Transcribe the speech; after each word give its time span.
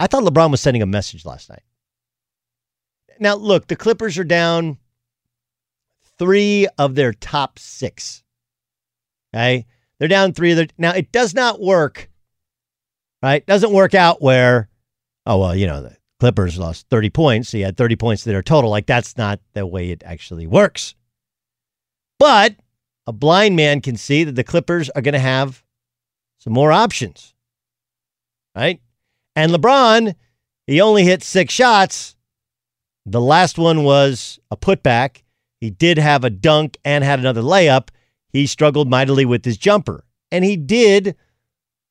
I 0.00 0.06
thought 0.06 0.24
LeBron 0.24 0.50
was 0.50 0.60
sending 0.60 0.82
a 0.82 0.86
message 0.86 1.24
last 1.24 1.48
night. 1.48 1.62
Now, 3.20 3.36
look, 3.36 3.68
the 3.68 3.76
Clippers 3.76 4.18
are 4.18 4.24
down 4.24 4.78
three 6.18 6.66
of 6.78 6.94
their 6.94 7.12
top 7.12 7.58
six. 7.58 8.22
Okay. 9.34 9.66
They're 9.98 10.08
down 10.08 10.32
three 10.32 10.50
of 10.50 10.56
their. 10.56 10.66
Now, 10.78 10.92
it 10.92 11.12
does 11.12 11.34
not 11.34 11.60
work, 11.60 12.10
right? 13.22 13.46
Doesn't 13.46 13.72
work 13.72 13.94
out 13.94 14.20
where, 14.20 14.68
oh, 15.26 15.38
well, 15.38 15.56
you 15.56 15.66
know, 15.66 15.82
the 15.82 15.96
Clippers 16.18 16.58
lost 16.58 16.88
30 16.90 17.10
points. 17.10 17.48
So 17.50 17.58
you 17.58 17.64
had 17.64 17.76
30 17.76 17.96
points 17.96 18.24
to 18.24 18.30
their 18.30 18.42
total. 18.42 18.70
Like, 18.70 18.86
that's 18.86 19.16
not 19.16 19.40
the 19.52 19.66
way 19.66 19.90
it 19.90 20.02
actually 20.04 20.46
works. 20.46 20.94
But 22.18 22.56
a 23.06 23.12
blind 23.12 23.56
man 23.56 23.80
can 23.80 23.96
see 23.96 24.24
that 24.24 24.34
the 24.34 24.44
Clippers 24.44 24.90
are 24.90 25.02
going 25.02 25.14
to 25.14 25.18
have 25.18 25.62
some 26.38 26.52
more 26.52 26.72
options, 26.72 27.34
right? 28.56 28.80
And 29.36 29.52
LeBron, 29.52 30.14
he 30.66 30.80
only 30.80 31.04
hit 31.04 31.22
six 31.22 31.52
shots. 31.52 32.16
The 33.06 33.20
last 33.20 33.58
one 33.58 33.84
was 33.84 34.38
a 34.50 34.56
putback. 34.56 35.22
He 35.60 35.70
did 35.70 35.98
have 35.98 36.24
a 36.24 36.30
dunk 36.30 36.78
and 36.84 37.04
had 37.04 37.18
another 37.18 37.42
layup. 37.42 37.88
He 38.28 38.46
struggled 38.46 38.88
mightily 38.88 39.24
with 39.24 39.44
his 39.44 39.56
jumper. 39.56 40.04
And 40.30 40.44
he 40.44 40.56
did 40.56 41.16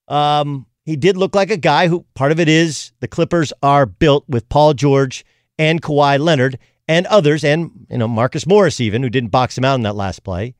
um 0.07 0.65
he 0.85 0.97
did 0.97 1.15
look 1.15 1.33
like 1.33 1.49
a 1.49 1.57
guy 1.57 1.87
who 1.87 2.05
part 2.13 2.33
of 2.33 2.39
it 2.39 2.49
is 2.49 2.91
the 2.99 3.07
Clippers 3.07 3.53
are 3.63 3.85
built 3.85 4.25
with 4.27 4.49
Paul 4.49 4.73
George 4.73 5.23
and 5.57 5.81
Kawhi 5.81 6.19
Leonard 6.19 6.59
and 6.89 7.05
others 7.07 7.43
and 7.45 7.71
you 7.89 7.97
know 7.97 8.07
Marcus 8.07 8.45
Morris 8.45 8.81
even 8.81 9.01
who 9.01 9.09
didn't 9.09 9.29
box 9.29 9.57
him 9.57 9.63
out 9.63 9.75
in 9.75 9.83
that 9.83 9.95
last 9.95 10.23
play 10.23 10.55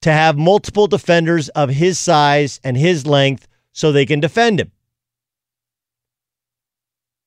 to 0.00 0.12
have 0.12 0.38
multiple 0.38 0.86
defenders 0.86 1.48
of 1.50 1.70
his 1.70 1.98
size 1.98 2.60
and 2.64 2.76
his 2.76 3.06
length 3.06 3.46
so 3.72 3.92
they 3.92 4.06
can 4.06 4.20
defend 4.20 4.60
him. 4.60 4.72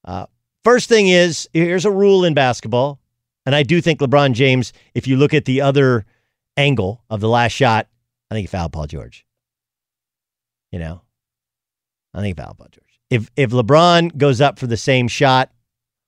Uh, 0.03 0.25
first 0.63 0.89
thing 0.89 1.07
is 1.07 1.47
here's 1.53 1.85
a 1.85 1.91
rule 1.91 2.25
in 2.25 2.33
basketball, 2.33 2.99
and 3.45 3.55
I 3.55 3.63
do 3.63 3.81
think 3.81 3.99
LeBron 3.99 4.33
James, 4.33 4.73
if 4.93 5.07
you 5.07 5.17
look 5.17 5.33
at 5.33 5.45
the 5.45 5.61
other 5.61 6.05
angle 6.57 7.03
of 7.09 7.19
the 7.21 7.29
last 7.29 7.53
shot, 7.53 7.87
I 8.29 8.35
think 8.35 8.43
he 8.43 8.47
fouled 8.47 8.73
Paul 8.73 8.87
George. 8.87 9.25
You 10.71 10.79
know, 10.79 11.01
I 12.13 12.21
think 12.21 12.37
he 12.37 12.43
fouled 12.43 12.57
Paul 12.57 12.67
George. 12.71 12.99
If 13.09 13.29
if 13.35 13.51
LeBron 13.51 14.17
goes 14.17 14.41
up 14.41 14.57
for 14.57 14.67
the 14.67 14.77
same 14.77 15.07
shot, 15.07 15.51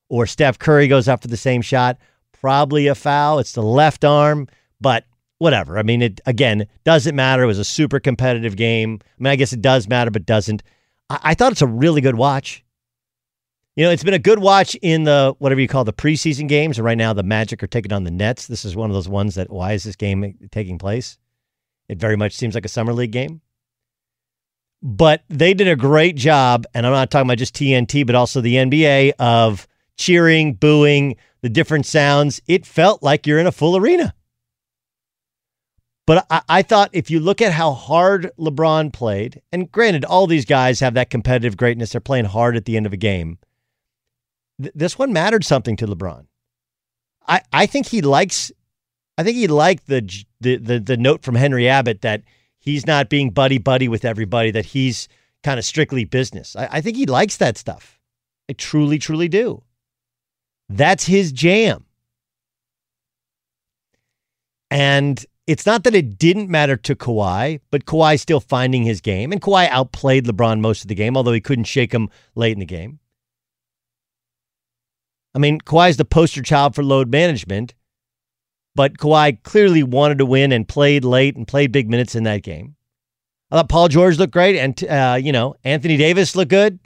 or 0.08 0.26
Steph 0.26 0.58
Curry 0.58 0.88
goes 0.88 1.08
up 1.08 1.22
for 1.22 1.28
the 1.28 1.36
same 1.36 1.62
shot, 1.62 1.98
probably 2.32 2.86
a 2.86 2.94
foul. 2.94 3.38
It's 3.38 3.52
the 3.52 3.62
left 3.62 4.04
arm, 4.04 4.48
but 4.80 5.04
whatever. 5.38 5.78
I 5.78 5.82
mean, 5.82 6.02
it 6.02 6.20
again 6.26 6.66
doesn't 6.84 7.14
matter. 7.14 7.42
It 7.42 7.46
was 7.46 7.58
a 7.58 7.64
super 7.64 8.00
competitive 8.00 8.56
game. 8.56 9.00
I 9.02 9.22
mean, 9.22 9.30
I 9.30 9.36
guess 9.36 9.52
it 9.52 9.62
does 9.62 9.88
matter, 9.88 10.10
but 10.10 10.26
doesn't. 10.26 10.62
I, 11.10 11.20
I 11.22 11.34
thought 11.34 11.52
it's 11.52 11.62
a 11.62 11.66
really 11.66 12.00
good 12.00 12.16
watch. 12.16 12.63
You 13.76 13.84
know, 13.84 13.90
it's 13.90 14.04
been 14.04 14.14
a 14.14 14.20
good 14.20 14.38
watch 14.38 14.76
in 14.82 15.02
the 15.02 15.34
whatever 15.40 15.60
you 15.60 15.66
call 15.66 15.82
the 15.82 15.92
preseason 15.92 16.46
games. 16.46 16.80
Right 16.80 16.96
now, 16.96 17.12
the 17.12 17.24
Magic 17.24 17.60
are 17.62 17.66
taking 17.66 17.92
on 17.92 18.04
the 18.04 18.10
Nets. 18.10 18.46
This 18.46 18.64
is 18.64 18.76
one 18.76 18.88
of 18.88 18.94
those 18.94 19.08
ones 19.08 19.34
that 19.34 19.50
why 19.50 19.72
is 19.72 19.82
this 19.82 19.96
game 19.96 20.48
taking 20.52 20.78
place? 20.78 21.18
It 21.88 21.98
very 21.98 22.16
much 22.16 22.34
seems 22.34 22.54
like 22.54 22.64
a 22.64 22.68
summer 22.68 22.92
league 22.92 23.10
game. 23.10 23.40
But 24.80 25.24
they 25.28 25.54
did 25.54 25.66
a 25.66 25.76
great 25.76 26.14
job, 26.14 26.66
and 26.72 26.86
I'm 26.86 26.92
not 26.92 27.10
talking 27.10 27.26
about 27.26 27.38
just 27.38 27.54
TNT, 27.54 28.06
but 28.06 28.14
also 28.14 28.40
the 28.40 28.56
NBA 28.56 29.12
of 29.18 29.66
cheering, 29.96 30.54
booing, 30.54 31.16
the 31.40 31.48
different 31.48 31.86
sounds. 31.86 32.40
It 32.46 32.66
felt 32.66 33.02
like 33.02 33.26
you're 33.26 33.38
in 33.38 33.46
a 33.46 33.52
full 33.52 33.76
arena. 33.76 34.14
But 36.06 36.26
I, 36.30 36.42
I, 36.48 36.62
thought 36.62 36.90
if 36.92 37.10
you 37.10 37.18
look 37.18 37.40
at 37.40 37.52
how 37.52 37.72
hard 37.72 38.30
LeBron 38.38 38.92
played, 38.92 39.40
and 39.50 39.72
granted, 39.72 40.04
all 40.04 40.26
these 40.26 40.44
guys 40.44 40.80
have 40.80 40.94
that 40.94 41.08
competitive 41.08 41.56
greatness, 41.56 41.92
they're 41.92 42.00
playing 42.00 42.26
hard 42.26 42.54
at 42.56 42.66
the 42.66 42.76
end 42.76 42.84
of 42.84 42.92
a 42.92 42.98
game. 42.98 43.38
Th- 44.60 44.72
this 44.74 44.98
one 44.98 45.12
mattered 45.12 45.44
something 45.44 45.76
to 45.76 45.86
LeBron. 45.86 46.26
I, 47.26 47.40
I 47.52 47.66
think 47.66 47.86
he 47.86 48.02
likes, 48.02 48.52
I 49.16 49.22
think 49.22 49.36
he 49.36 49.46
liked 49.46 49.86
the, 49.86 50.00
the 50.40 50.56
the 50.56 50.78
the 50.78 50.96
note 50.96 51.22
from 51.22 51.34
Henry 51.36 51.68
Abbott 51.68 52.02
that 52.02 52.22
he's 52.58 52.86
not 52.86 53.08
being 53.08 53.30
buddy 53.30 53.58
buddy 53.58 53.88
with 53.88 54.04
everybody, 54.04 54.50
that 54.50 54.66
he's 54.66 55.08
kind 55.42 55.58
of 55.58 55.64
strictly 55.64 56.04
business. 56.04 56.56
I, 56.56 56.68
I 56.72 56.80
think 56.80 56.96
he 56.96 57.06
likes 57.06 57.36
that 57.38 57.56
stuff. 57.56 57.98
I 58.48 58.52
truly, 58.52 58.98
truly 58.98 59.28
do. 59.28 59.62
That's 60.68 61.06
his 61.06 61.32
jam. 61.32 61.84
And 64.70 65.24
it's 65.46 65.66
not 65.66 65.84
that 65.84 65.94
it 65.94 66.18
didn't 66.18 66.48
matter 66.48 66.76
to 66.76 66.94
Kawhi, 66.94 67.60
but 67.70 67.84
Kawhi 67.84 68.18
still 68.18 68.40
finding 68.40 68.82
his 68.82 69.00
game. 69.00 69.30
And 69.30 69.40
Kawhi 69.40 69.68
outplayed 69.68 70.26
LeBron 70.26 70.60
most 70.60 70.82
of 70.82 70.88
the 70.88 70.94
game, 70.94 71.16
although 71.16 71.32
he 71.32 71.40
couldn't 71.40 71.64
shake 71.64 71.92
him 71.92 72.08
late 72.34 72.52
in 72.52 72.60
the 72.60 72.66
game. 72.66 72.98
I 75.34 75.38
mean, 75.38 75.60
Kawhi's 75.60 75.96
the 75.96 76.04
poster 76.04 76.42
child 76.42 76.74
for 76.74 76.84
load 76.84 77.10
management, 77.10 77.74
but 78.74 78.98
Kawhi 78.98 79.42
clearly 79.42 79.82
wanted 79.82 80.18
to 80.18 80.26
win 80.26 80.52
and 80.52 80.68
played 80.68 81.04
late 81.04 81.36
and 81.36 81.46
played 81.46 81.72
big 81.72 81.90
minutes 81.90 82.14
in 82.14 82.24
that 82.24 82.42
game. 82.42 82.76
I 83.50 83.56
thought 83.56 83.68
Paul 83.68 83.88
George 83.88 84.18
looked 84.18 84.32
great, 84.32 84.56
and 84.56 84.82
uh, 84.84 85.18
you 85.20 85.32
know 85.32 85.54
Anthony 85.64 85.96
Davis 85.96 86.36
looked 86.36 86.50
good. 86.50 86.78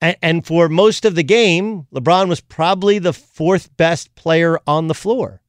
And, 0.00 0.16
and 0.22 0.46
for 0.46 0.68
most 0.68 1.04
of 1.04 1.14
the 1.14 1.22
game, 1.22 1.86
LeBron 1.94 2.28
was 2.28 2.40
probably 2.40 2.98
the 2.98 3.12
fourth 3.12 3.76
best 3.76 4.14
player 4.14 4.58
on 4.66 4.88
the 4.88 4.94
floor. 4.94 5.42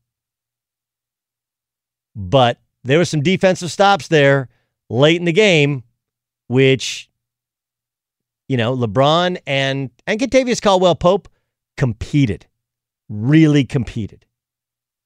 But 2.15 2.59
there 2.83 2.98
were 2.98 3.06
some 3.06 3.21
defensive 3.21 3.71
stops 3.71 4.09
there 4.09 4.50
late 4.89 5.18
in 5.19 5.25
the 5.25 5.31
game, 5.31 5.83
which, 6.48 7.09
you 8.50 8.57
know, 8.57 8.75
LeBron 8.75 9.38
and 9.48 9.89
and 10.06 10.19
Kentavious 10.19 10.62
Caldwell 10.62 10.95
Pope 10.95 11.30
competed, 11.81 12.45
really 13.09 13.63
competed. 13.63 14.23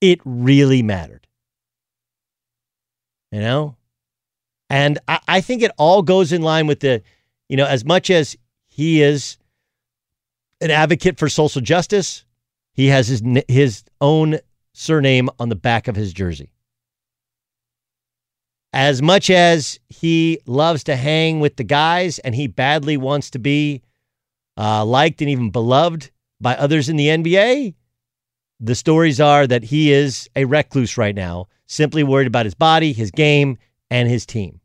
It 0.02 0.20
really 0.26 0.84
mattered. 0.84 1.26
You 3.32 3.40
know? 3.40 3.78
And 4.70 5.00
I, 5.08 5.20
I 5.26 5.40
think 5.40 5.62
it 5.62 5.72
all 5.78 6.02
goes 6.02 6.34
in 6.34 6.42
line 6.42 6.68
with 6.68 6.82
the, 6.82 7.02
you 7.48 7.56
know, 7.56 7.66
as 7.66 7.86
much 7.86 8.10
as 8.10 8.36
he 8.68 9.02
is 9.02 9.38
an 10.60 10.70
advocate 10.70 11.18
for 11.18 11.30
social 11.30 11.62
justice, 11.62 12.26
he 12.74 12.88
has 12.88 13.08
his 13.08 13.24
his 13.48 13.86
own 14.02 14.40
surname 14.74 15.30
on 15.40 15.48
the 15.48 15.56
back 15.56 15.88
of 15.88 15.96
his 15.96 16.12
jersey. 16.12 16.52
As 18.74 19.02
much 19.02 19.30
as 19.30 19.80
he 19.88 20.42
loves 20.46 20.84
to 20.84 20.98
hang 20.98 21.40
with 21.40 21.56
the 21.56 21.64
guys 21.64 22.20
and 22.20 22.36
he 22.36 22.48
badly 22.48 22.98
wants 22.98 23.30
to 23.30 23.40
be 23.40 23.82
uh, 24.58 24.84
liked 24.84 25.22
and 25.22 25.30
even 25.30 25.52
beloved 25.52 26.12
by 26.40 26.56
others 26.56 26.90
in 26.90 26.96
the 26.96 27.08
NBA, 27.08 27.76
the 28.60 28.76
stories 28.76 29.20
are 29.20 29.46
that 29.48 29.64
he 29.64 29.92
is 29.92 30.30
a 30.36 30.46
recluse 30.46 30.98
right 30.98 31.16
now, 31.16 31.48
simply 31.68 32.04
worried 32.04 32.28
about 32.28 32.46
his 32.46 32.56
body, 32.56 32.94
his 32.94 33.12
game, 33.12 33.58
and 33.90 34.10
his 34.10 34.26
team. 34.26 34.60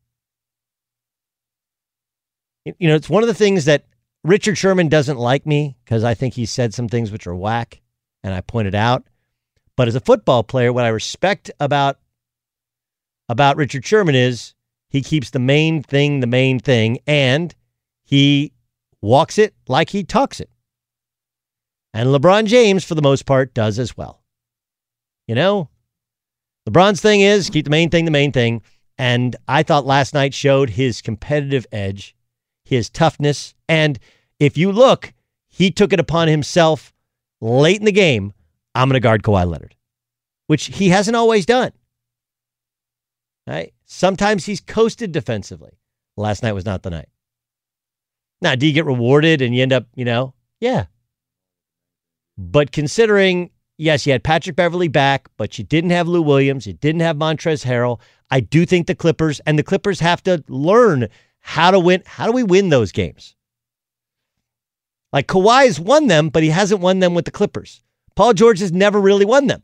You 2.64 2.88
know, 2.88 2.94
it's 2.94 3.11
one 3.11 3.22
of 3.22 3.28
the 3.28 3.34
things 3.34 3.64
that 3.64 3.84
Richard 4.22 4.58
Sherman 4.58 4.88
doesn't 4.88 5.19
like 5.19 5.46
me 5.46 5.76
because 5.84 6.05
I 6.05 6.14
think 6.14 6.34
he 6.34 6.46
said 6.46 6.75
some 6.75 6.88
things 6.88 7.11
which 7.11 7.26
are 7.26 7.34
whack, 7.34 7.81
and 8.22 8.34
I 8.34 8.43
pointed 8.43 8.75
out. 8.75 9.05
But 9.76 9.88
as 9.88 9.94
a 9.94 10.00
football 10.00 10.43
player, 10.43 10.72
what 10.72 10.84
I 10.84 10.88
respect 10.88 11.50
about 11.58 11.99
about 13.28 13.56
Richard 13.56 13.87
Sherman 13.87 14.14
is 14.14 14.55
he 14.88 15.00
keeps 15.00 15.31
the 15.31 15.38
main 15.38 15.82
thing 15.82 16.20
the 16.20 16.26
main 16.26 16.58
thing, 16.58 16.99
and 17.06 17.55
he 18.02 18.52
walks 19.00 19.38
it 19.38 19.55
like 19.69 19.90
he 19.90 20.05
talks 20.05 20.40
it. 20.40 20.50
And 21.92 22.08
LeBron 22.10 22.46
James, 22.46 22.84
for 22.84 22.94
the 22.94 23.02
most 23.02 23.26
part, 23.26 23.52
does 23.54 23.78
as 23.78 23.96
well. 23.96 24.22
You 25.26 25.34
know, 25.34 25.69
LeBron's 26.69 27.00
thing 27.00 27.20
is 27.20 27.50
keep 27.50 27.64
the 27.64 27.70
main 27.70 27.90
thing 27.90 28.04
the 28.04 28.10
main 28.10 28.32
thing. 28.32 28.62
And 28.98 29.34
I 29.48 29.62
thought 29.62 29.87
last 29.87 30.12
night 30.12 30.34
showed 30.34 30.70
his 30.70 31.00
competitive 31.00 31.66
edge, 31.72 32.14
his 32.64 32.90
toughness. 32.90 33.54
And 33.69 33.98
if 34.38 34.58
you 34.58 34.70
look, 34.70 35.12
he 35.48 35.70
took 35.70 35.92
it 35.92 36.00
upon 36.00 36.28
himself 36.28 36.92
late 37.40 37.78
in 37.78 37.87
the 37.87 37.93
game. 37.93 38.32
I'm 38.75 38.88
going 38.88 38.94
to 38.94 39.00
guard 39.00 39.22
Kawhi 39.22 39.48
Leonard, 39.48 39.75
which 40.46 40.66
he 40.66 40.90
hasn't 40.90 41.16
always 41.16 41.46
done. 41.46 41.72
Right? 43.46 43.72
Sometimes 43.84 44.44
he's 44.44 44.60
coasted 44.60 45.12
defensively. 45.12 45.78
Last 46.16 46.43
night 46.43 46.52
was 46.52 46.66
not 46.66 46.82
the 46.82 46.90
night. 46.90 47.08
Now, 48.43 48.54
do 48.54 48.66
you 48.66 48.72
get 48.72 48.84
rewarded 48.84 49.43
and 49.43 49.54
you 49.54 49.62
end 49.62 49.72
up, 49.72 49.86
you 49.94 50.04
know, 50.04 50.34
yeah, 50.60 50.86
but 52.40 52.72
considering, 52.72 53.50
yes, 53.76 54.06
you 54.06 54.12
had 54.12 54.25
Patrick 54.25 54.56
Beverley 54.56 54.88
back, 54.88 55.28
but 55.37 55.58
you 55.58 55.64
didn't 55.64 55.90
have 55.90 56.08
Lou 56.08 56.22
Williams, 56.22 56.66
you 56.66 56.72
didn't 56.72 57.02
have 57.02 57.16
Montrezl 57.16 57.66
Harrell. 57.66 58.00
I 58.31 58.40
do 58.40 58.64
think 58.64 58.87
the 58.87 58.94
Clippers 58.94 59.40
and 59.40 59.58
the 59.58 59.62
Clippers 59.62 60.00
have 60.00 60.22
to 60.22 60.42
learn 60.48 61.08
how 61.40 61.70
to 61.70 61.78
win. 61.78 62.02
How 62.06 62.25
do 62.25 62.32
we 62.32 62.42
win 62.42 62.70
those 62.70 62.92
games? 62.92 63.37
Like 65.12 65.26
Kawhi 65.26 65.66
has 65.66 65.78
won 65.78 66.06
them, 66.06 66.31
but 66.31 66.42
he 66.42 66.48
hasn't 66.48 66.81
won 66.81 67.00
them 67.00 67.14
with 67.14 67.26
the 67.26 67.31
Clippers. 67.31 67.82
Paul 68.16 68.32
George 68.32 68.60
has 68.60 68.72
never 68.72 69.00
really 69.00 69.26
won 69.26 69.46
them. 69.46 69.62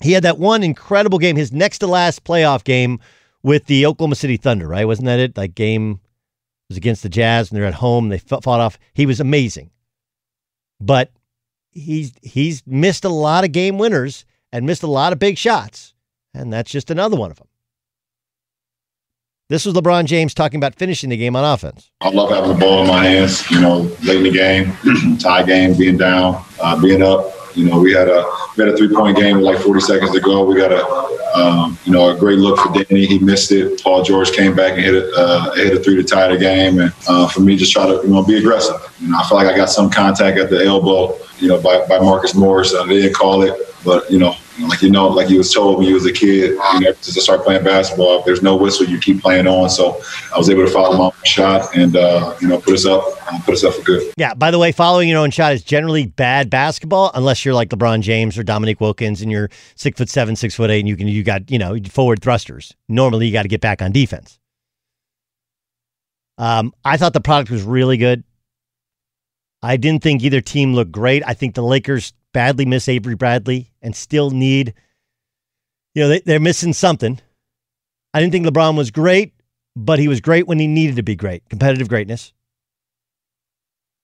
He 0.00 0.12
had 0.12 0.24
that 0.24 0.38
one 0.38 0.62
incredible 0.62 1.18
game, 1.18 1.36
his 1.36 1.52
next 1.52 1.78
to 1.78 1.86
last 1.86 2.24
playoff 2.24 2.64
game 2.64 3.00
with 3.42 3.66
the 3.66 3.84
Oklahoma 3.84 4.14
City 4.14 4.38
Thunder, 4.38 4.66
right? 4.66 4.86
Wasn't 4.86 5.06
that 5.06 5.20
it? 5.20 5.34
That 5.34 5.54
game 5.54 6.00
was 6.70 6.78
against 6.78 7.02
the 7.02 7.08
Jazz 7.10 7.50
and 7.50 7.58
they're 7.58 7.68
at 7.68 7.74
home. 7.74 8.08
They 8.08 8.18
fought 8.18 8.46
off. 8.46 8.78
He 8.94 9.04
was 9.04 9.20
amazing 9.20 9.70
but 10.84 11.10
he's 11.70 12.12
he's 12.22 12.62
missed 12.66 13.04
a 13.04 13.08
lot 13.08 13.44
of 13.44 13.52
game 13.52 13.78
winners 13.78 14.24
and 14.52 14.66
missed 14.66 14.82
a 14.82 14.88
lot 14.88 15.12
of 15.12 15.18
big 15.18 15.38
shots, 15.38 15.94
and 16.32 16.52
that's 16.52 16.70
just 16.70 16.90
another 16.90 17.16
one 17.16 17.30
of 17.30 17.38
them. 17.38 17.48
This 19.50 19.66
was 19.66 19.74
LeBron 19.74 20.06
James 20.06 20.32
talking 20.32 20.56
about 20.58 20.74
finishing 20.74 21.10
the 21.10 21.16
game 21.16 21.36
on 21.36 21.44
offense. 21.44 21.90
I 22.00 22.08
love 22.08 22.30
having 22.30 22.50
the 22.50 22.58
ball 22.58 22.82
in 22.82 22.88
my 22.88 23.04
hands. 23.04 23.48
You 23.50 23.60
know, 23.60 23.90
late 24.02 24.18
in 24.18 24.22
the 24.22 24.30
game, 24.30 25.18
tie 25.18 25.42
game, 25.42 25.76
being 25.76 25.98
down, 25.98 26.42
uh, 26.60 26.80
being 26.80 27.02
up. 27.02 27.33
You 27.54 27.64
know, 27.64 27.78
we 27.78 27.92
had 27.92 28.08
a 28.08 28.24
we 28.56 28.64
had 28.64 28.74
a 28.74 28.76
three 28.76 28.92
point 28.94 29.16
game 29.16 29.36
with 29.36 29.44
like 29.44 29.58
40 29.58 29.80
seconds 29.80 30.12
to 30.12 30.20
go. 30.20 30.44
We 30.44 30.56
got 30.56 30.72
a 30.72 31.14
um, 31.38 31.78
you 31.84 31.92
know 31.92 32.10
a 32.10 32.18
great 32.18 32.38
look 32.38 32.58
for 32.58 32.72
Danny. 32.72 33.06
He 33.06 33.18
missed 33.18 33.52
it. 33.52 33.82
Paul 33.82 34.02
George 34.02 34.32
came 34.32 34.54
back 34.54 34.72
and 34.72 34.82
hit 34.82 34.94
a 34.94 35.12
uh, 35.16 35.54
hit 35.54 35.72
a 35.74 35.80
three 35.80 35.96
to 35.96 36.04
tie 36.04 36.28
the 36.28 36.38
game. 36.38 36.80
And 36.80 36.92
uh, 37.08 37.28
for 37.28 37.40
me, 37.40 37.56
just 37.56 37.72
try 37.72 37.86
to 37.86 38.00
you 38.02 38.08
know 38.08 38.24
be 38.24 38.38
aggressive. 38.38 38.76
You 39.00 39.08
know, 39.08 39.18
I 39.18 39.28
feel 39.28 39.38
like 39.38 39.46
I 39.46 39.56
got 39.56 39.70
some 39.70 39.90
contact 39.90 40.38
at 40.38 40.50
the 40.50 40.64
elbow. 40.64 41.16
You 41.38 41.48
know, 41.48 41.60
by, 41.60 41.84
by 41.86 41.98
Marcus 41.98 42.34
Morris. 42.34 42.74
I 42.74 42.86
didn't 42.86 43.14
call 43.14 43.42
it, 43.42 43.54
but 43.84 44.10
you 44.10 44.18
know, 44.18 44.36
like 44.60 44.82
you 44.82 44.90
know, 44.90 45.08
like 45.08 45.28
you 45.30 45.38
was 45.38 45.52
told 45.52 45.78
when 45.78 45.86
you 45.86 45.94
was 45.94 46.06
a 46.06 46.12
kid, 46.12 46.50
you 46.74 46.80
know, 46.80 46.92
to 46.92 47.20
start 47.20 47.42
playing 47.42 47.64
basketball, 47.64 48.20
if 48.20 48.24
there's 48.24 48.42
no 48.42 48.56
whistle, 48.56 48.86
you 48.86 48.98
keep 48.98 49.20
playing 49.20 49.46
on. 49.46 49.68
So 49.68 50.00
I 50.32 50.38
was 50.38 50.48
able 50.48 50.64
to 50.64 50.70
follow 50.70 50.96
my 50.96 51.10
shot 51.24 51.76
and 51.76 51.96
uh, 51.96 52.36
you 52.40 52.48
know 52.48 52.58
put 52.58 52.74
us 52.74 52.86
up, 52.86 53.04
put 53.44 53.54
us 53.54 53.64
up 53.64 53.74
for 53.74 53.82
good. 53.82 54.12
Yeah. 54.16 54.34
By 54.34 54.50
the 54.50 54.58
way, 54.58 54.72
following 54.72 55.08
your 55.08 55.18
own 55.18 55.30
shot 55.30 55.52
is 55.52 55.62
generally 55.62 56.06
bad 56.06 56.50
basketball 56.50 57.10
unless 57.14 57.44
you're 57.44 57.54
like 57.54 57.70
LeBron 57.70 58.00
James 58.00 58.38
or 58.38 58.42
Dominique 58.42 58.80
Wilkins 58.80 59.22
and 59.22 59.30
you're 59.30 59.50
six 59.74 59.98
foot 59.98 60.08
seven, 60.08 60.36
six 60.36 60.54
foot 60.54 60.70
eight, 60.70 60.80
and 60.80 60.88
you 60.88 60.96
can 60.96 61.08
you 61.08 61.22
got 61.22 61.50
you 61.50 61.58
know 61.58 61.76
forward 61.90 62.22
thrusters. 62.22 62.74
Normally, 62.88 63.26
you 63.26 63.32
got 63.32 63.42
to 63.42 63.48
get 63.48 63.60
back 63.60 63.82
on 63.82 63.92
defense. 63.92 64.38
Um, 66.38 66.72
I 66.84 66.96
thought 66.96 67.12
the 67.12 67.20
product 67.20 67.50
was 67.50 67.62
really 67.62 67.96
good. 67.96 68.24
I 69.64 69.76
didn't 69.76 70.02
think 70.02 70.22
either 70.22 70.40
team 70.40 70.74
looked 70.74 70.92
great. 70.92 71.22
I 71.26 71.32
think 71.32 71.54
the 71.54 71.62
Lakers 71.62 72.12
badly 72.32 72.66
miss 72.66 72.88
Avery 72.88 73.14
Bradley 73.14 73.70
and 73.80 73.96
still 73.96 74.30
need, 74.30 74.74
you 75.94 76.02
know, 76.02 76.08
they, 76.08 76.20
they're 76.20 76.40
missing 76.40 76.74
something. 76.74 77.20
I 78.12 78.20
didn't 78.20 78.32
think 78.32 78.46
LeBron 78.46 78.76
was 78.76 78.90
great, 78.90 79.32
but 79.74 79.98
he 79.98 80.06
was 80.06 80.20
great 80.20 80.46
when 80.46 80.58
he 80.58 80.66
needed 80.66 80.96
to 80.96 81.02
be 81.02 81.16
great. 81.16 81.48
Competitive 81.48 81.88
greatness. 81.88 82.32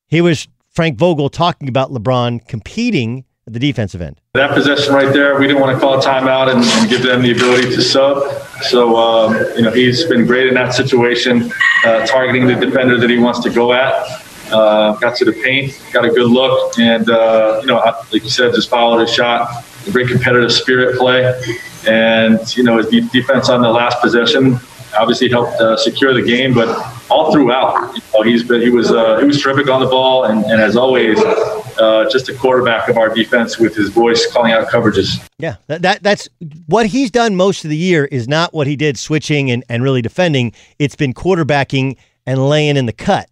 He 0.08 0.20
was 0.20 0.48
Frank 0.70 0.98
Vogel 0.98 1.28
talking 1.28 1.68
about 1.68 1.90
LeBron 1.90 2.46
competing 2.48 3.24
at 3.46 3.52
the 3.52 3.58
defensive 3.58 4.00
end. 4.00 4.20
That 4.34 4.54
possession 4.54 4.94
right 4.94 5.12
there, 5.12 5.38
we 5.38 5.46
didn't 5.46 5.60
want 5.60 5.76
to 5.76 5.80
call 5.80 5.98
a 5.98 6.02
timeout 6.02 6.52
and, 6.54 6.64
and 6.64 6.88
give 6.88 7.02
them 7.02 7.22
the 7.22 7.32
ability 7.32 7.68
to 7.74 7.82
sub. 7.82 8.22
So, 8.62 8.96
um, 8.96 9.34
you 9.56 9.62
know, 9.62 9.72
he's 9.72 10.04
been 10.04 10.26
great 10.26 10.46
in 10.46 10.54
that 10.54 10.72
situation, 10.72 11.52
uh, 11.84 12.06
targeting 12.06 12.46
the 12.46 12.54
defender 12.54 12.98
that 12.98 13.10
he 13.10 13.18
wants 13.18 13.40
to 13.40 13.50
go 13.50 13.72
at. 13.72 14.19
Uh, 14.52 14.94
got 14.98 15.16
to 15.16 15.24
the 15.24 15.32
paint, 15.32 15.80
got 15.92 16.04
a 16.04 16.10
good 16.10 16.30
look, 16.30 16.78
and 16.78 17.08
uh, 17.08 17.58
you 17.60 17.66
know, 17.66 17.76
like 18.12 18.22
you 18.22 18.30
said, 18.30 18.54
just 18.54 18.68
followed 18.68 19.00
his 19.00 19.12
shot. 19.12 19.64
Great 19.92 20.08
competitive 20.08 20.52
spirit 20.52 20.98
play, 20.98 21.24
and 21.86 22.56
you 22.56 22.62
know, 22.62 22.78
his 22.78 22.88
defense 23.10 23.48
on 23.48 23.62
the 23.62 23.70
last 23.70 24.00
possession 24.00 24.58
obviously 24.98 25.28
helped 25.28 25.60
uh, 25.60 25.76
secure 25.76 26.12
the 26.12 26.22
game, 26.22 26.52
but 26.52 26.68
all 27.10 27.32
throughout, 27.32 27.94
you 27.94 28.02
know, 28.12 28.22
he's 28.22 28.42
been 28.42 28.60
he 28.60 28.70
was 28.70 28.90
uh, 28.90 29.18
he 29.18 29.24
was 29.24 29.40
terrific 29.40 29.68
on 29.68 29.80
the 29.80 29.86
ball, 29.86 30.24
and, 30.24 30.44
and 30.44 30.60
as 30.60 30.76
always, 30.76 31.18
uh, 31.78 32.08
just 32.10 32.28
a 32.28 32.34
quarterback 32.34 32.88
of 32.88 32.96
our 32.96 33.08
defense 33.08 33.58
with 33.58 33.74
his 33.74 33.88
voice 33.90 34.30
calling 34.32 34.52
out 34.52 34.68
coverages. 34.68 35.26
Yeah, 35.38 35.56
that, 35.68 35.82
that 35.82 36.02
that's 36.02 36.28
what 36.66 36.86
he's 36.86 37.10
done 37.10 37.36
most 37.36 37.64
of 37.64 37.70
the 37.70 37.76
year 37.76 38.04
is 38.06 38.28
not 38.28 38.52
what 38.52 38.66
he 38.66 38.76
did 38.76 38.98
switching 38.98 39.50
and, 39.50 39.64
and 39.68 39.82
really 39.82 40.02
defending. 40.02 40.52
It's 40.78 40.96
been 40.96 41.14
quarterbacking 41.14 41.96
and 42.26 42.48
laying 42.48 42.76
in 42.76 42.86
the 42.86 42.92
cut, 42.92 43.29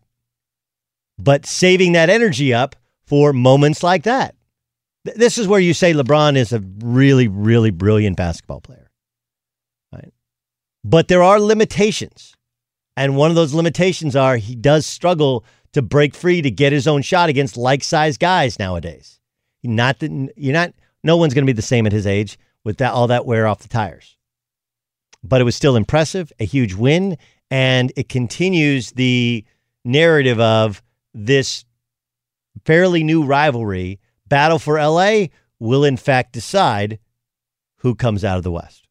but 1.19 1.47
saving 1.47 1.93
that 1.93 2.11
energy 2.11 2.55
up 2.55 2.77
for 3.07 3.33
moments 3.33 3.83
like 3.83 4.05
that. 4.05 4.35
This 5.05 5.39
is 5.39 5.49
where 5.49 5.61
you 5.61 5.75
say 5.75 5.93
LeBron 5.93 6.37
is 6.37 6.53
a 6.53 6.63
really, 6.81 7.29
really 7.29 7.71
brilliant 7.71 8.17
basketball 8.17 8.61
player. 8.61 8.91
Right? 9.93 10.13
But 10.85 11.09
there 11.09 11.23
are 11.23 11.41
limitations. 11.41 12.35
And 12.97 13.17
one 13.17 13.31
of 13.31 13.37
those 13.37 13.55
limitations 13.55 14.17
are 14.17 14.37
he 14.37 14.55
does 14.55 14.85
struggle 14.85 15.45
to 15.73 15.83
break 15.83 16.15
free 16.15 16.43
to 16.43 16.51
get 16.51 16.73
his 16.73 16.87
own 16.87 17.03
shot 17.03 17.29
against 17.29 17.57
like 17.57 17.85
sized 17.85 18.21
guys 18.21 18.59
nowadays. 18.59 19.21
Not 19.63 19.99
that 20.01 20.33
you're 20.37 20.53
not 20.53 20.73
no 21.05 21.17
one's 21.17 21.35
gonna 21.35 21.47
be 21.47 21.53
the 21.53 21.63
same 21.63 21.87
at 21.87 21.93
his 21.93 22.07
age 22.07 22.39
with 22.65 22.79
that 22.79 22.93
all 22.93 23.07
that 23.09 23.27
wear 23.27 23.47
off 23.47 23.61
the 23.61 23.69
tires. 23.69 24.17
But 25.23 25.41
it 25.41 25.45
was 25.45 25.57
still 25.57 25.77
impressive, 25.77 26.33
a 26.39 26.45
huge 26.45 26.75
win, 26.75 27.19
and 27.51 27.93
it 27.97 28.09
continues 28.09 28.93
the 28.93 29.45
narrative 29.85 30.41
of 30.41 30.83
this 31.15 31.65
fairly 32.65 33.03
new 33.03 33.25
rivalry 33.25 34.00
battle 34.27 34.59
for 34.59 34.79
LA 34.79 35.27
will 35.59 35.85
in 35.85 35.97
fact 35.97 36.33
decide 36.33 36.99
who 37.79 37.95
comes 37.95 38.25
out 38.25 38.37
of 38.37 38.45
the 38.45 38.53
West. 38.53 38.87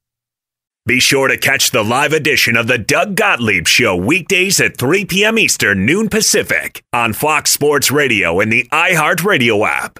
Be 0.86 1.02
sure 1.02 1.28
to 1.28 1.38
catch 1.38 1.72
the 1.72 1.84
live 1.84 2.14
edition 2.14 2.56
of 2.56 2.68
the 2.68 2.78
Doug 2.78 3.16
Gottlieb 3.16 3.68
Show 3.68 3.94
weekdays 3.94 4.62
at 4.62 4.78
3 4.78 5.04
p.m. 5.04 5.38
Eastern, 5.38 5.86
noon 5.86 6.08
Pacific 6.08 6.82
on 6.94 7.12
Fox 7.12 7.52
Sports 7.52 7.92
Radio 7.92 8.40
and 8.40 8.50
the 8.50 8.70
iHeartRadio 8.72 9.68
app. 9.68 10.00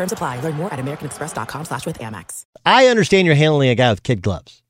Terms 0.00 0.12
apply. 0.12 0.40
Learn 0.40 0.54
more 0.54 0.72
at 0.72 0.78
americanexpress.com 0.78 1.66
slash 1.66 1.84
with 1.84 1.98
Amex. 1.98 2.46
I 2.64 2.86
understand 2.86 3.26
you're 3.26 3.36
handling 3.36 3.68
a 3.68 3.74
guy 3.74 3.90
with 3.90 4.02
kid 4.02 4.22
gloves 4.22 4.62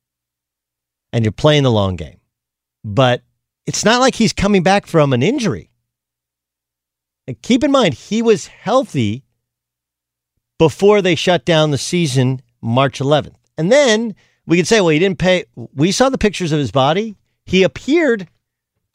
and 1.13 1.23
you're 1.23 1.31
playing 1.31 1.63
the 1.63 1.71
long 1.71 1.95
game, 1.95 2.19
but 2.83 3.21
it's 3.65 3.85
not 3.85 4.01
like 4.01 4.15
he's 4.15 4.33
coming 4.33 4.61
back 4.61 4.85
from 4.85 5.13
an 5.13 5.23
injury. 5.23 5.71
And 7.27 7.41
keep 7.41 7.63
in 7.63 7.71
mind, 7.71 7.93
he 7.93 8.21
was 8.21 8.47
healthy 8.47 9.23
before 10.59 11.01
they 11.01 11.15
shut 11.15 11.45
down 11.45 11.71
the 11.71 11.77
season 11.77 12.41
March 12.61 12.99
11th. 12.99 13.37
And 13.57 13.71
then 13.71 14.13
we 14.45 14.57
could 14.57 14.67
say, 14.67 14.81
well, 14.81 14.89
he 14.89 14.99
didn't 14.99 15.19
pay. 15.19 15.45
We 15.55 15.93
saw 15.93 16.09
the 16.09 16.17
pictures 16.17 16.51
of 16.51 16.59
his 16.59 16.73
body. 16.73 17.15
He 17.45 17.63
appeared 17.63 18.27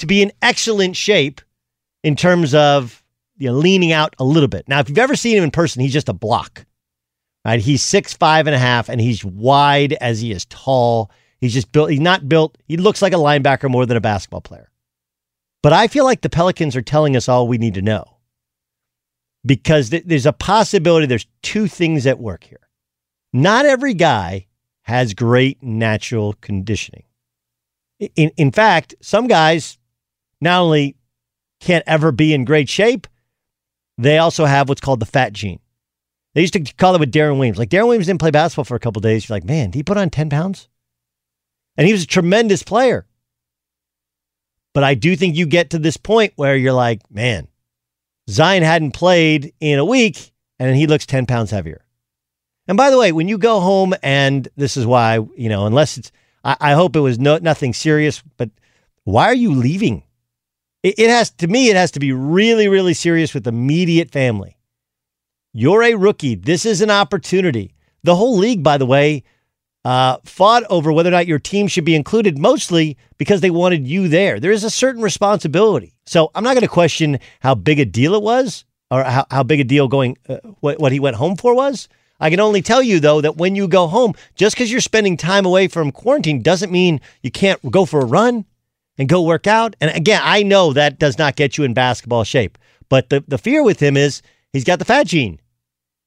to 0.01 0.07
be 0.07 0.21
in 0.21 0.33
excellent 0.43 0.97
shape 0.97 1.41
in 2.05 2.15
terms 2.15 2.55
of 2.55 3.03
you 3.37 3.49
know, 3.49 3.55
leaning 3.57 3.93
out 3.93 4.15
a 4.19 4.25
little 4.25 4.49
bit. 4.49 4.69
Now, 4.69 4.81
if 4.81 4.89
you've 4.89 4.99
ever 4.99 5.17
seen 5.17 5.37
him 5.37 5.45
in 5.45 5.51
person, 5.51 5.83
he's 5.83 5.93
just 5.93 6.09
a 6.09 6.15
block. 6.15 6.65
Right? 7.45 7.61
He's 7.61 7.83
six 7.83 8.13
five 8.13 8.47
and 8.47 8.57
a 8.57 8.59
half, 8.59 8.89
and 8.89 9.01
he's 9.01 9.25
wide 9.25 9.93
as 9.95 10.21
he 10.21 10.33
is 10.33 10.47
tall. 10.47 11.11
He's 11.41 11.55
just 11.55 11.71
built. 11.71 11.91
He's 11.91 12.01
not 12.01 12.29
built. 12.29 12.59
He 12.67 12.77
looks 12.77 13.03
like 13.03 13.13
a 13.13 13.17
linebacker 13.17 13.71
more 13.71 13.87
than 13.87 13.97
a 13.97 14.01
basketball 14.01 14.41
player. 14.41 14.71
But 15.63 15.73
I 15.73 15.87
feel 15.89 16.05
like 16.05 16.23
the 16.23 16.31
Pelicans 16.31 16.77
are 16.77 16.83
telling 16.83 17.17
us 17.17 17.29
all 17.29 17.47
we 17.47 17.59
need 17.59 17.75
to 17.75 17.83
know 17.83 18.19
because 19.45 19.91
th- 19.91 20.05
there's 20.07 20.27
a 20.27 20.33
possibility. 20.33 21.07
There's 21.07 21.27
two 21.43 21.69
things 21.69 22.07
at 22.07 22.19
work 22.19 22.45
here. 22.45 22.69
Not 23.33 23.67
every 23.67 23.95
guy 23.95 24.47
has 24.83 25.15
great 25.15 25.63
natural 25.63 26.35
conditioning. 26.41 27.05
In 27.99 28.31
in 28.37 28.51
fact, 28.51 28.95
some 29.01 29.27
guys 29.27 29.79
not 30.41 30.61
only 30.61 30.97
can't 31.61 31.85
ever 31.87 32.13
be 32.13 32.35
in 32.35 32.45
great 32.45 32.69
shape, 32.69 33.07
they 33.99 34.19
also 34.19 34.45
have 34.45 34.69
what's 34.69 34.81
called 34.81 35.01
the 35.01 35.07
fat 35.07 35.33
gene. 35.33 35.61
They 36.35 36.43
used 36.43 36.53
to 36.53 36.61
call 36.61 36.95
it 36.95 37.01
with 37.01 37.13
Deron 37.13 37.39
Williams. 37.39 37.59
Like 37.59 37.71
Deron 37.71 37.87
Williams 37.87 38.07
didn't 38.07 38.21
play 38.21 38.31
basketball 38.31 38.65
for 38.65 38.77
a 38.77 38.81
couple 38.81 39.01
days. 39.01 39.29
You're 39.29 39.37
like, 39.37 39.45
man, 39.45 39.71
did 39.71 39.79
he 39.79 39.83
put 39.83 39.97
on 39.97 40.11
10 40.11 40.29
pounds? 40.29 40.69
And 41.77 41.87
he 41.87 41.93
was 41.93 42.03
a 42.03 42.07
tremendous 42.07 42.63
player. 42.63 43.07
But 44.75 44.85
I 44.85 44.95
do 44.95 45.17
think 45.17 45.37
you 45.37 45.47
get 45.47 45.71
to 45.71 45.79
this 45.79 45.97
point 45.97 46.35
where 46.37 46.55
you're 46.55 46.75
like, 46.75 47.11
man, 47.11 47.49
Zion 48.29 48.63
hadn't 48.63 48.93
played 48.93 49.55
in 49.61 49.79
a 49.79 49.85
week 49.85 50.33
and 50.59 50.77
he 50.77 50.87
looks 50.87 51.07
10 51.07 51.25
pounds 51.25 51.51
heavier. 51.51 51.83
And 52.69 52.77
by 52.77 52.91
the 52.91 52.99
way, 52.99 53.13
when 53.13 53.29
you 53.29 53.39
go 53.39 53.61
home, 53.61 53.95
and 54.03 54.49
this 54.57 54.77
is 54.77 54.85
why, 54.85 55.21
you 55.37 55.49
know, 55.49 55.67
unless 55.67 55.97
it's, 55.97 56.13
I, 56.45 56.57
I 56.61 56.73
hope 56.73 56.97
it 56.97 57.01
was 57.01 57.19
no, 57.19 57.39
nothing 57.39 57.73
serious, 57.73 58.23
but 58.37 58.51
why 59.05 59.27
are 59.27 59.35
you 59.35 59.55
leaving? 59.55 60.03
It, 60.83 60.99
it 60.99 61.11
has, 61.11 61.31
to 61.33 61.47
me, 61.47 61.69
it 61.69 61.77
has 61.77 61.91
to 61.93 62.01
be 62.01 62.13
really, 62.13 62.69
really 62.69 62.95
serious 62.95 63.35
with 63.35 63.47
immediate 63.47 64.11
family. 64.11 64.57
You're 65.53 65.83
a 65.83 65.95
rookie. 65.95 66.35
This 66.35 66.67
is 66.67 66.81
an 66.81 66.91
opportunity. 66.91 67.75
The 68.03 68.17
whole 68.17 68.37
league, 68.37 68.63
by 68.63 68.79
the 68.79 68.87
way, 68.87 69.25
uh, 69.85 70.19
fought 70.25 70.65
over 70.69 70.93
whether 70.93 71.09
or 71.09 71.13
not 71.13 71.27
your 71.27 71.39
team 71.39 71.69
should 71.69 71.85
be 71.85 71.95
included, 71.95 72.39
mostly 72.39 72.97
because 73.19 73.41
they 73.41 73.51
wanted 73.51 73.87
you 73.87 74.09
there. 74.09 74.41
There 74.41 74.51
is 74.53 74.65
a 74.65 74.71
certain 74.71 75.01
responsibility. 75.01 75.95
So 76.07 76.31
I'm 76.35 76.45
not 76.45 76.55
going 76.55 76.63
to 76.63 76.69
question 76.69 77.21
how 77.41 77.55
big 77.55 77.81
a 77.81 77.85
deal 77.85 78.15
it 78.15 78.23
was 78.23 78.65
or 78.91 79.05
how, 79.05 79.27
how 79.31 79.43
big 79.45 79.61
a 79.61 79.65
deal 79.65 79.89
going, 79.89 80.19
uh, 80.29 80.39
what, 80.61 80.79
what 80.79 80.93
he 80.93 81.01
went 81.01 81.17
home 81.17 81.37
for 81.37 81.55
was. 81.55 81.89
I 82.19 82.31
can 82.31 82.41
only 82.41 82.63
tell 82.63 82.83
you, 82.83 82.99
though, 82.99 83.21
that 83.21 83.37
when 83.37 83.55
you 83.55 83.69
go 83.69 83.87
home, 83.87 84.15
just 84.35 84.57
because 84.57 84.73
you're 84.73 84.81
spending 84.81 85.17
time 85.17 85.47
away 85.47 85.69
from 85.69 85.93
quarantine 85.93 86.43
doesn't 86.43 86.73
mean 86.73 87.01
you 87.23 87.31
can't 87.31 87.71
go 87.71 87.85
for 87.85 88.01
a 88.01 88.07
run 88.07 88.45
and 88.99 89.09
go 89.09 89.23
work 89.23 89.47
out. 89.47 89.77
And 89.81 89.95
again, 89.95 90.21
I 90.23 90.43
know 90.43 90.73
that 90.73 90.99
does 90.99 91.19
not 91.19 91.37
get 91.37 91.59
you 91.59 91.65
in 91.65 91.75
basketball 91.75 92.25
shape. 92.25 92.59
But 92.89 93.11
the, 93.11 93.25
the 93.27 93.39
fear 93.39 93.63
with 93.63 93.81
him 93.81 93.97
is 93.97 94.23
he's 94.53 94.65
got 94.65 94.79
the 94.79 94.85
fat 94.85 95.07
gene. 95.07 95.41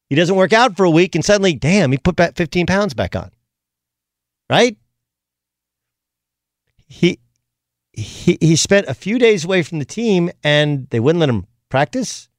He 0.09 0.15
doesn't 0.15 0.35
work 0.35 0.53
out 0.53 0.75
for 0.75 0.85
a 0.85 0.89
week 0.89 1.13
and 1.15 1.23
suddenly, 1.23 1.53
damn, 1.53 1.91
he 1.91 1.97
put 1.97 2.15
back 2.15 2.35
15 2.35 2.65
pounds 2.65 2.93
back 2.93 3.15
on. 3.15 3.31
Right? 4.49 4.77
He 6.87 7.19
he 7.93 8.37
he 8.41 8.55
spent 8.55 8.87
a 8.87 8.95
few 8.95 9.19
days 9.19 9.45
away 9.45 9.61
from 9.61 9.77
the 9.77 9.85
team 9.85 10.31
and 10.43 10.89
they 10.89 10.99
wouldn't 10.99 11.19
let 11.19 11.29
him 11.29 11.45
practice 11.69 12.29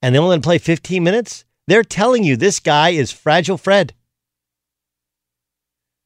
and 0.00 0.14
they 0.14 0.18
only 0.18 0.30
let 0.30 0.36
him 0.36 0.42
play 0.42 0.58
15 0.58 1.02
minutes. 1.02 1.44
They're 1.66 1.82
telling 1.82 2.22
you 2.22 2.36
this 2.36 2.60
guy 2.60 2.90
is 2.90 3.10
fragile 3.10 3.58
Fred. 3.58 3.94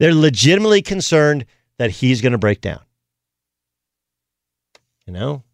They're 0.00 0.14
legitimately 0.14 0.82
concerned 0.82 1.44
that 1.78 1.90
he's 1.90 2.20
going 2.20 2.32
to 2.32 2.38
break 2.38 2.60
down. 2.60 2.80
You 5.06 5.12
know? 5.12 5.44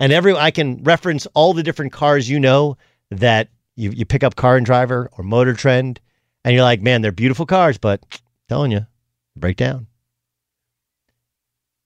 And 0.00 0.12
every 0.12 0.34
I 0.34 0.50
can 0.50 0.82
reference 0.84 1.26
all 1.34 1.54
the 1.54 1.62
different 1.62 1.92
cars 1.92 2.28
you 2.28 2.38
know 2.38 2.76
that 3.10 3.48
you, 3.76 3.90
you 3.90 4.04
pick 4.04 4.22
up 4.22 4.36
Car 4.36 4.56
and 4.56 4.66
Driver 4.66 5.08
or 5.16 5.24
Motor 5.24 5.54
Trend, 5.54 6.00
and 6.44 6.54
you're 6.54 6.64
like, 6.64 6.82
man, 6.82 7.00
they're 7.00 7.12
beautiful 7.12 7.46
cars, 7.46 7.78
but 7.78 8.00
I'm 8.12 8.18
telling 8.48 8.72
you, 8.72 8.86
break 9.36 9.56
down. 9.56 9.86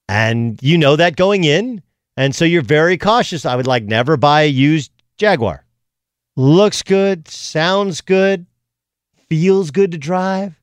And 0.08 0.58
you 0.62 0.76
know 0.76 0.96
that 0.96 1.16
going 1.16 1.44
in, 1.44 1.82
and 2.16 2.34
so 2.34 2.44
you're 2.44 2.62
very 2.62 2.98
cautious. 2.98 3.46
I 3.46 3.56
would 3.56 3.66
like 3.66 3.84
never 3.84 4.16
buy 4.16 4.42
a 4.42 4.48
used 4.48 4.90
Jaguar. 5.16 5.64
Looks 6.36 6.82
good, 6.82 7.28
sounds 7.28 8.00
good, 8.00 8.46
feels 9.28 9.70
good 9.70 9.92
to 9.92 9.98
drive, 9.98 10.58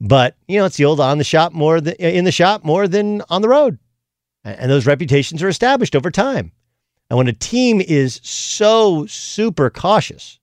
but 0.00 0.36
you 0.48 0.58
know 0.58 0.64
it's 0.64 0.76
the 0.76 0.84
old 0.84 1.00
on 1.00 1.18
the 1.18 1.24
shop 1.24 1.52
more 1.52 1.80
than 1.80 1.94
in 1.94 2.24
the 2.24 2.32
shop 2.32 2.64
more 2.64 2.88
than 2.88 3.22
on 3.28 3.42
the 3.42 3.48
road, 3.48 3.78
and 4.44 4.70
those 4.70 4.86
reputations 4.86 5.42
are 5.42 5.48
established 5.48 5.96
over 5.96 6.10
time. 6.10 6.52
And 7.10 7.16
when 7.16 7.28
a 7.28 7.32
team 7.32 7.80
is 7.80 8.20
so 8.22 9.06
super 9.06 9.70
cautious, 9.70 10.38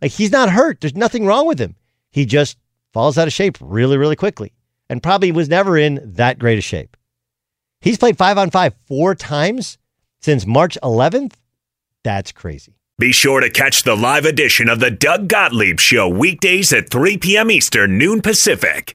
like 0.00 0.12
he's 0.12 0.32
not 0.32 0.50
hurt, 0.50 0.80
there's 0.80 0.94
nothing 0.94 1.26
wrong 1.26 1.46
with 1.46 1.58
him. 1.58 1.76
He 2.10 2.26
just 2.26 2.58
falls 2.92 3.18
out 3.18 3.26
of 3.26 3.32
shape 3.32 3.58
really, 3.60 3.96
really 3.96 4.16
quickly 4.16 4.52
and 4.88 5.02
probably 5.02 5.32
was 5.32 5.48
never 5.48 5.76
in 5.76 6.00
that 6.14 6.38
great 6.38 6.58
a 6.58 6.62
shape. 6.62 6.96
He's 7.80 7.98
played 7.98 8.16
five 8.16 8.38
on 8.38 8.50
five 8.50 8.74
four 8.86 9.14
times 9.14 9.78
since 10.20 10.46
March 10.46 10.78
11th. 10.82 11.34
That's 12.02 12.32
crazy. 12.32 12.74
Be 12.98 13.12
sure 13.12 13.40
to 13.40 13.50
catch 13.50 13.82
the 13.82 13.96
live 13.96 14.24
edition 14.24 14.68
of 14.68 14.78
the 14.78 14.90
Doug 14.90 15.26
Gottlieb 15.28 15.80
Show 15.80 16.08
weekdays 16.08 16.72
at 16.72 16.90
3 16.90 17.18
p.m. 17.18 17.50
Eastern, 17.50 17.98
noon 17.98 18.22
Pacific. 18.22 18.94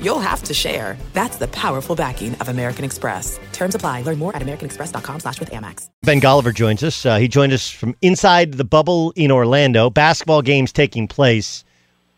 you'll 0.00 0.20
have 0.20 0.42
to 0.44 0.54
share. 0.54 0.96
That's 1.12 1.36
the 1.36 1.48
powerful 1.48 1.94
backing 1.96 2.34
of 2.36 2.48
American 2.48 2.84
Express. 2.84 3.38
Terms 3.52 3.74
apply. 3.74 4.02
Learn 4.02 4.18
more 4.18 4.34
at 4.34 4.42
americanexpress.com 4.42 5.20
slash 5.20 5.40
with 5.40 5.50
Amex. 5.50 5.88
Ben 6.02 6.20
Golliver 6.20 6.54
joins 6.54 6.82
us. 6.82 7.04
Uh, 7.04 7.16
he 7.16 7.28
joined 7.28 7.52
us 7.52 7.70
from 7.70 7.94
inside 8.02 8.54
the 8.54 8.64
bubble 8.64 9.12
in 9.16 9.30
Orlando. 9.30 9.90
Basketball 9.90 10.42
games 10.42 10.72
taking 10.72 11.08
place, 11.08 11.64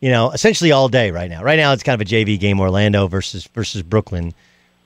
you 0.00 0.10
know, 0.10 0.30
essentially 0.30 0.72
all 0.72 0.88
day 0.88 1.10
right 1.10 1.30
now. 1.30 1.42
Right 1.42 1.56
now, 1.56 1.72
it's 1.72 1.82
kind 1.82 2.00
of 2.00 2.06
a 2.06 2.10
JV 2.10 2.38
game, 2.38 2.60
Orlando 2.60 3.06
versus 3.08 3.46
versus 3.54 3.82
Brooklyn. 3.82 4.34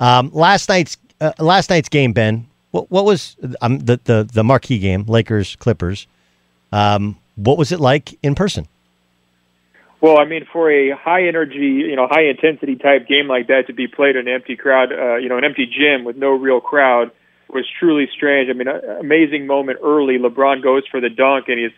Um, 0.00 0.30
last 0.32 0.68
night's 0.68 0.96
uh, 1.20 1.32
last 1.38 1.70
night's 1.70 1.88
game, 1.88 2.12
Ben. 2.12 2.46
What, 2.70 2.90
what 2.90 3.04
was 3.04 3.36
um, 3.60 3.80
the, 3.80 4.00
the 4.04 4.28
the 4.32 4.44
marquee 4.44 4.78
game? 4.78 5.04
Lakers 5.06 5.56
Clippers. 5.56 6.06
Um, 6.72 7.16
what 7.36 7.58
was 7.58 7.72
it 7.72 7.80
like 7.80 8.18
in 8.22 8.34
person? 8.34 8.66
Well, 10.00 10.18
I 10.18 10.24
mean, 10.24 10.46
for 10.50 10.70
a 10.70 10.96
high 10.96 11.26
energy, 11.28 11.84
you 11.88 11.94
know, 11.94 12.08
high 12.08 12.24
intensity 12.24 12.76
type 12.76 13.06
game 13.06 13.28
like 13.28 13.48
that 13.48 13.66
to 13.66 13.74
be 13.74 13.86
played 13.86 14.16
in 14.16 14.28
an 14.28 14.34
empty 14.34 14.56
crowd, 14.56 14.92
uh, 14.92 15.16
you 15.16 15.28
know, 15.28 15.36
an 15.36 15.44
empty 15.44 15.66
gym 15.66 16.04
with 16.04 16.16
no 16.16 16.30
real 16.30 16.60
crowd 16.60 17.10
was 17.52 17.66
truly 17.78 18.08
strange. 18.14 18.48
I 18.48 18.54
mean, 18.54 18.68
amazing 18.68 19.46
moment 19.46 19.80
early. 19.82 20.18
LeBron 20.18 20.62
goes 20.62 20.84
for 20.90 21.00
the 21.00 21.10
dunk 21.10 21.48
and 21.48 21.58
he's, 21.58 21.72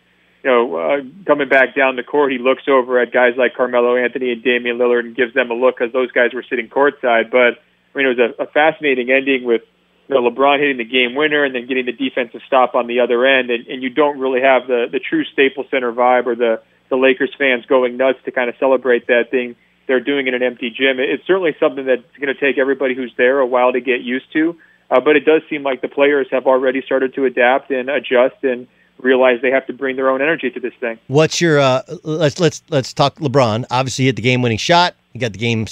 you 0.44 0.50
know, 0.50 0.76
uh, 0.76 0.96
coming 1.26 1.48
back 1.48 1.74
down 1.74 1.96
the 1.96 2.02
court. 2.04 2.30
He 2.30 2.38
looks 2.38 2.62
over 2.68 3.00
at 3.00 3.12
guys 3.12 3.34
like 3.36 3.54
Carmelo 3.54 3.96
Anthony 3.96 4.32
and 4.32 4.42
Damian 4.42 4.78
Lillard 4.78 5.00
and 5.00 5.16
gives 5.16 5.34
them 5.34 5.50
a 5.50 5.54
look 5.54 5.78
because 5.78 5.92
those 5.92 6.12
guys 6.12 6.30
were 6.32 6.44
sitting 6.48 6.68
courtside. 6.68 7.30
But 7.30 7.58
I 7.58 7.98
mean, 7.98 8.06
it 8.06 8.18
was 8.18 8.34
a, 8.38 8.42
a 8.42 8.46
fascinating 8.46 9.10
ending 9.10 9.44
with 9.44 9.62
you 10.08 10.14
know, 10.14 10.30
LeBron 10.30 10.60
hitting 10.60 10.78
the 10.78 10.84
game 10.84 11.14
winner 11.14 11.44
and 11.44 11.54
then 11.54 11.66
getting 11.66 11.86
the 11.86 11.92
defensive 11.92 12.40
stop 12.46 12.74
on 12.74 12.86
the 12.86 13.00
other 13.00 13.24
end, 13.24 13.50
and, 13.50 13.66
and 13.66 13.82
you 13.82 13.90
don't 13.90 14.18
really 14.18 14.40
have 14.42 14.66
the 14.66 14.86
the 14.90 14.98
true 14.98 15.24
Staples 15.32 15.66
Center 15.70 15.92
vibe 15.92 16.26
or 16.26 16.34
the 16.34 16.60
the 16.92 16.98
Lakers 16.98 17.34
fans 17.38 17.64
going 17.64 17.96
nuts 17.96 18.18
to 18.26 18.30
kind 18.30 18.50
of 18.50 18.54
celebrate 18.60 19.06
that 19.06 19.30
thing. 19.30 19.56
They're 19.86 19.98
doing 19.98 20.26
in 20.26 20.34
an 20.34 20.42
empty 20.42 20.68
gym. 20.68 21.00
It's 21.00 21.26
certainly 21.26 21.56
something 21.58 21.86
that's 21.86 22.02
going 22.20 22.28
to 22.28 22.38
take 22.38 22.58
everybody 22.58 22.94
who's 22.94 23.14
there 23.16 23.40
a 23.40 23.46
while 23.46 23.72
to 23.72 23.80
get 23.80 24.02
used 24.02 24.30
to. 24.34 24.54
Uh, 24.90 25.00
but 25.00 25.16
it 25.16 25.24
does 25.24 25.40
seem 25.48 25.62
like 25.62 25.80
the 25.80 25.88
players 25.88 26.26
have 26.30 26.46
already 26.46 26.82
started 26.82 27.14
to 27.14 27.24
adapt 27.24 27.70
and 27.70 27.88
adjust 27.88 28.36
and 28.42 28.68
realize 28.98 29.40
they 29.40 29.50
have 29.50 29.66
to 29.68 29.72
bring 29.72 29.96
their 29.96 30.10
own 30.10 30.20
energy 30.20 30.50
to 30.50 30.60
this 30.60 30.74
thing. 30.80 30.98
What's 31.06 31.40
your 31.40 31.58
uh, 31.58 31.80
let's 32.02 32.38
let's 32.38 32.62
let's 32.68 32.92
talk 32.92 33.16
LeBron. 33.16 33.64
Obviously, 33.70 34.02
he 34.02 34.08
hit 34.08 34.16
the 34.16 34.22
game-winning 34.22 34.58
shot. 34.58 34.94
He 35.14 35.18
got 35.18 35.32
the 35.32 35.38
game 35.38 35.64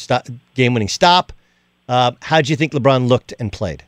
game-winning 0.55 0.89
stop. 0.89 1.35
Uh, 1.87 2.13
how 2.23 2.41
do 2.41 2.51
you 2.51 2.57
think 2.57 2.73
LeBron 2.73 3.09
looked 3.09 3.35
and 3.39 3.53
played? 3.53 3.85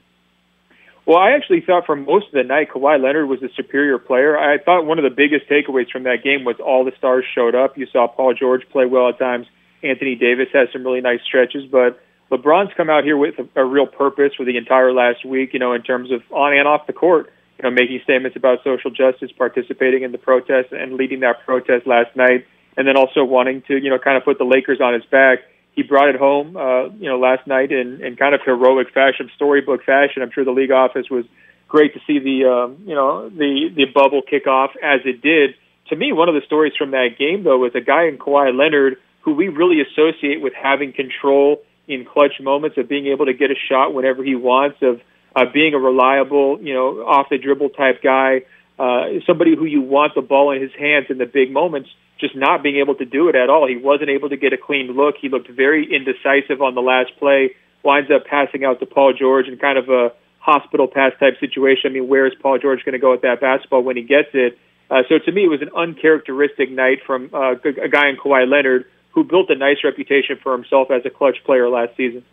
Well, 1.04 1.18
I 1.18 1.32
actually 1.32 1.62
thought 1.62 1.86
for 1.86 1.96
most 1.96 2.26
of 2.26 2.32
the 2.32 2.44
night 2.44 2.68
Kawhi 2.70 3.02
Leonard 3.02 3.28
was 3.28 3.42
a 3.42 3.48
superior 3.56 3.98
player. 3.98 4.38
I 4.38 4.58
thought 4.58 4.86
one 4.86 4.98
of 4.98 5.04
the 5.04 5.10
biggest 5.10 5.50
takeaways 5.50 5.90
from 5.90 6.04
that 6.04 6.22
game 6.22 6.44
was 6.44 6.56
all 6.64 6.84
the 6.84 6.92
stars 6.96 7.24
showed 7.34 7.54
up. 7.54 7.76
You 7.76 7.86
saw 7.92 8.06
Paul 8.06 8.34
George 8.34 8.62
play 8.70 8.86
well 8.86 9.08
at 9.08 9.18
times. 9.18 9.46
Anthony 9.82 10.14
Davis 10.14 10.46
has 10.52 10.68
some 10.72 10.84
really 10.84 11.00
nice 11.00 11.18
stretches, 11.26 11.64
but 11.66 12.00
LeBron's 12.30 12.72
come 12.76 12.88
out 12.88 13.02
here 13.02 13.16
with 13.16 13.34
a, 13.38 13.60
a 13.60 13.64
real 13.64 13.86
purpose 13.86 14.32
for 14.36 14.44
the 14.44 14.56
entire 14.56 14.92
last 14.92 15.24
week, 15.24 15.52
you 15.52 15.58
know, 15.58 15.72
in 15.72 15.82
terms 15.82 16.12
of 16.12 16.22
on 16.30 16.56
and 16.56 16.68
off 16.68 16.86
the 16.86 16.92
court, 16.92 17.32
you 17.58 17.64
know, 17.64 17.70
making 17.70 18.00
statements 18.04 18.36
about 18.36 18.58
social 18.62 18.92
justice, 18.92 19.32
participating 19.36 20.04
in 20.04 20.12
the 20.12 20.18
protest 20.18 20.70
and 20.70 20.94
leading 20.94 21.20
that 21.20 21.44
protest 21.44 21.84
last 21.84 22.14
night, 22.14 22.46
and 22.76 22.86
then 22.86 22.96
also 22.96 23.24
wanting 23.24 23.62
to, 23.66 23.76
you 23.76 23.90
know, 23.90 23.98
kind 23.98 24.16
of 24.16 24.24
put 24.24 24.38
the 24.38 24.44
Lakers 24.44 24.80
on 24.80 24.94
his 24.94 25.04
back 25.10 25.40
he 25.72 25.82
brought 25.82 26.08
it 26.08 26.16
home, 26.16 26.56
uh, 26.56 26.88
you 26.88 27.08
know, 27.08 27.18
last 27.18 27.46
night 27.46 27.72
in, 27.72 28.04
in 28.04 28.16
kind 28.16 28.34
of 28.34 28.40
heroic 28.44 28.92
fashion, 28.92 29.30
storybook 29.34 29.84
fashion. 29.84 30.22
I'm 30.22 30.30
sure 30.30 30.44
the 30.44 30.50
league 30.50 30.70
office 30.70 31.06
was 31.10 31.24
great 31.68 31.94
to 31.94 32.00
see 32.06 32.18
the, 32.18 32.48
um, 32.48 32.84
you 32.86 32.94
know, 32.94 33.28
the 33.28 33.70
the 33.74 33.86
bubble 33.86 34.22
kick 34.22 34.46
off 34.46 34.70
as 34.82 35.00
it 35.04 35.22
did. 35.22 35.54
To 35.88 35.96
me, 35.96 36.12
one 36.12 36.28
of 36.28 36.34
the 36.34 36.42
stories 36.46 36.74
from 36.76 36.90
that 36.92 37.16
game 37.18 37.44
though 37.44 37.58
was 37.58 37.72
a 37.74 37.80
guy 37.80 38.06
in 38.06 38.18
Kawhi 38.18 38.56
Leonard 38.56 38.98
who 39.22 39.34
we 39.34 39.48
really 39.48 39.80
associate 39.80 40.40
with 40.40 40.52
having 40.52 40.92
control 40.92 41.62
in 41.88 42.04
clutch 42.04 42.40
moments, 42.40 42.76
of 42.76 42.88
being 42.88 43.06
able 43.06 43.26
to 43.26 43.32
get 43.32 43.50
a 43.50 43.54
shot 43.68 43.94
whenever 43.94 44.22
he 44.22 44.34
wants, 44.34 44.78
of 44.82 45.00
uh, 45.34 45.44
being 45.52 45.74
a 45.74 45.78
reliable, 45.78 46.60
you 46.60 46.74
know, 46.74 47.04
off 47.06 47.28
the 47.30 47.38
dribble 47.38 47.70
type 47.70 48.02
guy, 48.02 48.42
uh, 48.78 49.06
somebody 49.26 49.56
who 49.56 49.64
you 49.64 49.80
want 49.80 50.14
the 50.14 50.20
ball 50.20 50.50
in 50.52 50.60
his 50.60 50.72
hands 50.78 51.06
in 51.08 51.18
the 51.18 51.26
big 51.26 51.50
moments 51.50 51.88
just 52.22 52.34
not 52.34 52.62
being 52.62 52.76
able 52.76 52.94
to 52.94 53.04
do 53.04 53.28
it 53.28 53.34
at 53.34 53.50
all. 53.50 53.68
He 53.68 53.76
wasn't 53.76 54.08
able 54.08 54.30
to 54.30 54.36
get 54.36 54.54
a 54.54 54.56
clean 54.56 54.86
look. 54.92 55.16
He 55.20 55.28
looked 55.28 55.50
very 55.50 55.84
indecisive 55.94 56.62
on 56.62 56.74
the 56.74 56.80
last 56.80 57.10
play. 57.18 57.54
Winds 57.82 58.10
up 58.10 58.24
passing 58.24 58.64
out 58.64 58.80
to 58.80 58.86
Paul 58.86 59.12
George 59.12 59.48
in 59.48 59.58
kind 59.58 59.76
of 59.76 59.90
a 59.90 60.12
hospital 60.38 60.86
pass 60.88 61.12
type 61.20 61.38
situation. 61.40 61.90
I 61.90 61.94
mean, 61.94 62.08
where 62.08 62.26
is 62.26 62.32
Paul 62.40 62.58
George 62.58 62.84
going 62.84 62.94
to 62.94 62.98
go 62.98 63.10
with 63.10 63.22
that 63.22 63.40
basketball 63.40 63.82
when 63.82 63.96
he 63.96 64.02
gets 64.02 64.28
it? 64.32 64.58
Uh, 64.90 65.02
so 65.08 65.18
to 65.18 65.32
me, 65.32 65.44
it 65.44 65.48
was 65.48 65.62
an 65.62 65.70
uncharacteristic 65.76 66.70
night 66.70 66.98
from 67.06 67.30
uh, 67.32 67.52
a 67.52 67.88
guy 67.88 68.08
in 68.08 68.16
Kawhi 68.16 68.48
Leonard 68.48 68.86
who 69.10 69.24
built 69.24 69.50
a 69.50 69.54
nice 69.54 69.78
reputation 69.84 70.38
for 70.42 70.52
himself 70.52 70.90
as 70.90 71.04
a 71.04 71.10
clutch 71.10 71.42
player 71.44 71.68
last 71.68 71.96
season. 71.96 72.24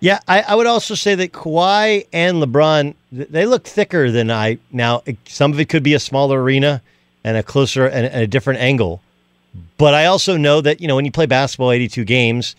Yeah, 0.00 0.18
I, 0.26 0.40
I 0.40 0.54
would 0.54 0.66
also 0.66 0.94
say 0.94 1.14
that 1.14 1.32
Kawhi 1.32 2.06
and 2.12 2.42
LeBron 2.42 2.94
they 3.12 3.44
look 3.44 3.64
thicker 3.64 4.10
than 4.10 4.30
I 4.30 4.58
now. 4.70 5.02
Some 5.26 5.52
of 5.52 5.60
it 5.60 5.68
could 5.68 5.82
be 5.82 5.94
a 5.94 6.00
smaller 6.00 6.42
arena 6.42 6.82
and 7.22 7.36
a 7.36 7.42
closer 7.42 7.86
and, 7.86 8.06
and 8.06 8.22
a 8.22 8.26
different 8.26 8.60
angle. 8.60 9.02
But 9.76 9.94
I 9.94 10.06
also 10.06 10.36
know 10.36 10.60
that 10.60 10.80
you 10.80 10.88
know 10.88 10.96
when 10.96 11.04
you 11.04 11.12
play 11.12 11.26
basketball, 11.26 11.72
eighty-two 11.72 12.04
games, 12.04 12.56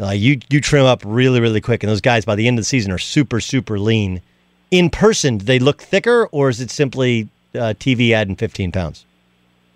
uh, 0.00 0.10
you 0.10 0.40
you 0.50 0.60
trim 0.60 0.86
up 0.86 1.02
really 1.04 1.40
really 1.40 1.60
quick, 1.60 1.82
and 1.82 1.90
those 1.90 2.00
guys 2.00 2.24
by 2.24 2.34
the 2.34 2.48
end 2.48 2.58
of 2.58 2.62
the 2.62 2.66
season 2.66 2.90
are 2.92 2.98
super 2.98 3.40
super 3.40 3.78
lean. 3.78 4.22
In 4.70 4.90
person, 4.90 5.38
do 5.38 5.44
they 5.44 5.58
look 5.58 5.82
thicker, 5.82 6.26
or 6.32 6.48
is 6.48 6.60
it 6.60 6.70
simply 6.70 7.28
uh, 7.54 7.74
TV 7.78 8.12
adding 8.12 8.36
fifteen 8.36 8.72
pounds? 8.72 9.04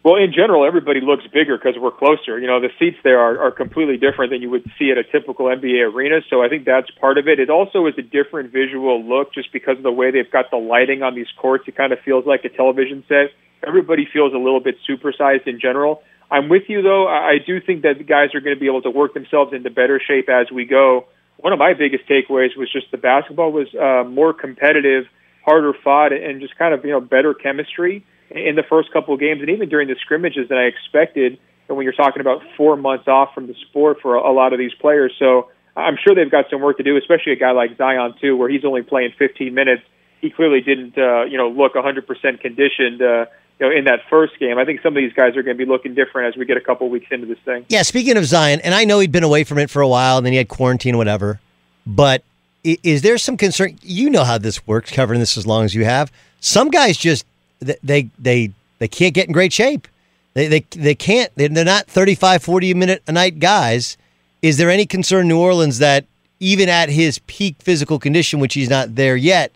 Well, 0.07 0.15
in 0.23 0.33
general, 0.33 0.65
everybody 0.65 1.01
looks 1.01 1.27
bigger 1.35 1.59
because 1.59 1.75
we're 1.81 1.91
closer. 1.91 2.39
You 2.39 2.47
know, 2.47 2.61
the 2.61 2.71
seats 2.79 2.97
there 3.03 3.19
are, 3.19 3.41
are 3.41 3.51
completely 3.51 3.97
different 3.97 4.31
than 4.31 4.41
you 4.41 4.49
would 4.51 4.63
see 4.79 4.93
at 4.93 4.99
a 4.99 5.03
typical 5.03 5.47
NBA 5.47 5.93
arena. 5.93 6.21
So 6.31 6.45
I 6.45 6.49
think 6.49 6.65
that's 6.65 6.89
part 6.93 7.19
of 7.19 7.27
it. 7.27 7.41
It 7.41 7.51
also 7.51 7.89
is 7.89 7.95
a 7.99 8.03
different 8.03 8.53
visual 8.53 9.03
look 9.03 9.35
just 9.35 9.53
because 9.53 9.79
of 9.79 9.83
the 9.83 9.91
way 9.91 10.13
they've 10.13 10.31
got 10.31 10.53
the 10.53 10.59
lighting 10.59 11.03
on 11.03 11.17
these 11.17 11.27
courts. 11.37 11.65
It 11.67 11.75
kind 11.75 11.93
of 11.93 11.99
feels 12.05 12.25
like 12.25 12.45
a 12.45 12.49
television 12.49 13.03
set. 13.09 13.33
Everybody 13.67 14.07
feels 14.13 14.33
a 14.33 14.39
little 14.39 14.61
bit 14.61 14.77
supersized 14.89 15.49
in 15.49 15.59
general. 15.59 16.05
I'm 16.31 16.49
with 16.49 16.65
you 16.69 16.83
though. 16.83 17.07
I 17.07 17.39
do 17.45 17.61
think 17.61 17.83
that 17.83 17.99
the 17.99 18.05
guys 18.05 18.35
are 18.35 18.41
going 18.41 18.57
to 18.57 18.61
be 18.61 18.67
able 18.67 18.83
to 18.83 18.91
work 18.91 19.15
themselves 19.15 19.53
into 19.53 19.71
better 19.71 20.01
shape 20.05 20.29
as 20.29 20.51
we 20.51 20.65
go. 20.65 21.07
One 21.39 21.53
of 21.53 21.59
my 21.59 21.75
biggest 21.75 22.09
takeaways 22.09 22.57
was 22.57 22.71
just 22.73 22.91
the 22.91 22.99
basketball 22.99 23.53
was 23.53 23.69
uh, 23.75 24.09
more 24.09 24.33
competitive, 24.33 25.05
harder 25.45 25.73
fought, 25.85 26.13
and 26.13 26.41
just 26.41 26.57
kind 26.57 26.75
of 26.75 26.85
you 26.85 26.91
know 26.91 27.01
better 27.01 27.35
chemistry 27.35 28.05
in 28.31 28.57
the 28.57 28.65
first 28.69 28.93
couple 28.93 29.15
of 29.15 29.21
games, 29.21 29.41
and 29.41 29.51
even 29.51 29.69
during 29.69 29.89
the 29.89 29.97
scrimmages 30.01 30.49
than 30.49 30.59
I 30.59 30.65
expected. 30.65 31.39
And 31.69 31.77
when 31.77 31.85
you're 31.85 31.95
talking 31.95 32.21
about 32.21 32.43
four 32.57 32.77
months 32.77 33.09
off 33.09 33.35
from 33.35 33.47
the 33.47 33.55
sport 33.69 33.99
for 34.01 34.17
a, 34.17 34.31
a 34.31 34.33
lot 34.33 34.53
of 34.53 34.59
these 34.59 34.75
players, 34.81 35.13
so 35.19 35.51
I'm 35.77 35.97
sure 36.03 36.15
they've 36.15 36.31
got 36.31 36.47
some 36.51 36.61
work 36.61 36.79
to 36.79 36.83
do, 36.83 36.97
especially 36.97 37.33
a 37.33 37.37
guy 37.37 37.53
like 37.53 37.77
Zion 37.77 38.15
too, 38.21 38.37
where 38.37 38.49
he's 38.49 38.65
only 38.65 38.83
playing 38.83 39.13
15 39.19 39.53
minutes 39.53 39.83
he 40.21 40.31
clearly 40.31 40.61
didn't, 40.61 40.97
uh, 40.97 41.25
you 41.25 41.39
know, 41.39 41.49
look 41.49 41.75
100% 41.75 42.41
conditioned. 42.41 43.03
Uh, 43.03 43.27
you 43.59 43.67
know, 43.69 43.75
in 43.75 43.85
that 43.85 44.01
first 44.11 44.39
game, 44.39 44.59
I 44.59 44.65
think 44.65 44.83
some 44.83 44.97
of 44.97 45.03
these 45.03 45.13
guys 45.13 45.37
are 45.37 45.43
going 45.43 45.57
to 45.57 45.65
be 45.65 45.71
looking 45.71 45.95
different 45.95 46.35
as 46.35 46.39
we 46.39 46.45
get 46.45 46.57
a 46.57 46.61
couple 46.61 46.89
weeks 46.91 47.07
into 47.11 47.27
this 47.27 47.39
thing. 47.45 47.65
Yeah, 47.69 47.83
speaking 47.83 48.17
of 48.17 48.25
Zion, 48.27 48.61
and 48.61 48.75
I 48.75 48.85
know 48.85 48.99
he'd 48.99 49.13
been 49.13 49.25
away 49.25 49.45
from 49.45 49.59
it 49.59 49.71
for 49.71 49.81
a 49.81 49.89
while, 49.89 50.19
and 50.19 50.27
then 50.27 50.33
he 50.33 50.37
had 50.39 50.49
quarantine 50.49 50.97
whatever. 50.97 51.41
But 51.87 52.23
is 52.65 53.03
there 53.03 53.17
some 53.17 53.37
concern? 53.37 53.79
You 53.83 54.11
know 54.11 54.25
how 54.25 54.39
this 54.39 54.67
works, 54.67 54.91
covering 54.91 55.21
this 55.21 55.37
as 55.37 55.47
long 55.47 55.65
as 55.65 55.75
you 55.75 55.85
have. 55.85 56.13
Some 56.41 56.71
guys 56.71 56.97
just 56.97 57.25
they 57.61 58.11
they 58.19 58.51
they 58.79 58.89
can't 58.89 59.15
get 59.15 59.27
in 59.27 59.33
great 59.33 59.53
shape. 59.53 59.89
They 60.35 60.49
they 60.49 60.61
they 60.71 60.95
can't. 60.95 61.33
They're 61.37 61.49
not 61.49 61.87
35, 61.87 62.43
40 62.43 62.75
minute 62.75 63.03
a 63.07 63.13
night 63.13 63.39
guys. 63.39 63.97
Is 64.43 64.59
there 64.59 64.71
any 64.71 64.85
concern, 64.85 65.29
New 65.29 65.41
Orleans, 65.41 65.79
that 65.79 66.05
even 66.41 66.69
at 66.69 66.91
his 66.91 67.21
peak 67.21 67.57
physical 67.61 67.99
condition, 67.99 68.39
which 68.39 68.55
he's 68.55 68.69
not 68.69 68.97
there 68.97 69.17
yet, 69.17 69.53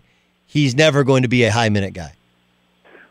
he's 0.46 0.74
never 0.74 1.04
going 1.04 1.22
to 1.22 1.28
be 1.28 1.44
a 1.44 1.52
high 1.52 1.68
minute 1.68 1.92
guy? 1.92 2.14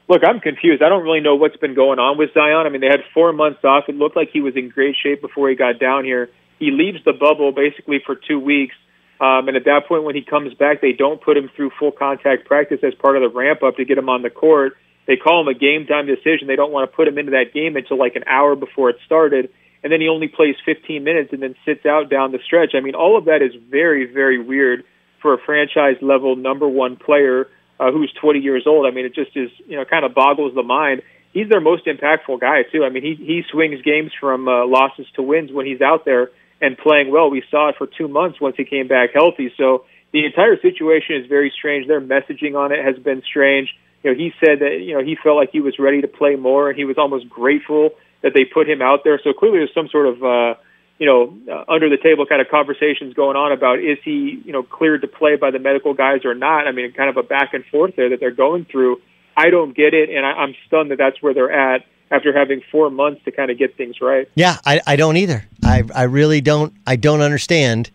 Look, 0.09 0.23
I'm 0.27 0.39
confused. 0.39 0.81
I 0.81 0.89
don't 0.89 1.03
really 1.03 1.21
know 1.21 1.35
what's 1.35 1.57
been 1.57 1.75
going 1.75 1.99
on 1.99 2.17
with 2.17 2.33
Zion. 2.33 2.65
I 2.65 2.69
mean, 2.69 2.81
they 2.81 2.89
had 2.89 3.05
four 3.13 3.31
months 3.31 3.63
off. 3.63 3.83
It 3.87 3.95
looked 3.95 4.15
like 4.15 4.29
he 4.33 4.41
was 4.41 4.55
in 4.55 4.69
great 4.69 4.95
shape 5.01 5.21
before 5.21 5.49
he 5.49 5.55
got 5.55 5.79
down 5.79 6.03
here. 6.03 6.31
He 6.57 6.71
leaves 6.71 6.97
the 7.05 7.13
bubble 7.13 7.51
basically 7.51 8.01
for 8.03 8.15
two 8.15 8.39
weeks. 8.39 8.73
Um, 9.21 9.47
and 9.47 9.55
at 9.55 9.65
that 9.65 9.85
point, 9.87 10.03
when 10.03 10.15
he 10.15 10.23
comes 10.23 10.55
back, 10.55 10.81
they 10.81 10.93
don't 10.93 11.21
put 11.21 11.37
him 11.37 11.51
through 11.55 11.71
full 11.77 11.91
contact 11.91 12.47
practice 12.47 12.79
as 12.81 12.95
part 12.95 13.17
of 13.17 13.21
the 13.21 13.29
ramp 13.29 13.61
up 13.61 13.77
to 13.77 13.85
get 13.85 13.99
him 13.99 14.09
on 14.09 14.23
the 14.23 14.31
court. 14.31 14.77
They 15.05 15.15
call 15.15 15.41
him 15.41 15.47
a 15.47 15.53
game 15.53 15.85
time 15.85 16.07
decision. 16.07 16.47
They 16.47 16.55
don't 16.55 16.71
want 16.71 16.89
to 16.89 16.95
put 16.95 17.07
him 17.07 17.19
into 17.19 17.31
that 17.31 17.53
game 17.53 17.75
until 17.75 17.99
like 17.99 18.15
an 18.15 18.23
hour 18.25 18.55
before 18.55 18.89
it 18.89 18.97
started. 19.05 19.49
And 19.83 19.93
then 19.93 20.01
he 20.01 20.07
only 20.09 20.27
plays 20.27 20.55
15 20.65 21.03
minutes 21.03 21.33
and 21.33 21.43
then 21.43 21.53
sits 21.65 21.85
out 21.85 22.09
down 22.09 22.31
the 22.31 22.39
stretch. 22.43 22.73
I 22.73 22.79
mean, 22.79 22.95
all 22.95 23.15
of 23.15 23.25
that 23.25 23.43
is 23.43 23.51
very, 23.69 24.11
very 24.11 24.41
weird 24.41 24.83
for 25.21 25.35
a 25.35 25.37
franchise 25.37 25.97
level 26.01 26.35
number 26.35 26.67
one 26.67 26.95
player 26.95 27.47
uh, 27.79 27.91
who's 27.91 28.13
20 28.21 28.39
years 28.39 28.63
old. 28.67 28.85
I 28.85 28.91
mean, 28.91 29.05
it 29.05 29.15
just 29.15 29.35
is, 29.35 29.49
you 29.67 29.77
know, 29.77 29.85
kind 29.85 30.05
of 30.05 30.13
boggles 30.13 30.53
the 30.55 30.63
mind. 30.63 31.01
He's 31.33 31.47
their 31.47 31.61
most 31.61 31.85
impactful 31.85 32.41
guy 32.41 32.63
too. 32.71 32.83
I 32.83 32.89
mean, 32.89 33.03
he 33.03 33.15
he 33.15 33.43
swings 33.51 33.81
games 33.83 34.11
from 34.19 34.47
uh, 34.47 34.65
losses 34.65 35.05
to 35.15 35.21
wins 35.21 35.51
when 35.51 35.65
he's 35.65 35.81
out 35.81 36.03
there 36.03 36.31
and 36.59 36.77
playing 36.77 37.11
well. 37.11 37.29
We 37.29 37.43
saw 37.49 37.69
it 37.69 37.75
for 37.77 37.87
two 37.87 38.07
months 38.07 38.41
once 38.41 38.55
he 38.57 38.65
came 38.65 38.87
back 38.87 39.11
healthy. 39.13 39.53
So 39.55 39.85
the 40.11 40.25
entire 40.25 40.59
situation 40.59 41.17
is 41.17 41.27
very 41.27 41.53
strange. 41.55 41.87
Their 41.87 42.01
messaging 42.01 42.55
on 42.55 42.71
it 42.71 42.83
has 42.83 42.97
been 43.01 43.21
strange. 43.21 43.69
You 44.03 44.11
know, 44.11 44.17
he 44.17 44.33
said 44.43 44.59
that 44.59 44.81
you 44.81 44.95
know 44.95 45.03
he 45.03 45.15
felt 45.21 45.37
like 45.37 45.51
he 45.51 45.61
was 45.61 45.77
ready 45.77 46.01
to 46.01 46.07
play 46.07 46.35
more, 46.35 46.69
and 46.69 46.77
he 46.77 46.85
was 46.85 46.97
almost 46.97 47.29
grateful 47.29 47.91
that 48.21 48.33
they 48.33 48.43
put 48.43 48.67
him 48.67 48.81
out 48.81 49.01
there. 49.03 49.19
So 49.23 49.31
clearly, 49.33 49.59
there's 49.59 49.73
some 49.73 49.87
sort 49.89 50.07
of 50.07 50.23
uh, 50.23 50.55
you 50.99 51.05
know, 51.05 51.33
uh, 51.51 51.71
under 51.71 51.89
the 51.89 51.97
table 51.97 52.25
kind 52.25 52.41
of 52.41 52.49
conversations 52.49 53.13
going 53.13 53.37
on 53.37 53.53
about 53.53 53.79
is 53.79 53.97
he, 54.03 54.41
you 54.45 54.51
know, 54.51 54.61
cleared 54.61 55.01
to 55.01 55.07
play 55.07 55.37
by 55.37 55.49
the 55.49 55.57
medical 55.59 55.93
guys 55.93 56.25
or 56.25 56.35
not. 56.35 56.67
I 56.67 56.73
mean, 56.73 56.91
kind 56.91 57.09
of 57.09 57.17
a 57.17 57.23
back 57.23 57.53
and 57.53 57.65
forth 57.65 57.95
there 57.95 58.09
that 58.09 58.19
they're 58.19 58.31
going 58.31 58.65
through. 58.65 59.01
I 59.35 59.49
don't 59.49 59.75
get 59.75 59.93
it, 59.93 60.09
and 60.09 60.25
I, 60.25 60.31
I'm 60.31 60.53
stunned 60.67 60.91
that 60.91 60.97
that's 60.97 61.21
where 61.21 61.33
they're 61.33 61.51
at 61.51 61.85
after 62.11 62.37
having 62.37 62.61
four 62.69 62.89
months 62.89 63.23
to 63.23 63.31
kind 63.31 63.49
of 63.49 63.57
get 63.57 63.77
things 63.77 64.01
right. 64.01 64.27
Yeah, 64.35 64.57
I, 64.65 64.81
I 64.85 64.95
don't 64.97 65.15
either. 65.15 65.45
I 65.63 65.83
I 65.95 66.03
really 66.03 66.41
don't. 66.41 66.73
I 66.85 66.97
don't 66.97 67.21
understand. 67.21 67.91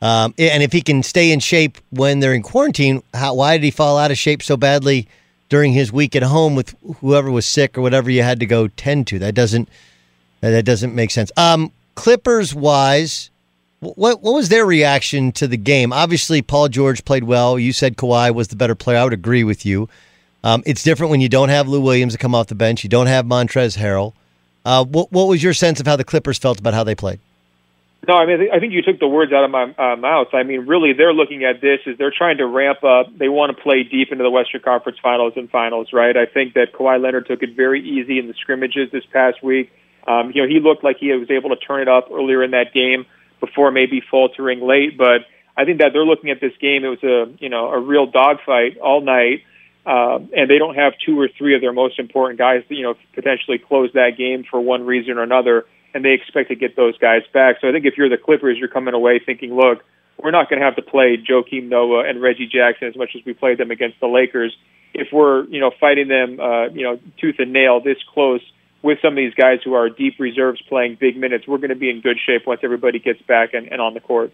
Um, 0.00 0.34
and 0.38 0.62
if 0.62 0.72
he 0.72 0.82
can 0.82 1.02
stay 1.02 1.32
in 1.32 1.40
shape 1.40 1.78
when 1.90 2.20
they're 2.20 2.34
in 2.34 2.42
quarantine, 2.42 3.02
how, 3.14 3.34
why 3.34 3.56
did 3.56 3.64
he 3.64 3.70
fall 3.70 3.96
out 3.96 4.10
of 4.10 4.18
shape 4.18 4.42
so 4.42 4.56
badly 4.56 5.08
during 5.48 5.72
his 5.72 5.90
week 5.90 6.14
at 6.14 6.22
home 6.22 6.54
with 6.54 6.76
whoever 7.00 7.30
was 7.30 7.46
sick 7.46 7.78
or 7.78 7.80
whatever 7.80 8.10
you 8.10 8.22
had 8.22 8.38
to 8.40 8.46
go 8.46 8.68
tend 8.68 9.06
to? 9.08 9.18
That 9.18 9.34
doesn't 9.34 9.68
that 10.40 10.64
doesn't 10.64 10.94
make 10.94 11.10
sense. 11.10 11.32
Um, 11.36 11.72
Clippers 11.96 12.54
wise, 12.54 13.30
what 13.80 14.22
what 14.22 14.34
was 14.34 14.48
their 14.48 14.64
reaction 14.64 15.32
to 15.32 15.48
the 15.48 15.56
game? 15.56 15.92
Obviously, 15.92 16.42
Paul 16.42 16.68
George 16.68 17.04
played 17.04 17.24
well. 17.24 17.58
You 17.58 17.72
said 17.72 17.96
Kawhi 17.96 18.32
was 18.32 18.48
the 18.48 18.56
better 18.56 18.76
player. 18.76 18.98
I 18.98 19.04
would 19.04 19.12
agree 19.12 19.42
with 19.42 19.66
you. 19.66 19.88
Um, 20.44 20.62
it's 20.64 20.84
different 20.84 21.10
when 21.10 21.20
you 21.20 21.28
don't 21.28 21.48
have 21.48 21.66
Lou 21.66 21.80
Williams 21.80 22.12
to 22.12 22.18
come 22.18 22.34
off 22.34 22.46
the 22.46 22.54
bench. 22.54 22.84
You 22.84 22.90
don't 22.90 23.08
have 23.08 23.24
Montrez 23.24 23.76
Harrell. 23.76 24.12
Uh, 24.64 24.84
what 24.84 25.10
what 25.10 25.26
was 25.26 25.42
your 25.42 25.54
sense 25.54 25.80
of 25.80 25.86
how 25.86 25.96
the 25.96 26.04
Clippers 26.04 26.38
felt 26.38 26.60
about 26.60 26.74
how 26.74 26.84
they 26.84 26.94
played? 26.94 27.18
No, 28.06 28.14
I 28.14 28.26
mean 28.26 28.48
I 28.52 28.60
think 28.60 28.72
you 28.72 28.82
took 28.82 29.00
the 29.00 29.08
words 29.08 29.32
out 29.32 29.44
of 29.44 29.50
my 29.50 29.74
uh, 29.76 29.96
mouth. 29.96 30.28
I 30.32 30.42
mean, 30.42 30.66
really, 30.66 30.92
they're 30.92 31.14
looking 31.14 31.44
at 31.44 31.60
this 31.60 31.80
as 31.86 31.98
they're 31.98 32.14
trying 32.16 32.36
to 32.38 32.46
ramp 32.46 32.84
up. 32.84 33.06
They 33.16 33.28
want 33.28 33.56
to 33.56 33.62
play 33.62 33.82
deep 33.82 34.12
into 34.12 34.22
the 34.22 34.30
Western 34.30 34.60
Conference 34.60 34.98
Finals 35.02 35.32
and 35.36 35.50
Finals, 35.50 35.88
right? 35.92 36.16
I 36.16 36.26
think 36.26 36.54
that 36.54 36.72
Kawhi 36.72 37.02
Leonard 37.02 37.26
took 37.26 37.42
it 37.42 37.56
very 37.56 37.82
easy 37.82 38.18
in 38.18 38.28
the 38.28 38.34
scrimmages 38.34 38.90
this 38.92 39.04
past 39.12 39.42
week. 39.42 39.72
Um, 40.06 40.30
you 40.34 40.42
know, 40.42 40.48
he 40.48 40.60
looked 40.60 40.84
like 40.84 40.98
he 40.98 41.12
was 41.12 41.30
able 41.30 41.50
to 41.50 41.56
turn 41.56 41.82
it 41.82 41.88
up 41.88 42.08
earlier 42.12 42.42
in 42.42 42.52
that 42.52 42.72
game 42.72 43.06
before 43.40 43.70
maybe 43.70 44.00
faltering 44.00 44.60
late. 44.60 44.96
But 44.96 45.26
I 45.56 45.64
think 45.64 45.78
that 45.80 45.92
they're 45.92 46.04
looking 46.04 46.30
at 46.30 46.40
this 46.40 46.52
game. 46.60 46.84
It 46.84 46.88
was 46.88 47.02
a 47.02 47.32
you 47.42 47.48
know 47.48 47.70
a 47.70 47.80
real 47.80 48.06
dogfight 48.06 48.78
all 48.78 49.00
night, 49.00 49.42
uh, 49.84 50.18
and 50.36 50.48
they 50.48 50.58
don't 50.58 50.76
have 50.76 50.94
two 51.04 51.18
or 51.18 51.28
three 51.28 51.54
of 51.54 51.60
their 51.60 51.72
most 51.72 51.98
important 51.98 52.38
guys. 52.38 52.62
You 52.68 52.82
know, 52.82 52.94
potentially 53.14 53.58
close 53.58 53.90
that 53.94 54.16
game 54.16 54.44
for 54.48 54.60
one 54.60 54.86
reason 54.86 55.18
or 55.18 55.22
another, 55.22 55.66
and 55.94 56.04
they 56.04 56.12
expect 56.12 56.50
to 56.50 56.54
get 56.56 56.76
those 56.76 56.96
guys 56.98 57.22
back. 57.32 57.56
So 57.60 57.68
I 57.68 57.72
think 57.72 57.84
if 57.84 57.96
you're 57.96 58.08
the 58.08 58.18
Clippers, 58.18 58.58
you're 58.58 58.68
coming 58.68 58.94
away 58.94 59.18
thinking, 59.18 59.54
look. 59.54 59.84
We're 60.18 60.30
not 60.30 60.48
going 60.48 60.60
to 60.60 60.64
have 60.64 60.76
to 60.76 60.82
play 60.82 61.18
Joakim 61.18 61.68
Noah 61.68 62.08
and 62.08 62.22
Reggie 62.22 62.46
Jackson 62.46 62.88
as 62.88 62.96
much 62.96 63.10
as 63.14 63.20
we 63.26 63.34
played 63.34 63.58
them 63.58 63.70
against 63.70 64.00
the 64.00 64.06
Lakers. 64.06 64.56
If 64.94 65.08
we're, 65.12 65.44
you 65.48 65.60
know, 65.60 65.70
fighting 65.78 66.08
them, 66.08 66.40
uh, 66.40 66.68
you 66.68 66.84
know, 66.84 66.98
tooth 67.20 67.34
and 67.38 67.52
nail 67.52 67.82
this 67.82 67.98
close, 68.14 68.40
with 68.86 68.98
some 69.02 69.12
of 69.12 69.16
these 69.16 69.34
guys 69.34 69.58
who 69.64 69.74
are 69.74 69.90
deep 69.90 70.14
reserves 70.18 70.62
playing 70.68 70.96
big 70.98 71.16
minutes, 71.16 71.46
we're 71.46 71.58
going 71.58 71.70
to 71.70 71.74
be 71.76 71.90
in 71.90 72.00
good 72.00 72.18
shape 72.24 72.46
once 72.46 72.60
everybody 72.62 72.98
gets 72.98 73.20
back 73.22 73.52
and, 73.52 73.70
and 73.70 73.80
on 73.80 73.92
the 73.92 74.00
court. 74.00 74.32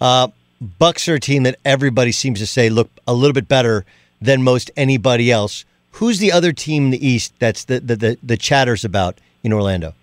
Uh, 0.00 0.28
Bucks 0.60 1.08
are 1.08 1.14
a 1.14 1.20
team 1.20 1.44
that 1.44 1.56
everybody 1.64 2.12
seems 2.12 2.38
to 2.40 2.46
say 2.46 2.68
look 2.68 2.90
a 3.06 3.14
little 3.14 3.32
bit 3.32 3.48
better 3.48 3.84
than 4.20 4.42
most 4.42 4.70
anybody 4.76 5.32
else. 5.32 5.64
Who's 5.92 6.18
the 6.18 6.32
other 6.32 6.52
team 6.52 6.84
in 6.86 6.90
the 6.90 7.06
East 7.06 7.32
that's 7.38 7.64
the 7.64 7.80
the, 7.80 7.96
the, 7.96 8.18
the 8.22 8.36
chatters 8.36 8.84
about 8.84 9.20
in 9.42 9.52
Orlando? 9.52 9.94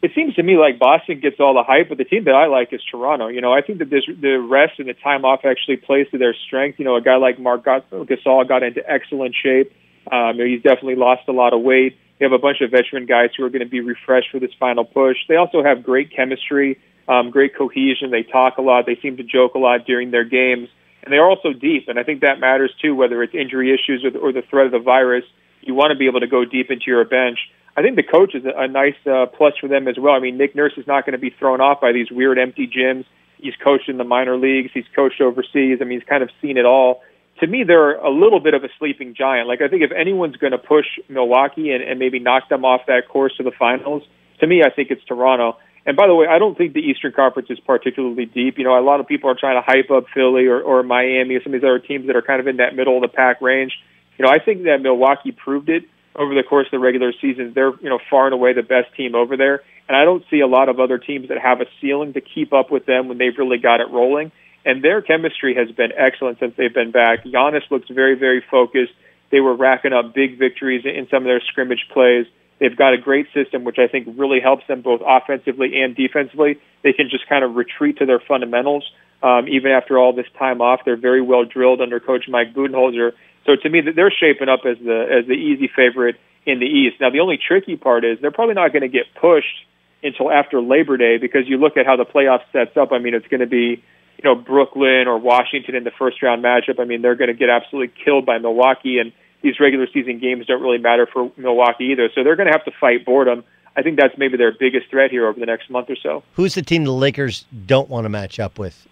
It 0.00 0.12
seems 0.14 0.34
to 0.36 0.42
me 0.44 0.56
like 0.56 0.78
Boston 0.78 1.18
gets 1.18 1.40
all 1.40 1.54
the 1.54 1.64
hype, 1.64 1.88
but 1.88 1.98
the 1.98 2.04
team 2.04 2.24
that 2.24 2.34
I 2.34 2.46
like 2.46 2.72
is 2.72 2.80
Toronto. 2.88 3.26
You 3.26 3.40
know, 3.40 3.52
I 3.52 3.62
think 3.62 3.80
that 3.80 3.90
this, 3.90 4.04
the 4.06 4.36
rest 4.36 4.78
and 4.78 4.88
the 4.88 4.94
time 4.94 5.24
off 5.24 5.40
actually 5.44 5.78
plays 5.78 6.06
to 6.12 6.18
their 6.18 6.34
strength. 6.46 6.78
You 6.78 6.84
know, 6.84 6.94
a 6.94 7.00
guy 7.00 7.16
like 7.16 7.40
Marc 7.40 7.64
Gasol 7.64 8.46
got 8.46 8.62
into 8.62 8.88
excellent 8.88 9.34
shape. 9.34 9.72
Um, 10.12 10.36
he's 10.36 10.62
definitely 10.62 10.94
lost 10.94 11.22
a 11.26 11.32
lot 11.32 11.52
of 11.52 11.62
weight. 11.62 11.98
They 12.18 12.24
have 12.24 12.32
a 12.32 12.38
bunch 12.38 12.60
of 12.60 12.70
veteran 12.70 13.06
guys 13.06 13.30
who 13.36 13.44
are 13.44 13.50
going 13.50 13.62
to 13.62 13.68
be 13.68 13.80
refreshed 13.80 14.28
for 14.30 14.40
this 14.40 14.50
final 14.58 14.84
push. 14.84 15.16
They 15.28 15.36
also 15.36 15.62
have 15.62 15.82
great 15.82 16.14
chemistry, 16.14 16.80
um, 17.08 17.30
great 17.30 17.56
cohesion. 17.56 18.10
They 18.10 18.24
talk 18.24 18.58
a 18.58 18.62
lot. 18.62 18.86
They 18.86 18.98
seem 19.00 19.16
to 19.18 19.22
joke 19.22 19.54
a 19.54 19.58
lot 19.58 19.86
during 19.86 20.10
their 20.10 20.24
games. 20.24 20.68
And 21.04 21.12
they're 21.12 21.24
also 21.24 21.52
deep, 21.52 21.88
and 21.88 21.98
I 21.98 22.02
think 22.02 22.20
that 22.20 22.40
matters 22.40 22.72
too, 22.82 22.94
whether 22.94 23.22
it's 23.22 23.34
injury 23.34 23.72
issues 23.72 24.04
or 24.04 24.10
the, 24.10 24.18
or 24.18 24.32
the 24.32 24.42
threat 24.42 24.66
of 24.66 24.72
the 24.72 24.78
virus. 24.80 25.24
You 25.62 25.72
want 25.74 25.92
to 25.92 25.96
be 25.96 26.06
able 26.06 26.20
to 26.20 26.26
go 26.26 26.44
deep 26.44 26.70
into 26.70 26.84
your 26.88 27.04
bench. 27.04 27.38
I 27.76 27.82
think 27.82 27.96
the 27.96 28.02
coach 28.02 28.34
is 28.34 28.44
a, 28.44 28.62
a 28.62 28.68
nice 28.68 28.96
uh, 29.06 29.26
plus 29.26 29.54
for 29.60 29.68
them 29.68 29.86
as 29.86 29.96
well. 29.96 30.14
I 30.14 30.18
mean, 30.18 30.36
Nick 30.36 30.56
Nurse 30.56 30.72
is 30.76 30.86
not 30.86 31.06
going 31.06 31.12
to 31.12 31.18
be 31.18 31.30
thrown 31.30 31.60
off 31.60 31.80
by 31.80 31.92
these 31.92 32.10
weird 32.10 32.38
empty 32.38 32.66
gyms. 32.66 33.04
He's 33.38 33.54
coached 33.62 33.88
in 33.88 33.96
the 33.96 34.04
minor 34.04 34.36
leagues. 34.36 34.70
He's 34.74 34.84
coached 34.94 35.20
overseas. 35.20 35.78
I 35.80 35.84
mean, 35.84 36.00
he's 36.00 36.08
kind 36.08 36.22
of 36.22 36.30
seen 36.42 36.58
it 36.58 36.66
all 36.66 37.02
to 37.40 37.46
me, 37.46 37.64
they're 37.66 37.94
a 37.94 38.10
little 38.10 38.40
bit 38.40 38.54
of 38.54 38.64
a 38.64 38.68
sleeping 38.78 39.14
giant. 39.14 39.48
Like 39.48 39.60
I 39.62 39.68
think 39.68 39.82
if 39.82 39.92
anyone's 39.92 40.36
going 40.36 40.52
to 40.52 40.58
push 40.58 40.86
Milwaukee 41.08 41.70
and, 41.70 41.82
and 41.82 41.98
maybe 41.98 42.18
knock 42.18 42.48
them 42.48 42.64
off 42.64 42.82
that 42.86 43.08
course 43.08 43.36
to 43.36 43.42
the 43.42 43.52
finals, 43.58 44.02
to 44.40 44.46
me, 44.46 44.62
I 44.64 44.70
think 44.70 44.90
it's 44.90 45.04
Toronto. 45.04 45.56
And 45.86 45.96
by 45.96 46.06
the 46.06 46.14
way, 46.14 46.26
I 46.26 46.38
don't 46.38 46.56
think 46.56 46.74
the 46.74 46.80
Eastern 46.80 47.12
Conference 47.12 47.48
is 47.50 47.58
particularly 47.60 48.26
deep. 48.26 48.58
You 48.58 48.64
know, 48.64 48.78
a 48.78 48.84
lot 48.84 49.00
of 49.00 49.06
people 49.06 49.30
are 49.30 49.36
trying 49.38 49.56
to 49.56 49.64
hype 49.64 49.90
up 49.90 50.04
Philly 50.12 50.46
or, 50.46 50.60
or 50.60 50.82
Miami 50.82 51.36
or 51.36 51.42
some 51.42 51.54
of 51.54 51.60
these 51.60 51.66
other 51.66 51.78
teams 51.78 52.06
that 52.08 52.16
are 52.16 52.22
kind 52.22 52.40
of 52.40 52.46
in 52.46 52.58
that 52.58 52.74
middle 52.76 52.96
of 52.96 53.02
the 53.02 53.08
pack 53.08 53.40
range. 53.40 53.72
You 54.18 54.26
know, 54.26 54.30
I 54.30 54.38
think 54.38 54.64
that 54.64 54.82
Milwaukee 54.82 55.32
proved 55.32 55.68
it 55.68 55.84
over 56.14 56.34
the 56.34 56.42
course 56.42 56.66
of 56.66 56.72
the 56.72 56.78
regular 56.78 57.12
season. 57.20 57.52
They're, 57.54 57.72
you 57.80 57.88
know, 57.88 58.00
far 58.10 58.26
and 58.26 58.34
away 58.34 58.52
the 58.52 58.62
best 58.62 58.94
team 58.96 59.14
over 59.14 59.36
there. 59.36 59.62
And 59.88 59.96
I 59.96 60.04
don't 60.04 60.24
see 60.30 60.40
a 60.40 60.46
lot 60.46 60.68
of 60.68 60.80
other 60.80 60.98
teams 60.98 61.28
that 61.28 61.38
have 61.38 61.60
a 61.60 61.66
ceiling 61.80 62.12
to 62.14 62.20
keep 62.20 62.52
up 62.52 62.70
with 62.70 62.84
them 62.84 63.08
when 63.08 63.16
they've 63.16 63.36
really 63.38 63.58
got 63.58 63.80
it 63.80 63.88
rolling 63.90 64.32
and 64.64 64.82
their 64.82 65.00
chemistry 65.02 65.54
has 65.54 65.70
been 65.70 65.92
excellent 65.96 66.38
since 66.38 66.54
they've 66.56 66.72
been 66.72 66.90
back. 66.90 67.24
Giannis 67.24 67.70
looks 67.70 67.88
very, 67.88 68.14
very 68.14 68.42
focused. 68.50 68.92
They 69.30 69.40
were 69.40 69.54
racking 69.54 69.92
up 69.92 70.14
big 70.14 70.38
victories 70.38 70.84
in 70.84 71.06
some 71.10 71.22
of 71.22 71.24
their 71.24 71.40
scrimmage 71.40 71.86
plays. 71.92 72.26
They've 72.58 72.76
got 72.76 72.92
a 72.92 72.98
great 72.98 73.26
system, 73.32 73.64
which 73.64 73.78
I 73.78 73.86
think 73.86 74.08
really 74.16 74.40
helps 74.40 74.66
them 74.66 74.80
both 74.80 75.00
offensively 75.06 75.80
and 75.80 75.94
defensively. 75.94 76.58
They 76.82 76.92
can 76.92 77.08
just 77.08 77.28
kind 77.28 77.44
of 77.44 77.54
retreat 77.54 77.98
to 77.98 78.06
their 78.06 78.20
fundamentals. 78.20 78.90
Um, 79.22 79.48
even 79.48 79.72
after 79.72 79.98
all 79.98 80.12
this 80.12 80.26
time 80.38 80.60
off, 80.60 80.80
they're 80.84 80.96
very 80.96 81.22
well 81.22 81.44
drilled 81.44 81.80
under 81.80 82.00
Coach 82.00 82.26
Mike 82.28 82.54
Budenholzer. 82.54 83.12
So 83.46 83.56
to 83.56 83.68
me, 83.68 83.80
they're 83.80 84.10
shaping 84.12 84.48
up 84.48 84.60
as 84.64 84.78
the 84.78 85.06
as 85.20 85.26
the 85.26 85.34
easy 85.34 85.68
favorite 85.74 86.16
in 86.46 86.60
the 86.60 86.66
East. 86.66 87.00
Now, 87.00 87.10
the 87.10 87.20
only 87.20 87.38
tricky 87.38 87.76
part 87.76 88.04
is 88.04 88.18
they're 88.20 88.30
probably 88.30 88.54
not 88.54 88.72
going 88.72 88.82
to 88.82 88.88
get 88.88 89.06
pushed 89.20 89.66
until 90.02 90.30
after 90.30 90.60
Labor 90.60 90.96
Day 90.96 91.18
because 91.18 91.48
you 91.48 91.58
look 91.58 91.76
at 91.76 91.86
how 91.86 91.96
the 91.96 92.04
playoff 92.04 92.40
sets 92.52 92.76
up. 92.76 92.92
I 92.92 92.98
mean, 92.98 93.14
it's 93.14 93.26
going 93.26 93.40
to 93.40 93.46
be 93.46 93.82
you 94.18 94.28
know 94.28 94.34
Brooklyn 94.34 95.06
or 95.06 95.18
Washington 95.18 95.74
in 95.74 95.84
the 95.84 95.92
first 95.92 96.22
round 96.22 96.42
matchup. 96.42 96.80
I 96.80 96.84
mean, 96.84 97.02
they're 97.02 97.14
going 97.14 97.28
to 97.28 97.34
get 97.34 97.48
absolutely 97.48 97.94
killed 98.04 98.26
by 98.26 98.38
Milwaukee, 98.38 98.98
and 98.98 99.12
these 99.42 99.60
regular 99.60 99.86
season 99.92 100.18
games 100.18 100.46
don't 100.46 100.60
really 100.60 100.78
matter 100.78 101.06
for 101.06 101.30
Milwaukee 101.36 101.84
either. 101.92 102.10
So 102.14 102.24
they're 102.24 102.36
going 102.36 102.48
to 102.48 102.52
have 102.52 102.64
to 102.64 102.72
fight 102.80 103.04
boredom. 103.04 103.44
I 103.76 103.82
think 103.82 103.98
that's 103.98 104.18
maybe 104.18 104.36
their 104.36 104.50
biggest 104.50 104.90
threat 104.90 105.12
here 105.12 105.28
over 105.28 105.38
the 105.38 105.46
next 105.46 105.70
month 105.70 105.88
or 105.88 105.96
so. 105.96 106.24
Who's 106.34 106.54
the 106.54 106.62
team 106.62 106.84
the 106.84 106.90
Lakers 106.90 107.44
don't 107.66 107.88
want 107.88 108.06
to 108.06 108.08
match 108.08 108.40
up 108.40 108.58
with 108.58 108.86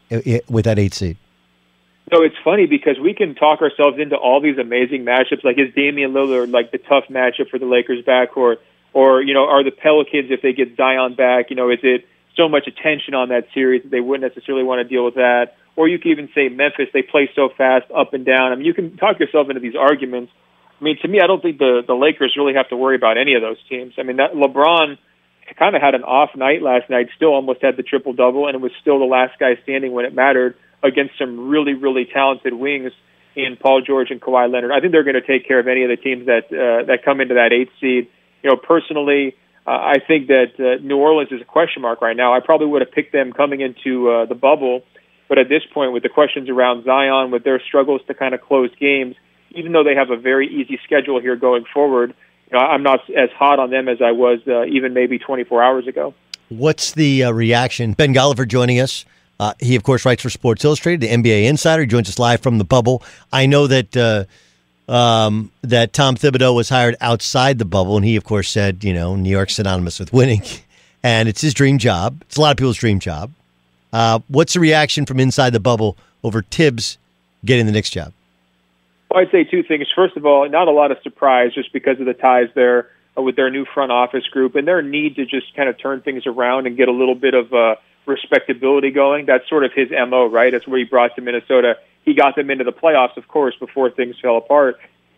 with 0.49 0.65
that 0.65 0.79
eight 0.79 0.95
seed? 0.95 1.17
No, 2.13 2.23
it's 2.23 2.37
funny 2.45 2.67
because 2.67 3.01
we 3.01 3.13
can 3.13 3.35
talk 3.35 3.63
ourselves 3.63 3.99
into 3.99 4.15
all 4.15 4.41
these 4.41 4.59
amazing 4.59 5.05
matchups. 5.05 5.43
Like 5.43 5.59
is 5.59 5.75
Damian 5.75 6.13
Lillard 6.13 6.53
like 6.53 6.71
the 6.71 6.79
tough 6.79 7.05
matchup 7.11 7.51
for 7.51 7.59
the 7.59 7.67
Lakers 7.67 8.05
backcourt, 8.05 8.59
or 8.93 9.23
you 9.23 9.35
know, 9.35 9.49
are 9.49 9.65
the 9.65 9.73
Pelicans 9.73 10.31
if 10.31 10.41
they 10.41 10.53
get 10.53 10.77
Zion 10.77 11.15
back? 11.15 11.51
You 11.51 11.57
know, 11.57 11.71
is 11.71 11.81
it 11.83 12.07
so 12.37 12.49
much 12.49 12.67
attention 12.67 13.15
on 13.15 13.31
that 13.31 13.47
series 13.55 13.83
that 13.83 13.91
they 13.91 14.01
wouldn't 14.01 14.35
necessarily 14.35 14.65
want 14.65 14.79
to 14.81 14.85
deal 14.85 15.05
with 15.05 15.15
that? 15.15 15.57
Or 15.75 15.89
you 15.89 15.99
could 15.99 16.11
even 16.11 16.29
say 16.35 16.49
Memphis, 16.49 16.89
they 16.93 17.03
play 17.03 17.31
so 17.35 17.49
fast 17.57 17.87
up 17.95 18.15
and 18.15 18.25
down. 18.25 18.53
I 18.53 18.55
mean, 18.57 18.65
you 18.65 18.75
can 18.75 18.97
talk 18.97 19.21
yourself 19.21 19.49
into 19.49 19.61
these 19.61 19.77
arguments. 19.77 20.33
I 20.81 20.85
mean, 20.85 20.99
to 21.03 21.09
me, 21.09 21.21
I 21.23 21.27
don't 21.27 21.41
think 21.41 21.59
the 21.59 21.83
the 21.87 21.95
Lakers 21.95 22.35
really 22.37 22.55
have 22.55 22.69
to 22.69 22.77
worry 22.77 22.97
about 22.97 23.19
any 23.19 23.35
of 23.35 23.43
those 23.43 23.57
teams. 23.69 23.95
I 23.99 24.03
mean, 24.03 24.17
that 24.17 24.33
LeBron 24.33 24.99
kind 25.59 25.77
of 25.77 25.83
had 25.83 25.95
an 25.95 26.03
off 26.03 26.31
night 26.35 26.63
last 26.63 26.91
night. 26.91 27.09
Still 27.17 27.33
almost 27.33 27.63
had 27.63 27.77
the 27.77 27.83
triple 27.83 28.13
double, 28.13 28.49
and 28.49 28.61
was 28.61 28.73
still 28.81 28.99
the 28.99 29.07
last 29.07 29.39
guy 29.39 29.57
standing 29.63 29.93
when 29.93 30.05
it 30.05 30.15
mattered 30.15 30.57
against 30.83 31.19
some 31.19 31.49
really, 31.49 31.75
really 31.75 32.05
talented 32.05 32.53
wings 32.53 32.93
in 33.35 33.57
Paul 33.57 33.83
George 33.83 34.11
and 34.11 34.21
Kawhi 34.21 34.51
Leonard. 34.51 34.73
I 34.73 34.81
think 34.81 34.93
they're 34.93 35.05
going 35.05 35.21
to 35.21 35.27
take 35.27 35.47
care 35.47 35.61
of 35.61 35.69
any 35.69 35.85
of 35.85 35.91
the 35.91 35.97
teams 35.97 36.27
that 36.27 36.47
uh, 36.49 36.87
that 36.87 37.05
come 37.05 37.21
into 37.21 37.35
that 37.35 37.53
eighth 37.53 37.73
seed. 37.81 38.09
You 38.43 38.51
know, 38.51 38.57
personally, 38.57 39.37
uh, 39.67 39.71
I 39.71 39.97
think 40.07 40.29
that 40.29 40.53
uh, 40.59 40.83
New 40.85 40.97
Orleans 40.97 41.33
is 41.33 41.41
a 41.41 41.45
question 41.45 41.83
mark 41.83 42.01
right 42.01 42.17
now. 42.17 42.33
I 42.33 42.41
probably 42.41 42.69
would 42.69 42.83
have 42.83 42.93
picked 42.93 43.13
them 43.13 43.33
coming 43.33 43.61
into 43.61 44.09
uh, 44.11 44.27
the 44.27 44.35
bubble, 44.35 44.83
but 45.29 45.39
at 45.39 45.49
this 45.49 45.63
point, 45.75 45.93
with 45.93 46.05
the 46.05 46.09
questions 46.09 46.49
around 46.49 46.85
Zion, 46.85 47.31
with 47.33 47.43
their 47.43 47.61
struggles 47.61 48.01
to 48.07 48.15
kind 48.15 48.35
of 48.35 48.41
close 48.41 48.71
games, 48.79 49.17
even 49.51 49.73
though 49.73 49.83
they 49.83 49.95
have 49.95 50.11
a 50.11 50.17
very 50.17 50.47
easy 50.47 50.79
schedule 50.85 51.21
here 51.21 51.35
going 51.35 51.65
forward, 51.73 52.15
you 52.51 52.59
know, 52.59 52.65
I'm 52.65 52.85
not 52.85 53.01
as 53.11 53.31
hot 53.37 53.59
on 53.59 53.71
them 53.71 53.89
as 53.89 54.01
I 54.01 54.13
was 54.13 54.39
uh, 54.47 54.65
even 54.67 54.95
maybe 54.95 55.19
24 55.19 55.63
hours 55.63 55.89
ago. 55.89 56.15
What's 56.49 56.93
the 56.93 57.25
uh, 57.25 57.33
reaction? 57.33 57.95
Ben 57.95 58.15
Golliver 58.15 58.47
joining 58.47 58.79
us. 58.79 59.05
Uh, 59.41 59.53
he, 59.59 59.75
of 59.75 59.83
course, 59.83 60.05
writes 60.05 60.23
for 60.23 60.31
Sports 60.31 60.65
Illustrated, 60.65 61.01
the 61.01 61.09
NBA 61.09 61.49
Insider. 61.49 61.83
He 61.83 61.89
joins 61.89 62.09
us 62.09 62.19
live 62.19 62.41
from 62.41 62.59
the 62.59 62.65
bubble. 62.65 63.03
I 63.33 63.47
know 63.47 63.67
that 63.67 63.97
uh, 63.97 64.25
um, 64.89 65.51
that 65.63 65.93
Tom 65.93 66.17
Thibodeau 66.17 66.55
was 66.55 66.69
hired 66.69 66.97
outside 67.01 67.59
the 67.59 67.65
bubble, 67.65 67.97
and 67.97 68.05
he, 68.05 68.17
of 68.17 68.25
course, 68.25 68.51
said, 68.51 68.85
you 68.85 68.93
know, 68.93 69.17
New 69.17 69.31
York's 69.31 69.57
synonymous 69.57 69.99
with 69.99 70.13
winning, 70.13 70.43
and 71.03 71.29
it's 71.29 71.41
his 71.41 71.55
dream 71.55 71.79
job. 71.79 72.23
It's 72.23 72.37
a 72.37 72.41
lot 72.41 72.53
of 72.53 72.57
people's 72.57 72.79
dream 72.79 73.01
job. 73.01 73.33
Uh, 73.93 74.21
what's 74.29 74.55
the 74.55 74.61
reaction 74.61 75.07
from 75.07 75.21
inside 75.21 75.51
the 75.51 75.61
bubble 75.61 75.97
over 76.23 76.43
Thibs 76.43 76.99
getting 77.45 77.67
the 77.67 77.73
Knicks 77.73 77.91
job? 77.91 78.13
Well, 79.11 79.21
I'd 79.21 79.31
say 79.31 79.45
two 79.45 79.63
things. 79.63 79.87
First 79.95 80.17
of 80.17 80.27
all, 80.27 80.49
not 80.49 80.69
a 80.69 80.73
lot 80.73 80.91
of 80.91 80.99
surprise 81.03 81.55
just 81.55 81.73
because 81.73 82.01
of 82.01 82.07
the 82.07 82.15
ties 82.15 82.49
there 82.55 82.91
uh, 83.17 83.23
with 83.23 83.37
their 83.37 83.51
new 83.51 83.65
front 83.65 83.93
office 83.93 84.27
group 84.27 84.57
and 84.57 84.67
their 84.67 84.83
need 84.83 85.17
to 85.17 85.25
just 85.25 85.55
kind 85.55 85.69
of 85.69 85.79
turn 85.79 86.03
things 86.03 86.27
around 86.27 86.67
and 86.67 86.77
get 86.77 86.89
a 86.89 86.93
little 86.93 87.15
bit 87.15 87.35
of 87.35 87.53
uh, 87.53 87.77
respectability 88.05 88.91
going. 88.91 89.27
That's 89.27 89.49
sort 89.49 89.65
of 89.65 89.73
his 89.73 89.91
MO, 89.91 90.27
right? 90.27 90.53
That's 90.53 90.67
where 90.67 90.79
he 90.79 90.85
brought 90.85 91.15
to 91.17 91.23
Minnesota. 91.23 91.79
He 92.07 92.15
got 92.15 92.37
them 92.37 92.51
into 92.51 92.65
the 92.65 92.73
playoffs, 92.73 93.19
of 93.19 93.29
course, 93.29 93.55
before 93.61 93.91
things 93.91 94.17
fell 94.23 94.39
apart. 94.39 94.77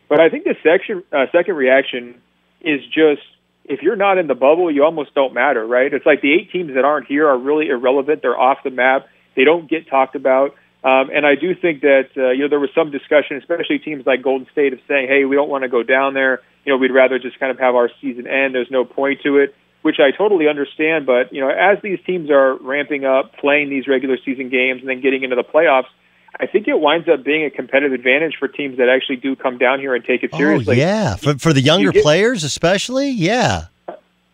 But 0.08 0.20
I 0.20 0.30
think 0.30 0.44
the 0.44 0.56
section, 0.64 1.04
uh, 1.12 1.26
second 1.30 1.54
reaction 1.54 2.20
is 2.60 2.80
just 2.86 3.22
if 3.66 3.82
you're 3.82 3.96
not 3.96 4.18
in 4.18 4.26
the 4.26 4.34
bubble, 4.34 4.70
you 4.70 4.82
almost 4.82 5.14
don't 5.14 5.34
matter, 5.34 5.64
right? 5.64 5.92
It's 5.92 6.06
like 6.06 6.22
the 6.22 6.32
eight 6.32 6.50
teams 6.50 6.74
that 6.74 6.84
aren't 6.84 7.06
here 7.06 7.28
are 7.28 7.38
really 7.38 7.68
irrelevant. 7.68 8.22
They're 8.22 8.38
off 8.38 8.58
the 8.64 8.70
map. 8.70 9.06
They 9.36 9.44
don't 9.44 9.68
get 9.68 9.88
talked 9.88 10.16
about. 10.16 10.54
Um, 10.82 11.10
and 11.12 11.26
I 11.26 11.34
do 11.34 11.54
think 11.54 11.82
that 11.82 12.08
uh, 12.16 12.30
you 12.30 12.42
know 12.42 12.48
there 12.48 12.60
was 12.60 12.70
some 12.74 12.90
discussion, 12.90 13.36
especially 13.36 13.78
teams 13.78 14.06
like 14.06 14.22
Golden 14.22 14.46
State, 14.50 14.72
of 14.72 14.80
saying, 14.88 15.08
"Hey, 15.08 15.24
we 15.26 15.36
don't 15.36 15.50
want 15.50 15.62
to 15.62 15.68
go 15.68 15.82
down 15.82 16.14
there. 16.14 16.40
You 16.64 16.72
know, 16.72 16.78
we'd 16.78 16.92
rather 16.92 17.18
just 17.18 17.38
kind 17.38 17.50
of 17.52 17.58
have 17.58 17.74
our 17.74 17.90
season 18.00 18.26
end. 18.26 18.54
There's 18.54 18.70
no 18.70 18.84
point 18.84 19.20
to 19.22 19.38
it." 19.38 19.54
which 19.82 20.00
I 20.00 20.10
totally 20.10 20.48
understand. 20.48 21.06
But 21.06 21.32
you 21.32 21.40
know, 21.40 21.48
as 21.48 21.78
these 21.82 21.98
teams 22.04 22.30
are 22.30 22.56
ramping 22.56 23.04
up, 23.04 23.36
playing 23.36 23.70
these 23.70 23.86
regular 23.86 24.18
season 24.24 24.48
games, 24.48 24.80
and 24.80 24.88
then 24.88 25.00
getting 25.00 25.22
into 25.22 25.36
the 25.36 25.44
playoffs, 25.44 25.86
I 26.38 26.46
think 26.46 26.68
it 26.68 26.78
winds 26.78 27.08
up 27.08 27.24
being 27.24 27.44
a 27.44 27.50
competitive 27.50 27.92
advantage 27.92 28.36
for 28.38 28.48
teams 28.48 28.78
that 28.78 28.88
actually 28.88 29.16
do 29.16 29.34
come 29.36 29.58
down 29.58 29.80
here 29.80 29.94
and 29.94 30.04
take 30.04 30.22
it 30.22 30.34
seriously. 30.34 30.76
Oh 30.76 30.78
yeah, 30.78 31.16
for 31.16 31.38
for 31.38 31.52
the 31.52 31.60
younger 31.60 31.86
you 31.86 31.92
get, 31.92 32.02
players 32.02 32.44
especially, 32.44 33.10
yeah, 33.10 33.66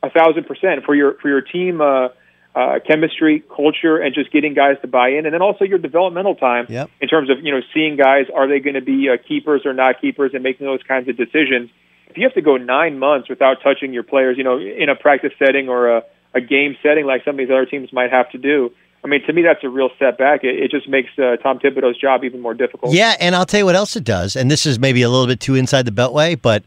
a 0.03 0.11
thousand 0.11 0.45
percent 0.45 0.85
for 0.85 0.95
your 0.95 1.15
for 1.15 1.29
your 1.29 1.41
team. 1.41 1.81
Uh, 1.81 2.09
uh, 2.57 2.79
chemistry, 2.87 3.43
culture, 3.49 3.97
and 3.97 4.15
just 4.15 4.31
getting 4.31 4.55
guys 4.55 4.77
to 4.81 4.87
buy 4.87 5.09
in, 5.09 5.27
and 5.27 5.35
then 5.35 5.43
also 5.43 5.65
your 5.65 5.77
developmental 5.77 6.37
time 6.37 6.67
yep. 6.69 6.89
in 7.01 7.09
terms 7.09 7.29
of 7.29 7.45
you 7.45 7.51
know 7.51 7.61
seeing 7.75 7.97
guys 7.97 8.27
are 8.33 8.47
they 8.47 8.61
going 8.61 8.75
to 8.75 8.81
be 8.81 9.09
uh, 9.09 9.17
keepers 9.27 9.63
or 9.65 9.75
not 9.75 10.01
keepers, 10.01 10.31
and 10.35 10.45
making 10.45 10.65
those 10.65 10.79
kinds 10.87 11.09
of 11.09 11.17
decisions 11.17 11.69
if 12.15 12.19
you 12.19 12.23
have 12.23 12.35
to 12.35 12.43
go 12.43 12.57
nine 12.57 13.01
months 13.01 13.29
without 13.29 13.57
touching 13.61 13.93
your 13.93 14.05
players, 14.05 14.39
you 14.39 14.45
know, 14.45 14.57
in 14.57 14.89
a 14.89 14.95
practice 14.95 15.33
setting 15.37 15.69
or 15.69 15.97
a, 15.97 16.03
a 16.33 16.41
game 16.41 16.77
setting 16.81 17.07
like 17.07 17.25
some 17.25 17.35
of 17.35 17.39
these 17.39 17.51
other 17.51 17.67
teams 17.67 17.93
might 17.93 18.13
have 18.13 18.31
to 18.31 18.39
do, 18.39 18.71
I 19.05 19.07
mean, 19.07 19.23
to 19.27 19.33
me, 19.35 19.43
that's 19.43 19.63
a 19.63 19.69
real 19.69 19.91
setback. 19.99 20.45
It, 20.45 20.59
it 20.59 20.71
just 20.71 20.89
makes 20.89 21.11
uh, 21.19 21.37
Tom 21.37 21.59
Thibodeau's 21.59 21.99
job 21.99 22.25
even 22.25 22.41
more 22.41 22.55
difficult. 22.55 22.95
Yeah, 22.95 23.15
and 23.21 23.35
I'll 23.35 23.45
tell 23.45 23.61
you 23.61 23.67
what 23.67 23.77
else 23.77 23.97
it 23.97 24.05
does, 24.05 24.35
and 24.35 24.51
this 24.51 24.65
is 24.65 24.79
maybe 24.79 25.03
a 25.03 25.11
little 25.11 25.27
bit 25.27 25.41
too 25.41 25.55
inside 25.55 25.85
the 25.85 25.93
beltway, 25.93 26.41
but 26.41 26.65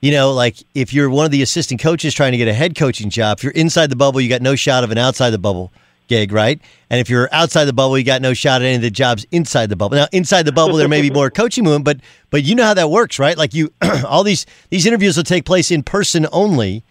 you 0.00 0.10
know, 0.12 0.32
like 0.32 0.56
if 0.74 0.92
you're 0.92 1.08
one 1.08 1.24
of 1.24 1.30
the 1.30 1.42
assistant 1.42 1.80
coaches 1.80 2.12
trying 2.12 2.32
to 2.32 2.38
get 2.38 2.48
a 2.48 2.52
head 2.52 2.76
coaching 2.76 3.08
job, 3.08 3.38
if 3.38 3.44
you're 3.44 3.52
inside 3.52 3.88
the 3.88 3.96
bubble, 3.96 4.20
you 4.20 4.28
got 4.28 4.42
no 4.42 4.56
shot 4.56 4.84
of 4.84 4.90
an 4.90 4.98
outside 4.98 5.30
the 5.30 5.38
bubble 5.38 5.72
gig, 6.08 6.32
right? 6.32 6.60
And 6.90 7.00
if 7.00 7.10
you're 7.10 7.28
outside 7.32 7.64
the 7.64 7.72
bubble, 7.72 7.98
you 7.98 8.04
got 8.04 8.22
no 8.22 8.34
shot 8.34 8.62
at 8.62 8.66
any 8.66 8.76
of 8.76 8.82
the 8.82 8.90
jobs 8.90 9.26
inside 9.30 9.68
the 9.68 9.76
bubble. 9.76 9.96
Now, 9.96 10.06
inside 10.12 10.44
the 10.44 10.52
bubble, 10.52 10.76
there 10.76 10.88
may 10.88 11.02
be 11.02 11.10
more 11.10 11.30
coaching 11.42 11.64
movement, 11.64 11.84
but 11.84 12.00
but 12.30 12.42
you 12.44 12.54
know 12.54 12.64
how 12.64 12.74
that 12.74 12.90
works, 12.90 13.18
right? 13.18 13.36
Like 13.36 13.54
you, 13.54 13.72
all 14.06 14.24
these 14.24 14.44
these 14.70 14.86
interviews 14.86 15.16
will 15.16 15.24
take 15.24 15.44
place 15.44 15.70
in 15.70 15.82
person 15.82 16.26
only, 16.32 16.84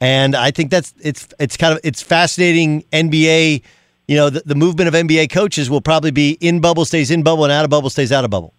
and 0.00 0.34
I 0.34 0.50
think 0.50 0.70
that's 0.70 0.94
it's 1.00 1.28
it's 1.38 1.56
kind 1.56 1.72
of 1.72 1.80
it's 1.84 2.02
fascinating. 2.02 2.82
NBA, 2.92 3.62
you 4.10 4.16
know, 4.16 4.28
the, 4.28 4.42
the 4.44 4.56
movement 4.56 4.88
of 4.88 4.94
NBA 4.94 5.30
coaches 5.30 5.70
will 5.70 5.80
probably 5.80 6.10
be 6.10 6.32
in 6.40 6.60
bubble 6.60 6.84
stays 6.84 7.12
in 7.12 7.22
bubble 7.22 7.44
and 7.44 7.52
out 7.52 7.62
of 7.62 7.70
bubble 7.70 7.90
stays 7.90 8.10
out 8.10 8.24
of 8.24 8.30
bubble. 8.30 8.52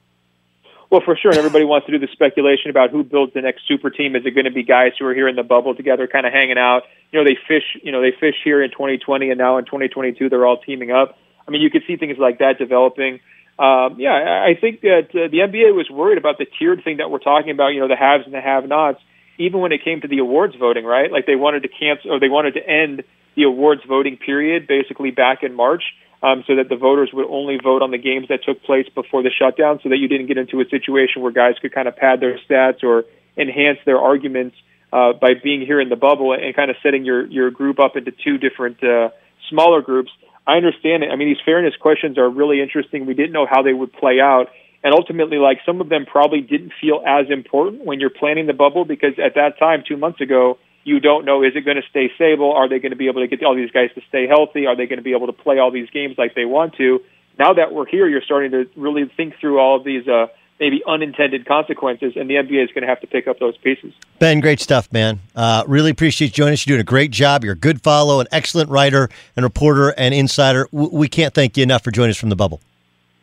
Well, 0.90 1.02
for 1.04 1.18
sure, 1.18 1.32
and 1.32 1.38
everybody 1.38 1.66
wants 1.66 1.88
to 1.88 1.92
do 1.92 2.00
the 2.00 2.08
speculation 2.14 2.70
about 2.70 2.90
who 2.90 3.04
builds 3.04 3.34
the 3.34 3.42
next 3.42 3.68
super 3.68 3.90
team. 3.90 4.16
Is 4.16 4.26
it 4.26 4.32
going 4.32 4.46
to 4.46 4.52
be 4.52 4.64
guys 4.64 4.94
who 4.98 5.06
are 5.08 5.14
here 5.14 5.28
in 5.28 5.36
the 5.36 5.44
bubble 5.44 5.76
together, 5.76 6.08
kind 6.08 6.26
of 6.26 6.32
hanging 6.32 6.58
out? 6.58 6.84
You 7.12 7.20
know, 7.20 7.26
they 7.26 7.38
fish. 7.50 7.64
You 7.84 7.92
know, 7.92 8.02
they 8.02 8.14
fish 8.18 8.36
here 8.46 8.64
in 8.64 8.72
2020, 8.72 9.30
and 9.30 9.38
now 9.38 9.58
in 9.58 9.66
2022, 9.66 10.30
they're 10.30 10.46
all 10.46 10.58
teaming 10.58 10.92
up. 10.92 11.18
I 11.46 11.52
mean, 11.52 11.62
you 11.62 11.70
could 11.70 11.84
see 11.86 11.98
things 11.98 12.18
like 12.18 12.40
that 12.40 12.58
developing. 12.58 13.20
Um, 13.60 14.00
yeah, 14.00 14.46
I 14.48 14.56
think 14.60 14.80
that 14.82 15.10
uh, 15.10 15.28
the 15.28 15.40
NBA 15.40 15.76
was 15.76 15.90
worried 15.90 16.18
about 16.18 16.38
the 16.38 16.46
tiered 16.60 16.82
thing 16.86 16.98
that 16.98 17.12
we're 17.12 17.20
talking 17.20 17.52
about. 17.52 17.74
You 17.74 17.82
know, 17.82 17.90
the 17.90 17.98
haves 17.98 18.24
and 18.24 18.34
the 18.34 18.40
have-nots. 18.40 19.02
Even 19.38 19.60
when 19.60 19.74
it 19.74 19.84
came 19.84 20.00
to 20.00 20.08
the 20.08 20.20
awards 20.20 20.56
voting, 20.56 20.86
right? 20.86 21.12
Like 21.12 21.26
they 21.26 21.36
wanted 21.36 21.64
to 21.64 21.70
cancel, 21.70 22.14
or 22.14 22.22
they 22.22 22.30
wanted 22.30 22.54
to 22.54 22.66
end 22.66 23.04
the 23.36 23.44
awards 23.44 23.82
voting 23.88 24.18
period, 24.18 24.68
basically 24.68 25.12
back 25.12 25.44
in 25.44 25.54
March 25.54 25.84
um, 26.24 26.44
so 26.46 26.56
that 26.56 26.70
the 26.70 26.76
voters 26.76 27.10
would 27.14 27.26
only 27.30 27.58
vote 27.62 27.82
on 27.82 27.92
the 27.92 27.98
games 27.98 28.28
that 28.30 28.44
took 28.46 28.62
place 28.64 28.88
before 28.94 29.24
the 29.24 29.32
shutdown, 29.32 29.80
so 29.82 29.90
that 29.90 29.98
you 29.98 30.08
didn't 30.08 30.28
get 30.28 30.38
into 30.38 30.62
a 30.62 30.66
situation 30.70 31.22
where 31.22 31.32
guys 31.32 31.56
could 31.62 31.74
kind 31.74 31.88
of 31.88 31.96
pad 31.96 32.20
their 32.20 32.38
stats 32.48 32.84
or 32.84 33.06
enhance 33.38 33.80
their 33.86 33.98
arguments 33.98 34.56
uh, 34.94 35.14
by 35.14 35.34
being 35.42 35.62
here 35.62 35.82
in 35.82 35.90
the 35.90 35.96
bubble 35.96 36.34
and 36.34 36.56
kind 36.56 36.70
of 36.70 36.78
setting 36.84 37.06
your 37.06 37.26
your 37.28 37.50
group 37.50 37.80
up 37.80 37.96
into 37.96 38.12
two 38.12 38.38
different 38.38 38.84
uh, 38.84 39.10
smaller 39.50 39.82
groups. 39.82 40.12
I 40.46 40.58
understand 40.58 41.04
it. 41.04 41.10
I 41.12 41.16
mean, 41.16 41.30
these 41.30 41.44
fairness 41.44 41.74
questions 41.80 42.18
are 42.18 42.30
really 42.30 42.62
interesting. 42.62 43.06
We 43.06 43.14
didn't 43.14 43.32
know 43.32 43.48
how 43.50 43.62
they 43.62 43.74
would 43.74 43.94
play 43.94 44.20
out. 44.20 44.48
And 44.84 44.94
ultimately, 44.94 45.38
like 45.38 45.60
some 45.66 45.80
of 45.80 45.90
them 45.90 46.06
probably 46.06 46.42
didn't 46.42 46.74
feel 46.82 47.04
as 47.06 47.30
important 47.30 47.86
when 47.86 48.00
you're 48.00 48.10
planning 48.10 48.48
the 48.48 48.54
bubble 48.54 48.84
because 48.84 49.14
at 49.24 49.36
that 49.36 49.60
time, 49.60 49.84
two 49.88 49.96
months 49.96 50.20
ago, 50.22 50.58
you 50.84 51.00
don't 51.00 51.26
know 51.26 51.44
is 51.44 51.54
it 51.56 51.62
going 51.62 51.78
to 51.78 51.88
stay 51.90 52.12
stable? 52.16 52.52
Are 52.54 52.68
they 52.68 52.80
going 52.80 52.92
to 52.92 52.98
be 52.98 53.08
able 53.08 53.22
to 53.22 53.28
get 53.28 53.44
all 53.44 53.56
these 53.56 53.72
guys 53.72 53.90
to 53.96 54.02
stay 54.10 54.28
healthy? 54.28 54.66
Are 54.66 54.76
they 54.76 54.88
going 54.88 54.98
to 54.98 55.04
be 55.04 55.14
able 55.14 55.28
to 55.28 55.34
play 55.34 55.60
all 55.60 55.72
these 55.72 55.90
games 55.90 56.16
like 56.18 56.36
they 56.36 56.46
want 56.46 56.76
to? 56.76 57.04
Now 57.38 57.54
that 57.54 57.74
we're 57.74 57.86
here, 57.86 58.08
you're 58.08 58.22
starting 58.22 58.52
to 58.52 58.70
really 58.76 59.10
think 59.18 59.36
through 59.40 59.60
all 59.60 59.78
of 59.78 59.84
these 59.84 60.08
uh, 60.08 60.28
maybe 60.60 60.84
unintended 60.88 61.46
consequences, 61.46 62.14
and 62.16 62.30
the 62.30 62.36
NBA 62.36 62.64
is 62.64 62.70
going 62.70 62.84
to 62.84 62.88
have 62.88 63.02
to 63.02 63.08
pick 63.08 63.28
up 63.28 63.40
those 63.40 63.58
pieces. 63.58 63.94
Ben, 64.20 64.40
great 64.40 64.60
stuff, 64.60 64.92
man. 64.94 65.20
Uh, 65.36 65.64
really 65.68 65.90
appreciate 65.90 66.28
you 66.28 66.34
joining 66.34 66.54
us. 66.54 66.66
You're 66.68 66.78
doing 66.78 66.82
a 66.82 66.84
great 66.84 67.12
job. 67.12 67.44
You're 67.44 67.54
a 67.54 67.58
good 67.58 67.82
follow, 67.82 68.20
an 68.20 68.28
excellent 68.32 68.70
writer 68.70 69.10
and 69.36 69.44
reporter 69.44 69.90
and 69.98 70.14
insider. 70.14 70.68
We 70.72 71.08
can't 71.08 71.34
thank 71.34 71.58
you 71.58 71.64
enough 71.64 71.84
for 71.84 71.92
joining 71.92 72.12
us 72.12 72.18
from 72.18 72.30
the 72.30 72.36
bubble. 72.36 72.62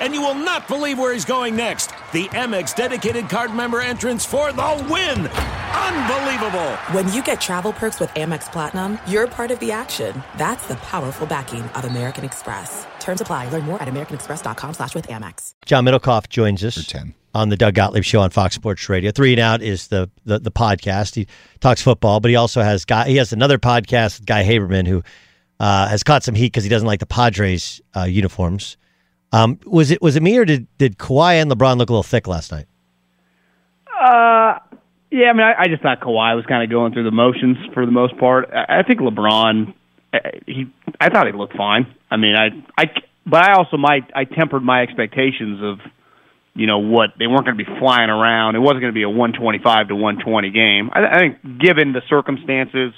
And 0.00 0.14
you 0.14 0.22
will 0.22 0.34
not 0.34 0.66
believe 0.66 0.98
where 0.98 1.12
he's 1.12 1.24
going 1.24 1.54
next. 1.56 1.90
The 2.12 2.26
Amex 2.28 2.74
dedicated 2.74 3.28
card 3.28 3.54
member 3.54 3.80
entrance 3.80 4.24
for 4.24 4.52
the 4.52 4.86
win! 4.90 5.26
Unbelievable! 5.28 6.70
When 6.92 7.12
you 7.12 7.22
get 7.22 7.40
travel 7.40 7.72
perks 7.72 8.00
with 8.00 8.10
Amex 8.10 8.50
Platinum, 8.50 8.98
you're 9.06 9.26
part 9.26 9.50
of 9.50 9.58
the 9.60 9.72
action. 9.72 10.22
That's 10.38 10.66
the 10.66 10.76
powerful 10.76 11.26
backing 11.26 11.62
of 11.62 11.84
American 11.84 12.24
Express. 12.24 12.86
Terms 12.98 13.20
apply. 13.20 13.48
Learn 13.50 13.64
more 13.64 13.80
at 13.82 13.88
americanexpress.com 13.88 14.74
slash 14.74 14.94
with 14.94 15.06
Amex. 15.08 15.54
John 15.66 15.84
Middlekauff 15.84 16.28
joins 16.28 16.64
us 16.64 16.92
on 17.34 17.48
the 17.48 17.56
Doug 17.56 17.74
Gottlieb 17.74 18.04
Show 18.04 18.20
on 18.20 18.30
Fox 18.30 18.54
Sports 18.54 18.88
Radio. 18.88 19.10
Three 19.10 19.32
and 19.32 19.40
Out 19.40 19.62
is 19.62 19.88
the, 19.88 20.10
the 20.24 20.38
the 20.38 20.50
podcast. 20.50 21.14
He 21.14 21.26
talks 21.60 21.82
football, 21.82 22.20
but 22.20 22.30
he 22.30 22.36
also 22.36 22.62
has 22.62 22.84
guy. 22.84 23.08
He 23.08 23.16
has 23.16 23.32
another 23.32 23.58
podcast 23.58 24.18
with 24.18 24.26
Guy 24.26 24.44
Haberman, 24.44 24.86
who 24.86 25.02
uh, 25.60 25.88
has 25.88 26.02
caught 26.02 26.22
some 26.22 26.34
heat 26.34 26.46
because 26.46 26.64
he 26.64 26.70
doesn't 26.70 26.86
like 26.86 27.00
the 27.00 27.06
Padres 27.06 27.80
uh, 27.96 28.04
uniforms. 28.04 28.76
Um, 29.32 29.60
was 29.64 29.90
it 29.90 30.02
was 30.02 30.16
it 30.16 30.22
me 30.22 30.36
or 30.36 30.44
did 30.44 30.66
did 30.78 30.98
Kawhi 30.98 31.40
and 31.40 31.50
LeBron 31.50 31.78
look 31.78 31.88
a 31.88 31.92
little 31.92 32.02
thick 32.02 32.26
last 32.26 32.50
night? 32.50 32.66
Uh, 33.86 34.58
yeah. 35.10 35.28
I 35.28 35.32
mean, 35.32 35.42
I, 35.42 35.54
I 35.58 35.66
just 35.68 35.82
thought 35.82 36.00
Kawhi 36.00 36.34
was 36.34 36.44
kind 36.46 36.64
of 36.64 36.70
going 36.70 36.92
through 36.92 37.04
the 37.04 37.10
motions 37.10 37.56
for 37.74 37.86
the 37.86 37.92
most 37.92 38.16
part. 38.18 38.50
I, 38.52 38.80
I 38.80 38.82
think 38.82 39.00
LeBron, 39.00 39.74
uh, 40.12 40.18
he, 40.46 40.72
I 41.00 41.10
thought 41.10 41.26
he 41.26 41.32
looked 41.32 41.56
fine. 41.56 41.94
I 42.10 42.16
mean, 42.16 42.34
I, 42.34 42.48
I, 42.76 42.86
but 43.26 43.48
I 43.48 43.54
also 43.54 43.76
might, 43.76 44.10
I 44.14 44.24
tempered 44.24 44.62
my 44.62 44.82
expectations 44.82 45.60
of, 45.62 45.78
you 46.54 46.66
know, 46.66 46.78
what 46.78 47.10
they 47.18 47.28
weren't 47.28 47.44
going 47.44 47.56
to 47.56 47.64
be 47.64 47.78
flying 47.78 48.10
around. 48.10 48.56
It 48.56 48.60
wasn't 48.60 48.80
going 48.80 48.92
to 48.92 48.98
be 48.98 49.04
a 49.04 49.08
125 49.08 49.88
to 49.88 49.94
120 49.94 50.50
game. 50.50 50.90
I, 50.92 51.06
I 51.06 51.18
think, 51.20 51.60
given 51.60 51.92
the 51.92 52.02
circumstances, 52.08 52.92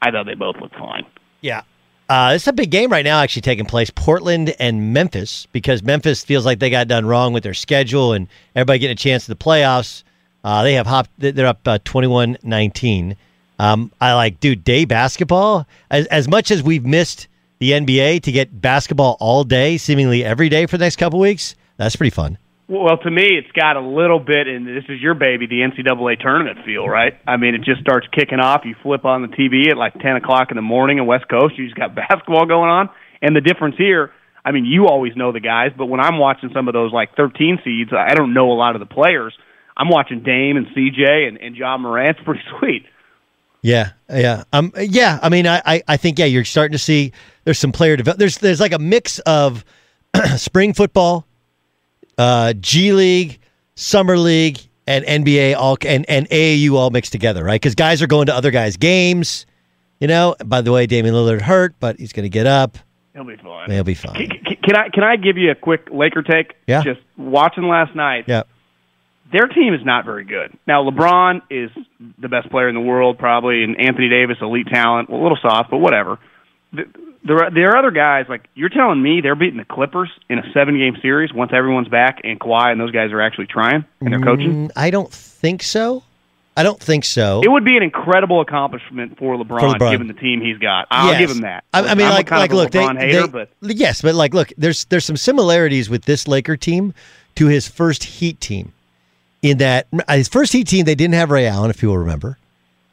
I 0.00 0.10
thought 0.10 0.24
they 0.24 0.34
both 0.34 0.56
looked 0.60 0.76
fine. 0.76 1.04
Yeah. 1.42 1.62
Uh, 2.08 2.32
it's 2.34 2.46
a 2.46 2.52
big 2.52 2.70
game 2.70 2.90
right 2.90 3.04
now, 3.04 3.20
actually 3.20 3.42
taking 3.42 3.64
place. 3.64 3.90
Portland 3.90 4.54
and 4.58 4.92
Memphis, 4.92 5.46
because 5.52 5.82
Memphis 5.82 6.22
feels 6.22 6.44
like 6.44 6.58
they 6.58 6.68
got 6.68 6.86
done 6.86 7.06
wrong 7.06 7.32
with 7.32 7.42
their 7.42 7.54
schedule 7.54 8.12
and 8.12 8.28
everybody 8.54 8.78
getting 8.78 8.92
a 8.92 8.96
chance 8.96 9.28
at 9.28 9.38
the 9.38 9.42
playoffs. 9.42 10.02
Uh, 10.42 10.62
they 10.62 10.74
have 10.74 10.86
hopped. 10.86 11.10
They're 11.16 11.46
up 11.46 11.66
uh, 11.66 11.78
21-19. 11.78 13.16
Um, 13.58 13.90
I 14.00 14.12
like, 14.14 14.40
dude, 14.40 14.64
day 14.64 14.84
basketball. 14.84 15.66
As 15.90 16.06
as 16.06 16.28
much 16.28 16.50
as 16.50 16.62
we've 16.62 16.84
missed 16.84 17.28
the 17.60 17.70
NBA 17.70 18.22
to 18.22 18.32
get 18.32 18.60
basketball 18.60 19.16
all 19.20 19.44
day, 19.44 19.78
seemingly 19.78 20.24
every 20.24 20.48
day 20.48 20.66
for 20.66 20.76
the 20.76 20.84
next 20.84 20.96
couple 20.96 21.18
weeks, 21.18 21.54
that's 21.78 21.96
pretty 21.96 22.10
fun. 22.10 22.36
Well, 22.66 22.96
to 22.96 23.10
me, 23.10 23.24
it's 23.36 23.50
got 23.52 23.76
a 23.76 23.80
little 23.80 24.18
bit, 24.18 24.46
and 24.46 24.66
this 24.66 24.84
is 24.88 24.98
your 25.00 25.12
baby, 25.12 25.46
the 25.46 25.60
NCAA 25.60 26.18
tournament 26.18 26.64
feel, 26.64 26.88
right? 26.88 27.12
I 27.26 27.36
mean, 27.36 27.54
it 27.54 27.62
just 27.62 27.82
starts 27.82 28.06
kicking 28.10 28.40
off. 28.40 28.62
You 28.64 28.74
flip 28.82 29.04
on 29.04 29.20
the 29.20 29.28
TV 29.28 29.70
at 29.70 29.76
like 29.76 29.92
10 30.00 30.16
o'clock 30.16 30.50
in 30.50 30.56
the 30.56 30.62
morning 30.62 30.96
in 30.96 31.06
West 31.06 31.28
Coast, 31.28 31.58
you 31.58 31.66
just 31.66 31.76
got 31.76 31.94
basketball 31.94 32.46
going 32.46 32.70
on. 32.70 32.88
And 33.20 33.36
the 33.36 33.42
difference 33.42 33.76
here, 33.76 34.12
I 34.44 34.52
mean, 34.52 34.64
you 34.64 34.86
always 34.86 35.14
know 35.14 35.30
the 35.30 35.40
guys, 35.40 35.72
but 35.76 35.86
when 35.86 36.00
I'm 36.00 36.18
watching 36.18 36.50
some 36.54 36.66
of 36.68 36.72
those 36.72 36.90
like 36.92 37.14
13 37.16 37.60
seeds, 37.64 37.90
I 37.92 38.14
don't 38.14 38.32
know 38.32 38.50
a 38.50 38.56
lot 38.56 38.76
of 38.76 38.80
the 38.80 38.86
players. 38.86 39.34
I'm 39.76 39.88
watching 39.88 40.22
Dame 40.22 40.56
and 40.56 40.66
CJ 40.68 41.28
and, 41.28 41.38
and 41.38 41.56
Ja 41.56 41.76
Morant. 41.76 42.16
It's 42.16 42.24
pretty 42.24 42.42
sweet. 42.58 42.86
Yeah, 43.60 43.92
yeah, 44.10 44.44
um, 44.52 44.72
yeah. 44.76 45.18
I 45.22 45.30
mean, 45.30 45.46
I, 45.46 45.62
I, 45.64 45.82
I 45.88 45.96
think 45.96 46.18
yeah, 46.18 46.26
you're 46.26 46.44
starting 46.44 46.72
to 46.72 46.78
see 46.78 47.12
there's 47.44 47.58
some 47.58 47.72
player 47.72 47.96
develop. 47.96 48.18
There's, 48.18 48.36
there's 48.36 48.60
like 48.60 48.72
a 48.72 48.78
mix 48.78 49.20
of 49.20 49.64
spring 50.36 50.74
football, 50.74 51.26
uh, 52.18 52.52
G 52.54 52.92
League, 52.92 53.38
summer 53.74 54.16
league, 54.16 54.60
and 54.86 55.04
NBA 55.04 55.56
all 55.56 55.76
and 55.86 56.08
and 56.08 56.28
AAU 56.28 56.72
all 56.74 56.90
mixed 56.90 57.12
together, 57.12 57.44
right? 57.44 57.60
Because 57.60 57.74
guys 57.74 58.02
are 58.02 58.06
going 58.06 58.26
to 58.26 58.34
other 58.34 58.50
guys' 58.50 58.76
games. 58.76 59.46
You 60.00 60.08
know. 60.08 60.36
By 60.44 60.60
the 60.60 60.72
way, 60.72 60.86
Damian 60.86 61.14
Lillard 61.14 61.40
hurt, 61.40 61.74
but 61.80 61.98
he's 61.98 62.12
going 62.12 62.24
to 62.24 62.30
get 62.30 62.46
up. 62.46 62.78
He'll 63.14 63.24
be 63.24 63.36
fine. 63.36 63.70
He'll 63.70 63.84
be 63.84 63.94
fine. 63.94 64.14
Can, 64.14 64.28
can, 64.28 64.56
can 64.62 64.76
I 64.76 64.88
can 64.88 65.04
I 65.04 65.16
give 65.16 65.36
you 65.36 65.50
a 65.50 65.54
quick 65.54 65.88
Laker 65.90 66.22
take? 66.22 66.54
Yeah. 66.66 66.82
Just 66.82 67.00
watching 67.16 67.64
last 67.64 67.94
night. 67.94 68.24
Yeah. 68.26 68.42
Their 69.32 69.48
team 69.48 69.74
is 69.74 69.84
not 69.84 70.04
very 70.04 70.24
good. 70.24 70.56
Now 70.66 70.88
LeBron 70.88 71.42
is 71.50 71.70
the 72.18 72.28
best 72.28 72.50
player 72.50 72.68
in 72.68 72.74
the 72.74 72.80
world, 72.80 73.18
probably, 73.18 73.64
and 73.64 73.80
Anthony 73.80 74.08
Davis, 74.08 74.36
elite 74.40 74.66
talent. 74.72 75.08
a 75.08 75.16
little 75.16 75.38
soft, 75.40 75.70
but 75.70 75.78
whatever. 75.78 76.18
The, 77.24 77.34
there 77.34 77.50
there 77.50 77.70
are 77.70 77.76
other 77.78 77.90
guys 77.90 78.26
like 78.28 78.48
you're 78.54 78.68
telling 78.68 79.02
me 79.02 79.20
they're 79.22 79.34
beating 79.34 79.56
the 79.58 79.64
Clippers 79.64 80.10
in 80.28 80.38
a 80.38 80.52
seven 80.52 80.76
game 80.78 80.96
series 81.00 81.32
once 81.32 81.52
everyone's 81.54 81.88
back 81.88 82.20
and 82.24 82.38
Kawhi 82.38 82.70
and 82.72 82.80
those 82.80 82.90
guys 82.90 83.12
are 83.12 83.20
actually 83.20 83.46
trying 83.46 83.84
and 84.00 84.12
they're 84.12 84.20
coaching. 84.20 84.68
Mm, 84.68 84.70
I 84.76 84.90
don't 84.90 85.10
think 85.10 85.62
so. 85.62 86.02
I 86.56 86.62
don't 86.62 86.78
think 86.78 87.04
so. 87.04 87.40
It 87.42 87.48
would 87.50 87.64
be 87.64 87.76
an 87.76 87.82
incredible 87.82 88.40
accomplishment 88.40 89.18
for 89.18 89.34
LeBron, 89.36 89.58
For 89.58 89.68
LeBron. 89.78 89.90
given 89.90 90.06
the 90.06 90.12
team 90.14 90.40
he's 90.40 90.58
got. 90.58 90.86
I'll 90.90 91.10
Yes. 91.12 91.18
give 91.18 91.30
him 91.30 91.40
that. 91.42 91.64
I, 91.74 91.80
I 91.80 91.94
mean, 91.96 92.06
I'm 92.06 92.12
like, 92.12 92.30
like, 92.30 92.52
look, 92.52 92.70
they, 92.70 92.84
hater, 92.86 93.26
they- 93.26 93.46
but 93.60 93.76
yes, 93.76 94.02
but 94.02 94.14
like, 94.14 94.34
look, 94.34 94.52
there's 94.56 94.84
there's 94.84 95.04
some 95.04 95.16
similarities 95.16 95.90
with 95.90 96.04
this 96.04 96.28
Laker 96.28 96.56
team 96.56 96.94
to 97.36 97.46
his 97.48 97.66
first 97.66 98.04
Heat 98.04 98.40
team, 98.40 98.72
in 99.42 99.58
that 99.58 99.88
uh, 100.06 100.14
his 100.14 100.28
first 100.28 100.52
Heat 100.52 100.68
team 100.68 100.84
they 100.84 100.94
didn't 100.94 101.14
have 101.14 101.30
Ray 101.30 101.46
Allen, 101.48 101.70
if 101.70 101.82
you 101.82 101.88
will 101.88 101.98
remember, 101.98 102.38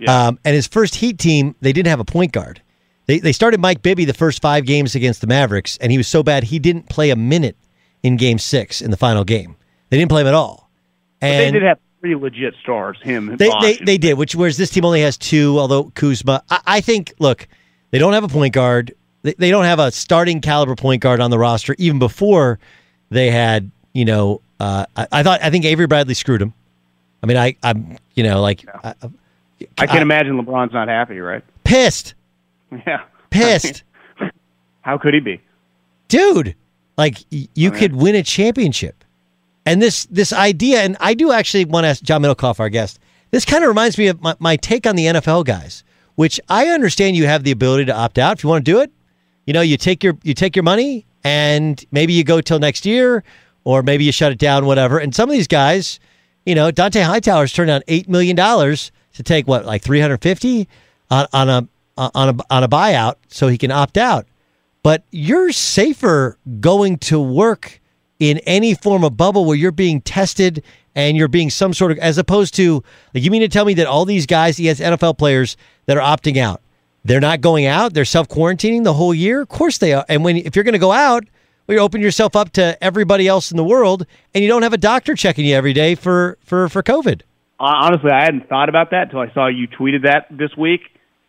um, 0.07 0.39
and 0.43 0.55
his 0.55 0.65
first 0.67 0.95
Heat 0.95 1.19
team 1.19 1.53
they 1.61 1.71
didn't 1.73 1.89
have 1.89 1.99
a 1.99 2.05
point 2.05 2.32
guard. 2.32 2.61
They 3.08 3.20
they 3.20 3.32
started 3.32 3.60
Mike 3.60 3.82
Bibby 3.82 4.06
the 4.06 4.14
first 4.14 4.41
five 4.41 4.66
games 4.66 4.95
against 4.95 5.22
the 5.22 5.28
Mavericks, 5.28 5.78
and 5.78 5.91
he 5.91 5.97
was 5.97 6.08
so 6.08 6.24
bad 6.24 6.45
he 6.45 6.60
didn't 6.60 6.89
play 6.89 7.10
a 7.10 7.16
minute 7.16 7.58
in 8.04 8.18
Game 8.18 8.39
Six 8.39 8.82
in 8.82 8.91
the 8.91 8.97
final 8.97 9.24
game. 9.24 9.56
They 9.89 9.97
didn't 9.97 10.10
play 10.10 10.22
him 10.22 10.28
at 10.28 10.34
all. 10.34 10.70
but 11.20 11.28
they 11.28 11.52
did 11.52 11.64
have 11.64 11.80
three 11.99 12.16
legit 12.16 12.56
stars. 12.62 12.97
Him, 13.02 13.36
they, 13.38 13.52
they 13.62 13.78
they 13.78 13.97
did, 13.97 14.18
which 14.18 14.36
whereas 14.36 14.58
this 14.58 14.70
team 14.70 14.86
only 14.86 15.02
has 15.02 15.18
two. 15.18 15.60
Although 15.60 15.86
Kuzma, 15.95 16.43
I, 16.49 16.60
I 16.66 16.82
think, 16.82 17.14
look, 17.20 17.47
they 17.91 17.99
don't 17.99 18.14
have 18.14 18.24
a 18.24 18.28
point 18.28 18.54
guard. 18.54 18.93
They, 19.24 19.34
they 19.34 19.49
don't 19.52 19.66
have 19.66 19.80
a 19.80 19.91
starting 19.91 20.41
caliber 20.41 20.76
point 20.76 21.02
guard 21.02 21.20
on 21.20 21.32
the 21.32 21.38
roster. 21.39 21.76
Even 21.78 21.99
before 21.99 22.60
they 23.10 23.30
had, 23.30 23.70
you 23.93 24.06
know, 24.06 24.41
uh, 24.60 24.86
I, 24.95 25.08
I 25.12 25.24
thought 25.24 25.43
I 25.43 25.49
think 25.49 25.66
Avery 25.66 25.88
Bradley 25.88 26.14
screwed 26.14 26.41
him. 26.41 26.54
I 27.24 27.26
mean, 27.28 27.38
I 27.38 27.56
I'm 27.64 27.97
you 28.16 28.24
know 28.24 28.41
like 28.41 28.66
I, 28.84 28.93
I 29.78 29.88
can 29.88 30.02
imagine 30.02 30.43
LeBron's 30.43 30.74
not 30.74 30.88
happy, 30.88 31.20
right? 31.20 31.43
pissed, 31.64 32.16
Yeah, 32.88 33.03
pissed, 33.30 33.84
How 34.82 34.97
could 34.97 35.13
he 35.13 35.19
be? 35.19 35.41
dude. 36.11 36.55
Like 36.97 37.17
you 37.30 37.69
oh, 37.69 37.72
could 37.72 37.95
win 37.95 38.15
a 38.15 38.22
championship, 38.22 39.03
and 39.65 39.82
this 39.82 40.05
this 40.05 40.32
idea, 40.34 40.82
and 40.82 40.97
I 40.99 41.13
do 41.13 41.32
actually 41.32 41.65
want 41.65 41.86
to 41.86 41.88
ask 41.88 42.03
John 42.03 42.22
Middlekauff, 42.22 42.59
our 42.59 42.69
guest. 42.69 42.99
This 43.32 43.45
kind 43.45 43.63
of 43.63 43.69
reminds 43.69 43.97
me 43.97 44.07
of 44.07 44.22
my, 44.22 44.36
my 44.39 44.57
take 44.57 44.86
on 44.86 44.97
the 44.97 45.05
NFL 45.05 45.45
guys, 45.45 45.84
which 46.15 46.39
I 46.49 46.67
understand 46.67 47.15
you 47.15 47.26
have 47.26 47.43
the 47.43 47.51
ability 47.51 47.86
to 47.86 47.95
opt 47.95 48.19
out 48.19 48.38
if 48.38 48.43
you 48.43 48.49
want 48.49 48.65
to 48.65 48.72
do 48.72 48.82
it. 48.82 48.91
You 49.47 49.53
know, 49.53 49.61
you 49.61 49.78
take 49.78 50.03
your 50.03 50.17
you 50.22 50.34
take 50.34 50.55
your 50.55 50.63
money, 50.63 51.07
and 51.24 51.84
maybe 51.91 52.13
you 52.13 52.24
go 52.24 52.41
till 52.41 52.59
next 52.59 52.86
year, 52.86 53.24
or 53.63 53.82
maybe 53.82 54.03
you 54.03 54.11
shut 54.11 54.32
it 54.32 54.38
down, 54.38 54.65
whatever. 54.65 54.99
And 54.99 55.15
some 55.15 55.30
of 55.30 55.34
these 55.34 55.47
guys, 55.47 55.99
you 56.45 56.53
know, 56.53 56.72
Dont'a 56.72 57.03
Hightower's 57.03 57.53
turned 57.53 57.69
down 57.69 57.82
eight 57.88 58.09
million 58.09 58.36
dollars 58.36 58.91
to 59.13 59.24
take 59.24 59.47
what 59.47 59.65
like 59.65 59.82
three 59.82 60.01
hundred 60.01 60.22
fifty 60.22 60.67
on, 61.09 61.26
on 61.34 61.49
a 61.49 61.67
Uh, 62.02 62.10
on 62.16 62.30
a 62.30 62.36
on 62.49 62.64
a 62.64 62.68
buyout 62.68 63.18
so 63.28 63.47
he 63.47 63.60
can 63.60 63.70
opt 63.70 63.95
out. 63.95 64.26
But 64.82 65.04
you're 65.12 65.52
safer 65.52 66.39
going 66.60 66.97
to 66.97 67.22
work 67.22 67.80
in 68.18 68.39
any 68.39 68.74
form 68.74 69.04
of 69.04 69.16
bubble 69.16 69.45
where 69.45 69.56
you're 69.56 69.72
being 69.72 70.02
tested 70.02 70.64
and 70.95 71.16
you're 71.16 71.28
being 71.28 71.52
some 71.52 71.76
sort 71.76 71.91
of 71.91 71.99
as 71.99 72.18
opposed 72.18 72.56
to 72.56 72.84
like 73.14 73.24
you 73.24 73.30
mean 73.30 73.41
to 73.41 73.47
tell 73.47 73.66
me 73.66 73.76
that 73.76 73.86
all 73.86 74.06
these 74.06 74.26
guys 74.26 74.58
he 74.58 74.66
has 74.66 74.80
NFL 74.80 75.20
players 75.20 75.58
that 75.86 75.95
are 75.95 76.02
opting 76.18 76.38
out. 76.38 76.64
They're 77.06 77.20
not 77.20 77.39
going 77.39 77.68
out? 77.68 77.93
They're 77.93 78.04
self 78.04 78.28
quarantining 78.28 78.84
the 78.84 78.93
whole 78.93 79.14
year? 79.14 79.41
Of 79.41 79.49
course 79.49 79.78
they 79.78 79.93
are. 79.93 80.04
And 80.10 80.24
when 80.24 80.38
if 80.38 80.56
you're 80.56 80.64
going 80.64 80.74
to 80.74 80.80
go 80.80 80.91
out 80.91 81.26
well, 81.68 81.76
you 81.76 81.82
open 81.82 82.02
yourself 82.02 82.36
up 82.36 82.49
to 82.54 82.84
everybody 82.84 83.28
else 83.28 83.52
in 83.52 83.58
the 83.58 83.64
world 83.64 84.08
and 84.34 84.43
you 84.43 84.47
don't 84.47 84.64
have 84.64 84.74
a 84.74 84.80
doctor 84.80 85.14
checking 85.14 85.45
you 85.45 85.54
every 85.54 85.74
day 85.74 85.93
for 85.93 86.39
for 86.43 86.68
for 86.68 86.82
covid. 86.82 87.22
Honestly, 87.60 88.10
I 88.10 88.24
hadn't 88.24 88.49
thought 88.49 88.70
about 88.70 88.89
that 88.89 89.04
until 89.04 89.20
I 89.20 89.32
saw 89.36 89.45
you 89.45 89.68
tweeted 89.68 90.02
that 90.06 90.26
this 90.32 90.49
week. 90.58 90.82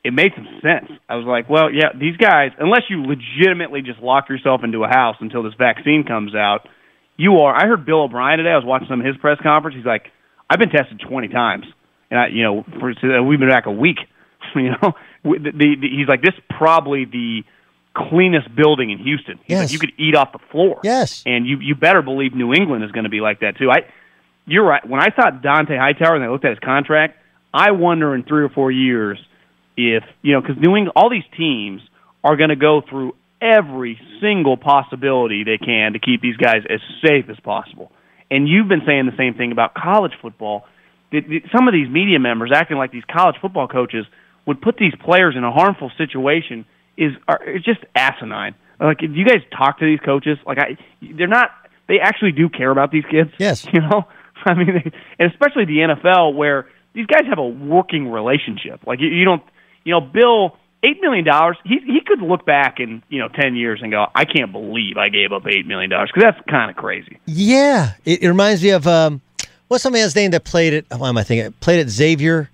It 0.05 0.13
made 0.13 0.33
some 0.35 0.49
sense. 0.63 0.91
I 1.09 1.15
was 1.17 1.27
like, 1.27 1.49
well, 1.49 1.71
yeah, 1.73 1.91
these 1.95 2.17
guys, 2.17 2.51
unless 2.59 2.83
you 2.91 3.05
legitimately 3.05 3.83
just 3.83 4.01
lock 4.01 4.29
yourself 4.29 4.63
into 4.65 4.83
a 4.83 4.89
house 4.89 5.17
until 5.21 5.43
this 5.45 5.55
vaccine 5.57 6.03
comes 6.05 6.35
out, 6.35 6.69
you 7.17 7.39
are. 7.39 7.55
I 7.55 7.69
heard 7.69 7.87
Bill 7.87 8.03
O'Brien 8.03 8.39
today. 8.39 8.51
I 8.51 8.57
was 8.57 8.65
watching 8.65 8.89
some 8.89 9.01
of 9.01 9.07
his 9.07 9.17
press 9.19 9.39
conference. 9.43 9.77
He's 9.77 9.87
like, 9.87 10.07
I've 10.51 10.59
been 10.59 10.71
tested 10.71 11.01
20 11.09 11.29
times, 11.29 11.67
and 12.11 12.19
I, 12.19 12.27
you 12.29 12.43
know, 12.43 12.65
for, 12.81 12.93
we've 13.23 13.39
been 13.39 13.49
back 13.49 13.67
a 13.67 13.71
week. 13.73 13.99
You 14.57 14.71
know, 14.73 14.93
the, 15.23 15.39
the, 15.39 15.77
the, 15.81 15.89
he's 15.89 16.09
like, 16.09 16.21
this 16.21 16.35
is 16.35 16.41
probably 16.51 17.05
the 17.07 17.43
cleanest 17.95 18.55
building 18.55 18.91
in 18.91 18.99
Houston. 18.99 19.39
He's 19.39 19.51
Yes. 19.51 19.61
like, 19.63 19.73
you 19.73 19.79
could 19.79 19.93
eat 19.97 20.15
off 20.17 20.33
the 20.33 20.41
floor. 20.51 20.81
Yes, 20.83 21.23
and 21.25 21.47
you 21.47 21.59
you 21.61 21.75
better 21.77 22.03
believe 22.03 22.35
New 22.35 22.53
England 22.53 22.83
is 22.85 22.91
going 22.91 23.05
to 23.05 23.09
be 23.11 23.21
like 23.21 23.41
that 23.41 23.57
too. 23.57 23.71
I, 23.71 23.87
you're 24.47 24.65
right. 24.67 24.87
When 24.87 25.01
I 25.01 25.09
thought 25.11 25.43
Dont'a 25.43 25.79
Hightower 25.79 26.17
and 26.17 26.25
I 26.25 26.29
looked 26.29 26.45
at 26.45 26.51
his 26.51 26.59
contract, 26.59 27.17
I 27.55 27.71
wonder 27.71 28.15
in 28.17 28.25
three 28.25 28.43
or 28.43 28.49
four 28.51 28.71
years 28.73 29.17
if 29.77 30.05
you 30.23 30.33
know 30.33 30.41
because 30.41 30.57
New 30.61 30.77
England, 30.77 30.93
all 30.97 31.11
these 31.11 31.29
teams 31.37 31.83
are 32.25 32.37
going 32.37 32.51
to 32.51 32.57
go 32.57 32.83
through 32.89 33.15
every 33.41 34.01
single 34.21 34.57
possibility 34.57 35.45
they 35.45 35.59
can 35.59 35.95
to 35.95 35.99
keep 35.99 36.23
these 36.23 36.37
guys 36.37 36.63
as 36.71 36.81
safe 37.05 37.29
as 37.29 37.39
possible. 37.41 37.91
And 38.31 38.49
you've 38.49 38.69
been 38.69 38.83
saying 38.87 39.07
the 39.07 39.17
same 39.17 39.35
thing 39.35 39.53
about 39.53 39.75
college 39.75 40.13
football. 40.23 40.65
Some 41.13 41.69
of 41.69 41.75
these 41.75 41.89
media 41.91 42.19
members 42.19 42.51
acting 42.55 42.79
like 42.79 42.93
these 42.93 43.05
college 43.11 43.37
football 43.43 43.69
coaches 43.69 44.07
would 44.47 44.63
put 44.63 44.77
these 44.79 44.95
players 45.05 45.35
in 45.37 45.45
a 45.45 45.53
harmful 45.53 45.91
situation 45.99 46.65
is 46.97 47.13
are 47.29 47.41
it's 47.45 47.65
just 47.65 47.81
asinine. 47.95 48.55
Like, 48.81 48.99
do 48.99 49.13
you 49.13 49.25
guys 49.25 49.43
talk 49.57 49.79
to 49.79 49.85
these 49.85 50.01
coaches? 50.01 50.39
Like, 50.47 50.59
I 50.59 50.79
they're 51.01 51.29
not. 51.29 51.51
They 51.89 51.99
actually 52.01 52.33
do 52.33 52.49
care 52.49 52.71
about 52.71 52.91
these 52.91 53.05
kids. 53.11 53.31
Yes. 53.39 53.67
You 53.73 53.81
know, 53.81 54.05
I 54.45 54.55
mean, 54.55 54.67
they, 54.67 54.93
and 55.19 55.31
especially 55.31 55.67
the 55.67 55.79
NFL 55.79 56.35
where 56.35 56.67
these 56.95 57.07
guys 57.07 57.23
have 57.29 57.39
a 57.39 57.47
working 57.47 58.11
relationship. 58.11 58.81
Like, 58.87 59.01
you, 59.01 59.09
you 59.09 59.25
don't. 59.25 59.43
You 59.85 59.93
know, 59.93 60.01
Bill 60.01 60.57
eight 60.83 61.01
million 61.01 61.25
dollars. 61.25 61.57
He 61.65 61.79
he 61.87 62.01
could 62.05 62.21
look 62.21 62.45
back 62.45 62.81
in 62.81 63.03
you 63.09 63.19
know 63.19 63.29
ten 63.29 63.55
years 63.57 63.81
and 63.83 63.91
go, 63.91 64.07
I 64.15 64.25
can't 64.25 64.53
believe 64.53 64.97
I 64.97 65.09
gave 65.09 65.33
up 65.33 65.47
eight 65.47 65.67
million 65.67 65.91
dollars 65.91 66.11
because 66.13 66.33
that's 66.33 66.51
kind 66.51 66.71
of 66.71 66.77
crazy. 66.77 67.19
Yeah, 67.27 67.93
it, 68.05 68.23
it 68.23 68.29
reminds 68.29 68.63
me 68.63 68.71
of 68.71 68.87
um, 68.87 69.21
what's 69.69 69.83
some 69.83 69.93
man's 69.93 70.15
name 70.17 70.31
that 70.33 70.45
played 70.45 70.73
it? 70.73 70.87
Why 70.97 71.09
am 71.09 71.17
I 71.19 71.25
thinking? 71.25 71.53
Played 71.61 71.81
at 71.81 71.89
Xavier, 71.89 72.51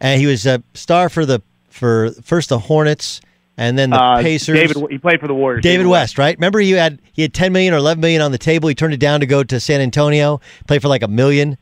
and 0.00 0.20
he 0.20 0.26
was 0.26 0.46
a 0.46 0.62
star 0.74 1.08
for 1.08 1.26
the 1.26 1.42
for 1.68 2.10
first 2.22 2.48
the 2.48 2.58
Hornets 2.58 3.20
and 3.58 3.78
then 3.78 3.90
the 3.90 4.00
Uh, 4.00 4.22
Pacers. 4.22 4.56
David, 4.58 4.90
he 4.90 4.98
played 4.98 5.20
for 5.20 5.26
the 5.28 5.34
Warriors. 5.34 5.62
David 5.62 5.86
West, 5.86 6.18
right? 6.18 6.36
Remember 6.36 6.58
he 6.60 6.72
had 6.72 7.00
he 7.12 7.22
had 7.22 7.34
ten 7.34 7.52
million 7.52 7.74
or 7.74 7.78
eleven 7.78 8.00
million 8.00 8.22
on 8.22 8.32
the 8.32 8.38
table. 8.38 8.68
He 8.68 8.74
turned 8.74 8.94
it 8.94 9.00
down 9.00 9.20
to 9.20 9.26
go 9.26 9.42
to 9.42 9.60
San 9.60 9.80
Antonio, 9.80 10.40
play 10.66 10.78
for 10.78 10.88
like 10.88 11.02
a 11.02 11.08
million, 11.08 11.56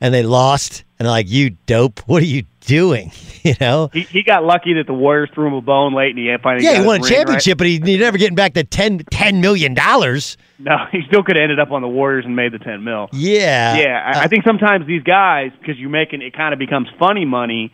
and 0.00 0.12
they 0.14 0.22
lost. 0.22 0.84
And 0.98 1.06
they're 1.06 1.10
like, 1.12 1.28
"You 1.30 1.50
dope! 1.66 2.00
What 2.06 2.22
are 2.22 2.26
you 2.26 2.44
doing?" 2.66 3.12
You 3.44 3.52
know? 3.60 3.90
He, 3.92 4.04
he 4.04 4.22
got 4.22 4.42
lucky 4.42 4.72
that 4.72 4.86
the 4.86 4.94
Warriors 4.94 5.28
threw 5.34 5.46
him 5.46 5.52
a 5.52 5.60
bone 5.60 5.94
late, 5.94 6.16
and 6.16 6.18
he 6.18 6.34
finally 6.42 6.64
Yeah, 6.64 6.80
he 6.80 6.86
won 6.86 6.86
a 6.86 6.88
ring, 6.92 7.02
right? 7.02 7.10
championship, 7.10 7.58
but 7.58 7.66
he, 7.66 7.78
he 7.78 7.98
never 7.98 8.16
getting 8.16 8.36
back 8.36 8.54
the 8.54 8.64
10, 8.64 9.00
$10 9.00 9.40
million. 9.42 9.74
No, 9.74 10.76
he 10.92 11.02
still 11.06 11.22
could 11.22 11.36
have 11.36 11.42
ended 11.42 11.60
up 11.60 11.70
on 11.70 11.82
the 11.82 11.88
Warriors 11.88 12.24
and 12.24 12.34
made 12.34 12.52
the 12.52 12.58
ten 12.58 12.84
mil. 12.84 13.08
Yeah, 13.12 13.76
yeah. 13.76 14.12
I, 14.14 14.20
I 14.20 14.24
uh, 14.24 14.28
think 14.28 14.44
sometimes 14.46 14.86
these 14.86 15.02
guys, 15.02 15.50
because 15.60 15.78
you're 15.78 15.90
making 15.90 16.22
it, 16.22 16.34
kind 16.34 16.52
of 16.52 16.58
becomes 16.58 16.88
funny 16.98 17.26
money. 17.26 17.72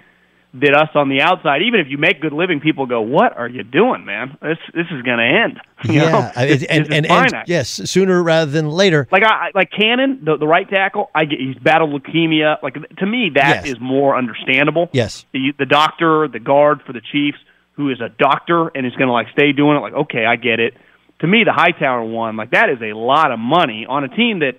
That 0.53 0.74
us 0.74 0.88
on 0.96 1.09
the 1.09 1.20
outside, 1.20 1.62
even 1.62 1.78
if 1.78 1.86
you 1.88 1.96
make 1.96 2.20
good 2.20 2.32
living, 2.32 2.59
people 2.59 2.84
go, 2.86 3.01
"What 3.03 3.36
are 3.38 3.46
you 3.48 3.62
doing, 3.62 4.05
man? 4.05 4.36
This 4.42 4.59
this 4.74 4.86
is 4.90 5.01
going 5.03 5.18
to 5.18 5.24
end." 5.24 5.61
You 5.84 5.92
yeah, 5.94 6.11
know? 6.11 6.30
I- 6.36 6.46
This- 6.46 6.64
and, 6.64 6.92
and, 6.92 7.07
and 7.07 7.32
yes, 7.46 7.68
sooner 7.88 8.20
rather 8.22 8.51
than 8.51 8.68
later. 8.68 9.07
Like 9.12 9.22
I 9.22 9.51
like 9.55 9.70
Cannon, 9.70 10.22
the 10.24 10.36
the 10.36 10.48
right 10.48 10.68
tackle. 10.68 11.09
I 11.14 11.24
get 11.24 11.38
he's 11.38 11.55
battled 11.57 11.90
leukemia. 11.92 12.61
Like 12.64 12.74
to 12.96 13.07
me, 13.07 13.30
that 13.36 13.64
is 13.64 13.74
Yes. 13.74 13.80
more 13.80 14.16
understandable. 14.18 14.88
Yes. 14.92 15.24
The 15.32 15.53
the 15.57 15.66
doctor, 15.66 16.26
the 16.26 16.40
guard 16.40 16.82
for 16.84 16.92
the 16.92 17.01
Chiefs, 17.01 17.38
who 17.74 17.88
is 17.90 18.01
a 18.01 18.09
doctor 18.09 18.68
and 18.74 18.84
is 18.84 18.92
going 18.96 19.07
to 19.07 19.12
like 19.12 19.28
stay 19.32 19.53
doing 19.53 19.76
it. 19.76 19.80
Like 19.80 19.94
okay, 19.94 20.26
I 20.26 20.34
get 20.34 20.59
it. 20.59 20.74
To 21.20 21.28
me, 21.28 21.44
the 21.44 21.53
Hightower 21.53 22.03
one, 22.03 22.36
like 22.36 22.51
that 22.51 22.70
is 22.70 22.82
a 22.82 22.92
lot 22.92 23.30
of 23.30 23.38
money 23.38 23.86
on 23.88 24.03
a 24.03 24.09
team 24.09 24.40
that. 24.40 24.57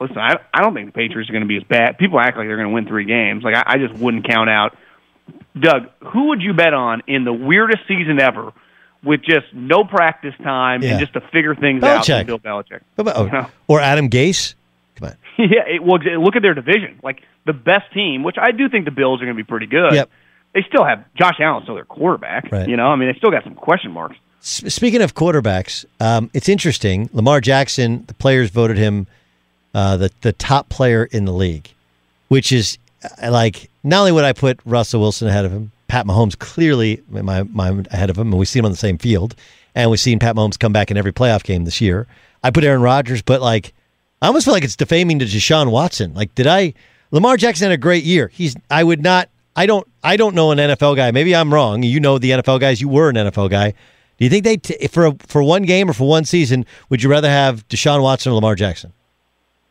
Listen, 0.00 0.18
I 0.18 0.36
I 0.54 0.60
don't 0.62 0.74
think 0.74 0.86
the 0.86 0.92
Patriots 0.92 1.28
are 1.28 1.32
going 1.32 1.42
to 1.44 1.48
be 1.48 1.56
as 1.56 1.64
bad. 1.64 1.98
People 1.98 2.20
act 2.20 2.36
like 2.36 2.46
they're 2.46 2.56
going 2.56 2.68
to 2.68 2.74
win 2.74 2.86
three 2.86 3.04
games. 3.04 3.42
Like 3.44 3.54
I, 3.56 3.74
I 3.74 3.78
just 3.78 3.94
wouldn't 3.94 4.26
count 4.28 4.48
out. 4.48 4.76
Doug, 5.58 5.88
who 6.00 6.28
would 6.28 6.42
you 6.42 6.52
bet 6.52 6.74
on 6.74 7.02
in 7.06 7.24
the 7.24 7.32
weirdest 7.32 7.86
season 7.88 8.20
ever? 8.20 8.52
With 9.02 9.20
just 9.22 9.44
no 9.52 9.84
practice 9.84 10.34
time 10.42 10.82
Yeah. 10.82 10.92
and 10.92 11.00
just 11.00 11.12
to 11.12 11.20
figure 11.20 11.54
things 11.54 11.82
out, 11.82 12.04
Belichick. 12.06 12.26
with 12.26 12.42
Bill 12.42 12.62
Belichick. 12.62 12.80
About- 12.96 13.26
You 13.26 13.32
know? 13.32 13.46
or 13.68 13.80
Adam 13.80 14.08
Gase. 14.08 14.54
Come 14.96 15.08
on. 15.08 15.16
Yeah, 15.36 15.66
it, 15.66 15.82
well, 15.84 15.98
look 15.98 16.36
at 16.36 16.42
their 16.42 16.54
division. 16.54 17.00
Like 17.02 17.20
the 17.44 17.52
best 17.52 17.92
team, 17.92 18.22
which 18.22 18.36
I 18.40 18.52
do 18.52 18.68
think 18.70 18.84
the 18.86 18.90
Bills 18.92 19.20
are 19.20 19.24
going 19.26 19.36
to 19.36 19.42
be 19.42 19.46
pretty 19.46 19.66
good. 19.66 19.92
Yep. 19.92 20.08
They 20.54 20.62
still 20.68 20.84
have 20.84 21.04
Josh 21.16 21.34
Allen 21.40 21.64
still 21.64 21.74
their 21.74 21.84
quarterback. 21.84 22.50
Right. 22.50 22.66
You 22.68 22.76
know, 22.78 22.86
I 22.86 22.96
mean, 22.96 23.08
they 23.12 23.18
still 23.18 23.30
got 23.32 23.42
some 23.44 23.54
question 23.56 23.90
marks. 23.90 24.16
S- 24.40 24.72
Speaking 24.72 25.02
of 25.02 25.14
quarterbacks, 25.14 25.84
um, 26.00 26.30
it's 26.32 26.48
interesting. 26.48 27.10
Lamar 27.12 27.40
Jackson, 27.42 28.04
the 28.06 28.14
players 28.14 28.50
voted 28.50 28.78
him 28.78 29.06
uh, 29.74 29.96
the 29.98 30.10
the 30.22 30.32
top 30.32 30.68
player 30.70 31.04
in 31.10 31.24
the 31.26 31.32
league, 31.32 31.72
which 32.28 32.52
is 32.52 32.78
uh, 33.22 33.30
like 33.30 33.70
not 33.82 34.00
only 34.00 34.12
would 34.12 34.24
I 34.24 34.32
put 34.32 34.60
Russell 34.64 35.00
Wilson 35.00 35.28
ahead 35.28 35.44
of 35.44 35.52
him, 35.52 35.72
Pat 35.88 36.06
Mahomes 36.06 36.38
clearly 36.38 37.02
my 37.08 37.42
mind 37.44 37.88
ahead 37.90 38.10
of 38.10 38.18
him, 38.18 38.28
and 38.28 38.38
we 38.38 38.46
see 38.46 38.58
him 38.58 38.64
on 38.64 38.70
the 38.70 38.76
same 38.76 38.98
field, 38.98 39.34
and 39.74 39.90
we've 39.90 40.00
seen 40.00 40.18
Pat 40.18 40.34
Mahomes 40.36 40.58
come 40.58 40.72
back 40.72 40.90
in 40.90 40.96
every 40.96 41.12
playoff 41.12 41.44
game 41.44 41.64
this 41.64 41.80
year. 41.80 42.06
I 42.42 42.50
put 42.50 42.64
Aaron 42.64 42.82
Rodgers, 42.82 43.22
but 43.22 43.40
like 43.40 43.72
I 44.24 44.28
almost 44.28 44.46
feel 44.46 44.54
like 44.54 44.64
it's 44.64 44.76
defaming 44.76 45.18
to 45.18 45.26
Deshaun 45.26 45.70
Watson. 45.70 46.14
Like, 46.14 46.34
did 46.34 46.46
I? 46.46 46.72
Lamar 47.10 47.36
Jackson 47.36 47.66
had 47.66 47.72
a 47.72 47.76
great 47.76 48.04
year. 48.04 48.28
He's. 48.28 48.56
I 48.70 48.82
would 48.82 49.02
not. 49.02 49.28
I 49.54 49.66
don't. 49.66 49.86
I 50.02 50.16
don't 50.16 50.34
know 50.34 50.50
an 50.50 50.58
NFL 50.58 50.96
guy. 50.96 51.10
Maybe 51.10 51.36
I'm 51.36 51.52
wrong. 51.52 51.82
You 51.82 52.00
know 52.00 52.18
the 52.18 52.30
NFL 52.30 52.58
guys. 52.58 52.80
You 52.80 52.88
were 52.88 53.10
an 53.10 53.16
NFL 53.16 53.50
guy. 53.50 53.74
Do 54.16 54.24
you 54.24 54.30
think 54.30 54.44
they 54.44 54.56
t- 54.56 54.86
for 54.88 55.06
a, 55.06 55.14
for 55.26 55.42
one 55.42 55.64
game 55.64 55.90
or 55.90 55.92
for 55.92 56.08
one 56.08 56.24
season 56.24 56.64
would 56.88 57.02
you 57.02 57.10
rather 57.10 57.28
have 57.28 57.68
Deshaun 57.68 58.02
Watson 58.02 58.32
or 58.32 58.36
Lamar 58.36 58.54
Jackson? 58.54 58.92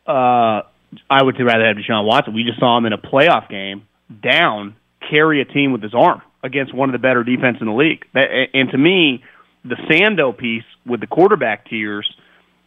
Uh, 0.06 0.62
I 1.08 1.22
would 1.22 1.38
rather 1.38 1.66
have 1.66 1.76
Deshaun 1.76 2.04
Watson. 2.04 2.34
We 2.34 2.44
just 2.44 2.58
saw 2.58 2.76
him 2.78 2.86
in 2.86 2.92
a 2.92 2.98
playoff 2.98 3.48
game 3.48 3.86
down 4.22 4.76
carry 5.10 5.40
a 5.40 5.44
team 5.44 5.72
with 5.72 5.82
his 5.82 5.94
arm 5.94 6.22
against 6.42 6.74
one 6.74 6.88
of 6.88 6.92
the 6.92 6.98
better 6.98 7.24
defense 7.24 7.58
in 7.60 7.66
the 7.66 7.72
league. 7.72 8.04
And 8.14 8.70
to 8.70 8.78
me, 8.78 9.22
the 9.64 9.76
Sando 9.90 10.36
piece 10.36 10.64
with 10.86 11.00
the 11.00 11.06
quarterback 11.06 11.68
tiers, 11.68 12.10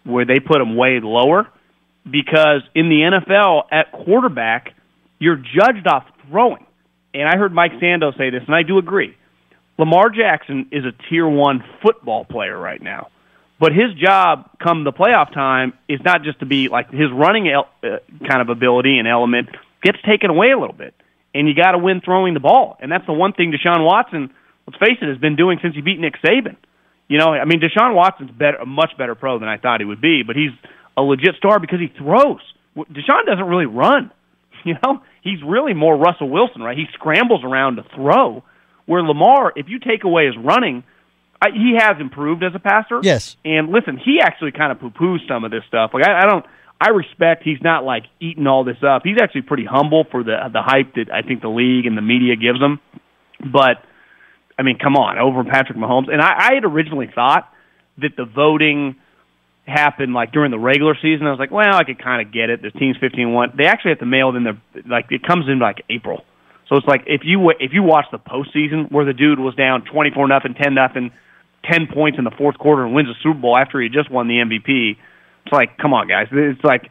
where 0.04 0.26
they 0.26 0.40
put 0.40 0.62
him 0.62 0.76
way 0.76 1.00
lower, 1.02 1.48
because 2.10 2.62
in 2.74 2.90
the 2.90 3.02
NFL 3.12 3.64
at 3.72 3.92
quarterback, 3.92 4.74
you're 5.20 5.36
judged 5.36 5.88
off 5.88 6.06
throwing. 6.30 6.66
And 7.14 7.28
I 7.28 7.38
heard 7.38 7.54
Mike 7.54 7.74
Sando 7.74 8.18
say 8.18 8.30
this, 8.30 8.44
and 8.48 8.56
I 8.56 8.64
do 8.64 8.78
agree. 8.78 9.16
Lamar 9.78 10.10
Jackson 10.10 10.68
is 10.72 10.86
a 10.86 10.92
tier 11.10 11.28
one 11.28 11.64
football 11.84 12.26
player 12.26 12.58
right 12.58 12.82
now. 12.82 13.10
But 13.60 13.72
his 13.72 13.94
job 13.96 14.50
come 14.62 14.84
the 14.84 14.94
playoff 14.94 15.34
time 15.34 15.74
is 15.88 16.00
not 16.04 16.24
just 16.24 16.40
to 16.40 16.46
be 16.46 16.70
like 16.70 16.92
his 16.92 17.12
running 17.12 17.50
el- 17.50 17.70
uh, 17.84 17.98
kind 18.28 18.42
of 18.42 18.50
ability 18.50 19.00
and 19.00 19.08
element 19.08 19.50
gets 19.82 19.98
taken 20.08 20.30
away 20.30 20.52
a 20.52 20.58
little 20.58 20.76
bit. 20.76 20.94
And 21.34 21.48
you 21.48 21.56
got 21.56 21.72
to 21.72 21.78
win 21.78 22.02
throwing 22.02 22.34
the 22.34 22.40
ball. 22.40 22.78
And 22.80 22.92
that's 22.92 23.06
the 23.06 23.14
one 23.14 23.34
thing 23.34 23.52
Deshaun 23.52 23.84
Watson, 23.84 24.32
let's 24.68 24.80
face 24.80 24.98
it, 25.02 25.08
has 25.08 25.18
been 25.18 25.36
doing 25.36 25.60
since 25.62 25.76
he 25.76 25.82
beat 25.82 26.00
Nick 26.00 26.16
Saban. 26.24 26.56
You 27.08 27.18
know, 27.18 27.34
I 27.34 27.46
mean, 27.46 27.62
Deshaun 27.62 27.96
Watson's 27.96 28.32
better, 28.32 28.58
a 28.58 28.66
much 28.66 28.92
better 28.98 29.16
pro 29.16 29.40
than 29.40 29.48
I 29.48 29.58
thought 29.58 29.80
he 29.80 29.86
would 29.86 30.02
be, 30.02 30.24
but 30.24 30.36
he's 30.36 30.52
a 30.96 31.02
legit 31.02 31.36
star 31.38 31.60
because 31.60 31.80
he 31.80 31.88
throws. 31.98 32.42
Deshaun 32.76 33.26
doesn't 33.26 33.46
really 33.46 33.66
run. 33.66 34.12
You 34.66 34.74
know, 34.84 35.02
he's 35.22 35.42
really 35.44 35.74
more 35.74 35.96
Russell 35.96 36.30
Wilson, 36.30 36.62
right? 36.62 36.76
He 36.76 36.88
scrambles 36.94 37.42
around 37.46 37.78
to 37.78 37.84
throw. 37.96 38.44
Where 38.86 39.02
Lamar, 39.02 39.54
if 39.56 39.70
you 39.70 39.80
take 39.80 40.04
away 40.04 40.26
his 40.26 40.36
running, 40.36 40.84
I, 41.42 41.52
he 41.52 41.76
has 41.78 41.98
improved 42.00 42.44
as 42.44 42.54
a 42.56 42.60
passer. 42.60 43.00
Yes. 43.04 43.38
And 43.46 43.70
listen, 43.70 43.98
he 43.98 44.20
actually 44.22 44.52
kind 44.52 44.72
of 44.72 44.80
poo 44.80 44.90
poos 44.90 45.28
some 45.28 45.44
of 45.44 45.52
this 45.52 45.64
stuff. 45.68 45.92
Like 45.94 46.06
I, 46.06 46.22
I 46.22 46.26
don't, 46.26 46.46
I 46.80 46.90
respect 46.90 47.44
he's 47.44 47.62
not 47.62 47.84
like 47.84 48.04
eating 48.20 48.48
all 48.48 48.64
this 48.64 48.78
up. 48.84 49.02
He's 49.04 49.18
actually 49.22 49.44
pretty 49.44 49.66
humble 49.66 50.06
for 50.10 50.24
the 50.24 50.38
the 50.52 50.62
hype 50.62 50.96
that 50.96 51.12
I 51.12 51.22
think 51.22 51.42
the 51.42 51.50
league 51.50 51.86
and 51.86 51.98
the 51.98 52.02
media 52.02 52.36
gives 52.36 52.60
him. 52.60 52.80
But 53.40 53.84
I 54.58 54.64
mean, 54.64 54.78
come 54.78 54.96
on, 54.96 55.18
over 55.18 55.44
Patrick 55.44 55.78
Mahomes. 55.78 56.12
And 56.12 56.22
I, 56.22 56.50
I 56.50 56.54
had 56.56 56.66
originally 56.66 57.10
thought 57.14 57.52
that 58.00 58.16
the 58.16 58.26
voting 58.26 58.96
happened 59.68 60.14
like 60.14 60.32
during 60.32 60.50
the 60.50 60.60
regular 60.60 60.96
season. 60.96 61.28
I 61.28 61.32
was 61.32 61.40
like, 61.40 61.52
well, 61.52 61.76
I 61.76 61.84
could 61.84 62.02
kind 62.02 62.26
of 62.26 62.34
get 62.34 62.50
it. 62.50 62.62
The 62.62 62.72
team's 62.72 62.98
fifteen 62.98 63.34
one. 63.34 63.54
They 63.58 63.66
actually 63.66 63.92
have 63.92 64.00
to 64.00 64.06
mail 64.06 64.30
it 64.30 64.36
in 64.38 64.44
the 64.44 64.58
like 64.88 65.12
it 65.12 65.24
comes 65.24 65.48
in 65.50 65.60
like 65.60 65.84
April. 65.90 66.24
So 66.70 66.76
it's 66.76 66.88
like 66.88 67.04
if 67.08 67.22
you 67.24 67.50
if 67.60 67.74
you 67.74 67.84
watch 67.84 68.06
the 68.12 68.20
postseason 68.20 68.92
where 68.92 69.06
the 69.06 69.14
dude 69.14 69.40
was 69.40 69.56
down 69.56 69.84
twenty 69.86 70.12
four 70.12 70.28
nothing, 70.28 70.54
ten 70.54 70.74
nothing, 70.74 71.12
ten 71.70 71.88
points 71.88 72.18
in 72.18 72.24
the 72.24 72.32
fourth 72.32 72.58
quarter 72.58 72.86
and 72.86 72.94
wins 72.94 73.08
the 73.08 73.16
Super 73.22 73.40
Bowl 73.40 73.58
after 73.58 73.82
he 73.82 73.90
just 73.90 74.10
won 74.10 74.28
the 74.28 74.36
MVP. 74.36 74.98
It's 75.46 75.54
like, 75.54 75.78
come 75.78 75.94
on, 75.94 76.08
guys. 76.08 76.28
It's 76.32 76.64
like 76.64 76.90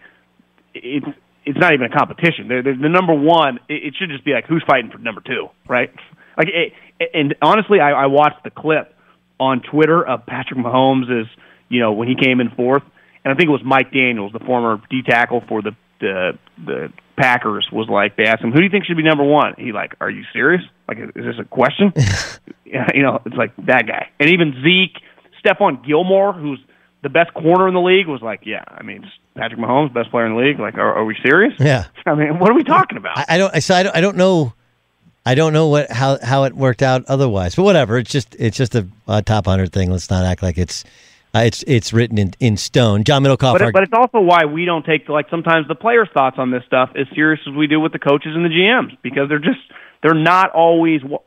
it's 0.74 1.06
it's 1.44 1.58
not 1.58 1.72
even 1.72 1.86
a 1.86 1.96
competition. 1.96 2.48
They're, 2.48 2.62
they're 2.62 2.76
the 2.76 2.88
number 2.88 3.14
one. 3.14 3.60
It, 3.68 3.84
it 3.84 3.94
should 3.98 4.10
just 4.10 4.24
be 4.24 4.32
like 4.32 4.46
who's 4.46 4.64
fighting 4.68 4.90
for 4.90 4.98
number 4.98 5.20
two, 5.20 5.48
right? 5.68 5.90
Like, 6.36 6.48
it, 6.48 6.72
and 7.14 7.34
honestly, 7.40 7.80
I, 7.80 7.92
I 7.92 8.06
watched 8.06 8.44
the 8.44 8.50
clip 8.50 8.94
on 9.38 9.62
Twitter 9.62 10.04
of 10.04 10.26
Patrick 10.26 10.58
Mahomes 10.58 11.22
is 11.22 11.26
you 11.68 11.80
know 11.80 11.92
when 11.92 12.08
he 12.08 12.14
came 12.14 12.40
in 12.40 12.50
fourth, 12.50 12.82
and 13.24 13.32
I 13.32 13.36
think 13.36 13.48
it 13.48 13.52
was 13.52 13.62
Mike 13.64 13.92
Daniels, 13.92 14.32
the 14.32 14.40
former 14.40 14.80
D 14.90 15.02
tackle 15.02 15.42
for 15.48 15.62
the 15.62 15.72
the 16.00 16.38
the 16.64 16.92
Packers, 17.16 17.68
was 17.72 17.88
like 17.88 18.16
they 18.16 18.24
asked 18.24 18.42
him 18.42 18.50
who 18.50 18.58
do 18.58 18.64
you 18.64 18.70
think 18.70 18.84
should 18.84 18.96
be 18.96 19.02
number 19.02 19.24
one. 19.24 19.54
He 19.56 19.72
like, 19.72 19.94
are 20.00 20.10
you 20.10 20.24
serious? 20.32 20.62
Like, 20.88 20.98
is 20.98 21.10
this 21.14 21.36
a 21.40 21.44
question? 21.44 21.92
you 22.94 23.02
know, 23.02 23.20
it's 23.24 23.36
like 23.36 23.52
that 23.66 23.86
guy, 23.86 24.08
and 24.20 24.30
even 24.30 24.54
Zeke, 24.62 25.00
Stephon 25.44 25.84
Gilmore, 25.86 26.32
who's 26.32 26.58
the 27.02 27.08
best 27.08 27.32
corner 27.34 27.68
in 27.68 27.74
the 27.74 27.80
league, 27.80 28.06
was 28.08 28.22
like, 28.22 28.40
yeah, 28.44 28.64
I 28.66 28.82
mean, 28.82 29.08
Patrick 29.36 29.60
Mahomes, 29.60 29.92
best 29.94 30.10
player 30.10 30.26
in 30.26 30.34
the 30.34 30.40
league. 30.40 30.58
Like, 30.58 30.74
are, 30.74 30.94
are 30.94 31.04
we 31.04 31.16
serious? 31.24 31.54
Yeah. 31.60 31.84
I 32.06 32.14
mean, 32.14 32.38
what 32.38 32.50
are 32.50 32.54
we 32.54 32.64
talking 32.64 32.98
about? 32.98 33.18
I, 33.18 33.24
I 33.30 33.38
don't. 33.38 33.62
So 33.62 33.74
I 33.74 33.82
don't. 33.82 33.94
I 33.96 34.00
don't 34.00 34.16
know. 34.16 34.52
I 35.24 35.34
don't 35.34 35.52
know 35.52 35.68
what 35.68 35.90
how 35.90 36.18
how 36.22 36.44
it 36.44 36.54
worked 36.54 36.82
out 36.82 37.04
otherwise, 37.06 37.54
but 37.56 37.64
whatever. 37.64 37.98
It's 37.98 38.10
just 38.10 38.34
it's 38.38 38.56
just 38.56 38.74
a, 38.74 38.86
a 39.08 39.22
top 39.22 39.46
hundred 39.46 39.72
thing. 39.72 39.90
Let's 39.90 40.08
not 40.10 40.24
act 40.24 40.40
like 40.42 40.56
it's 40.56 40.84
uh, 41.34 41.40
it's 41.40 41.64
it's 41.66 41.92
written 41.92 42.16
in, 42.16 42.32
in 42.38 42.56
stone. 42.56 43.02
John 43.02 43.24
Middlekauff. 43.24 43.54
But, 43.54 43.62
our- 43.62 43.72
but 43.72 43.82
it's 43.82 43.92
also 43.92 44.20
why 44.20 44.44
we 44.44 44.64
don't 44.64 44.84
take 44.86 45.08
like 45.08 45.28
sometimes 45.28 45.66
the 45.68 45.74
players' 45.74 46.08
thoughts 46.14 46.36
on 46.38 46.50
this 46.52 46.62
stuff 46.66 46.90
as 46.96 47.06
serious 47.14 47.40
as 47.48 47.54
we 47.54 47.66
do 47.66 47.80
with 47.80 47.92
the 47.92 47.98
coaches 47.98 48.32
and 48.36 48.44
the 48.44 48.48
GMs 48.48 48.96
because 49.02 49.28
they're 49.28 49.38
just 49.40 49.58
they're 50.02 50.14
not 50.14 50.50
always 50.52 51.00
w- 51.02 51.18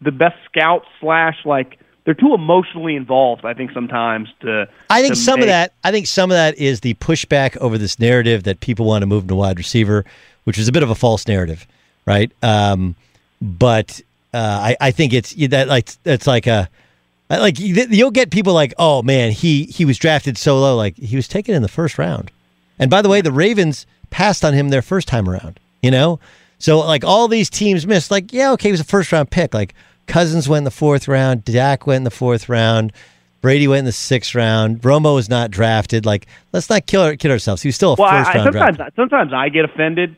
the 0.00 0.12
best 0.12 0.36
scouts 0.46 0.86
slash 1.00 1.36
like 1.44 1.78
they're 2.04 2.14
too 2.14 2.32
emotionally 2.32 2.96
involved. 2.96 3.44
I 3.44 3.52
think 3.52 3.70
sometimes 3.72 4.30
to. 4.40 4.66
I 4.88 5.02
think 5.02 5.14
to 5.14 5.20
some 5.20 5.40
of 5.40 5.46
that. 5.46 5.74
I 5.84 5.90
think 5.90 6.06
some 6.06 6.30
of 6.30 6.36
that 6.36 6.56
is 6.56 6.80
the 6.80 6.94
pushback 6.94 7.56
over 7.58 7.76
this 7.76 7.98
narrative 7.98 8.44
that 8.44 8.60
people 8.60 8.86
want 8.86 9.02
to 9.02 9.06
move 9.06 9.26
to 9.26 9.34
wide 9.34 9.58
receiver, 9.58 10.04
which 10.44 10.58
is 10.58 10.68
a 10.68 10.72
bit 10.72 10.82
of 10.82 10.88
a 10.88 10.94
false 10.94 11.28
narrative, 11.28 11.66
right? 12.06 12.32
Um, 12.42 12.94
but 13.42 14.00
uh, 14.32 14.38
I, 14.38 14.76
I 14.80 14.90
think 14.90 15.12
it's 15.12 15.34
that 15.48 15.68
like 15.68 15.90
it's 16.04 16.26
like 16.26 16.46
a 16.46 16.70
like 17.28 17.58
you'll 17.58 18.10
get 18.10 18.30
people 18.30 18.54
like, 18.54 18.72
oh 18.78 19.02
man, 19.02 19.32
he 19.32 19.64
he 19.64 19.84
was 19.84 19.98
drafted 19.98 20.38
so 20.38 20.58
low, 20.58 20.76
like 20.76 20.96
he 20.96 21.14
was 21.14 21.28
taken 21.28 21.54
in 21.54 21.60
the 21.60 21.68
first 21.68 21.98
round. 21.98 22.30
And 22.78 22.90
by 22.90 23.02
the 23.02 23.10
way, 23.10 23.20
the 23.20 23.32
Ravens 23.32 23.86
passed 24.08 24.44
on 24.44 24.54
him 24.54 24.70
their 24.70 24.80
first 24.80 25.08
time 25.08 25.28
around. 25.28 25.60
You 25.82 25.90
know, 25.90 26.20
so 26.58 26.78
like 26.78 27.04
all 27.04 27.28
these 27.28 27.50
teams 27.50 27.86
missed. 27.86 28.10
Like, 28.10 28.32
yeah, 28.32 28.52
okay, 28.52 28.68
he 28.68 28.72
was 28.72 28.80
a 28.80 28.84
first 28.84 29.12
round 29.12 29.30
pick. 29.30 29.52
Like 29.52 29.74
Cousins 30.08 30.48
went 30.48 30.58
in 30.58 30.64
the 30.64 30.70
fourth 30.70 31.06
round, 31.06 31.44
Dak 31.44 31.86
went 31.86 31.98
in 31.98 32.04
the 32.04 32.10
fourth 32.10 32.48
round. 32.48 32.92
Brady 33.40 33.68
went 33.68 33.80
in 33.80 33.84
the 33.84 33.92
sixth 33.92 34.34
round. 34.34 34.80
Romo 34.82 35.14
was 35.14 35.28
not 35.28 35.52
drafted. 35.52 36.04
Like, 36.04 36.26
let's 36.52 36.68
not 36.68 36.86
kill 36.86 37.16
kid 37.16 37.30
ourselves. 37.30 37.62
He 37.62 37.68
was 37.68 37.76
still 37.76 37.92
a 37.92 37.96
Well, 37.96 38.10
first 38.10 38.30
I, 38.30 38.34
round 38.34 38.44
sometimes 38.52 38.76
draft. 38.78 38.96
sometimes 38.96 39.32
I 39.32 39.48
get 39.48 39.64
offended. 39.64 40.16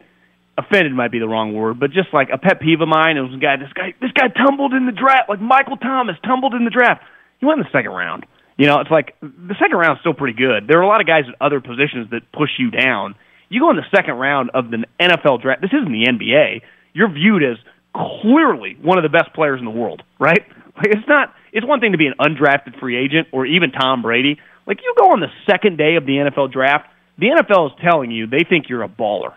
Offended 0.57 0.93
might 0.93 1.11
be 1.13 1.19
the 1.19 1.29
wrong 1.29 1.55
word, 1.55 1.79
but 1.79 1.91
just 1.91 2.09
like 2.13 2.29
a 2.33 2.39
pet 2.39 2.61
peeve 2.61 2.81
of 2.81 2.89
mine, 2.89 3.17
it 3.17 3.21
was 3.21 3.35
a 3.35 3.39
guy. 3.39 3.57
This 3.57 3.73
guy, 3.75 3.95
this 4.01 4.11
guy 4.13 4.29
tumbled 4.29 4.73
in 4.75 4.87
the 4.87 4.93
draft. 4.93 5.29
Like 5.29 5.41
Michael 5.41 5.77
Thomas 5.77 6.17
tumbled 6.25 6.55
in 6.55 6.65
the 6.65 6.71
draft. 6.71 7.03
He 7.41 7.47
went 7.47 7.59
in 7.61 7.65
the 7.65 7.71
second 7.79 7.93
round. 7.93 8.25
You 8.57 8.67
know, 8.67 8.81
it's 8.81 8.91
like 8.91 9.17
the 9.21 9.55
second 9.61 9.77
round's 9.77 10.01
still 10.01 10.13
pretty 10.15 10.37
good. 10.37 10.67
There 10.67 10.79
are 10.79 10.83
a 10.83 10.89
lot 10.89 11.01
of 11.01 11.07
guys 11.07 11.25
at 11.29 11.35
other 11.41 11.61
positions 11.61 12.11
that 12.11 12.31
push 12.33 12.51
you 12.59 12.71
down. 12.71 13.15
You 13.49 13.61
go 13.61 13.71
in 13.71 13.77
the 13.77 13.89
second 13.95 14.15
round 14.15 14.51
of 14.55 14.71
the 14.71 14.85
NFL 15.01 15.41
draft. 15.43 15.61
This 15.63 15.73
isn't 15.73 15.91
the 15.93 16.07
NBA. 16.09 16.61
You're 16.93 17.09
viewed 17.11 17.43
as 17.43 17.57
clearly 17.95 18.77
one 18.81 18.99
of 18.99 19.03
the 19.03 19.09
best 19.09 19.33
players 19.35 19.59
in 19.59 19.65
the 19.65 19.71
world, 19.71 20.03
right? 20.19 20.45
Like 20.77 20.97
it's 20.97 21.09
not. 21.09 21.35
It's 21.53 21.67
one 21.67 21.81
thing 21.81 21.93
to 21.93 21.99
be 21.99 22.07
an 22.07 22.15
undrafted 22.19 22.79
free 22.79 22.97
agent 22.97 23.29
or 23.33 23.45
even 23.45 23.73
Tom 23.73 24.03
Brady. 24.03 24.39
Like 24.67 24.81
you 24.83 24.95
go 24.97 25.11
on 25.11 25.21
the 25.21 25.31
second 25.47 25.77
day 25.77 25.97
of 25.97 26.07
the 26.07 26.13
NFL 26.13 26.53
draft, 26.53 26.89
the 27.19 27.27
NFL 27.27 27.73
is 27.73 27.79
telling 27.83 28.11
you 28.11 28.27
they 28.27 28.45
think 28.49 28.69
you're 28.69 28.83
a 28.83 28.89
baller. 28.89 29.35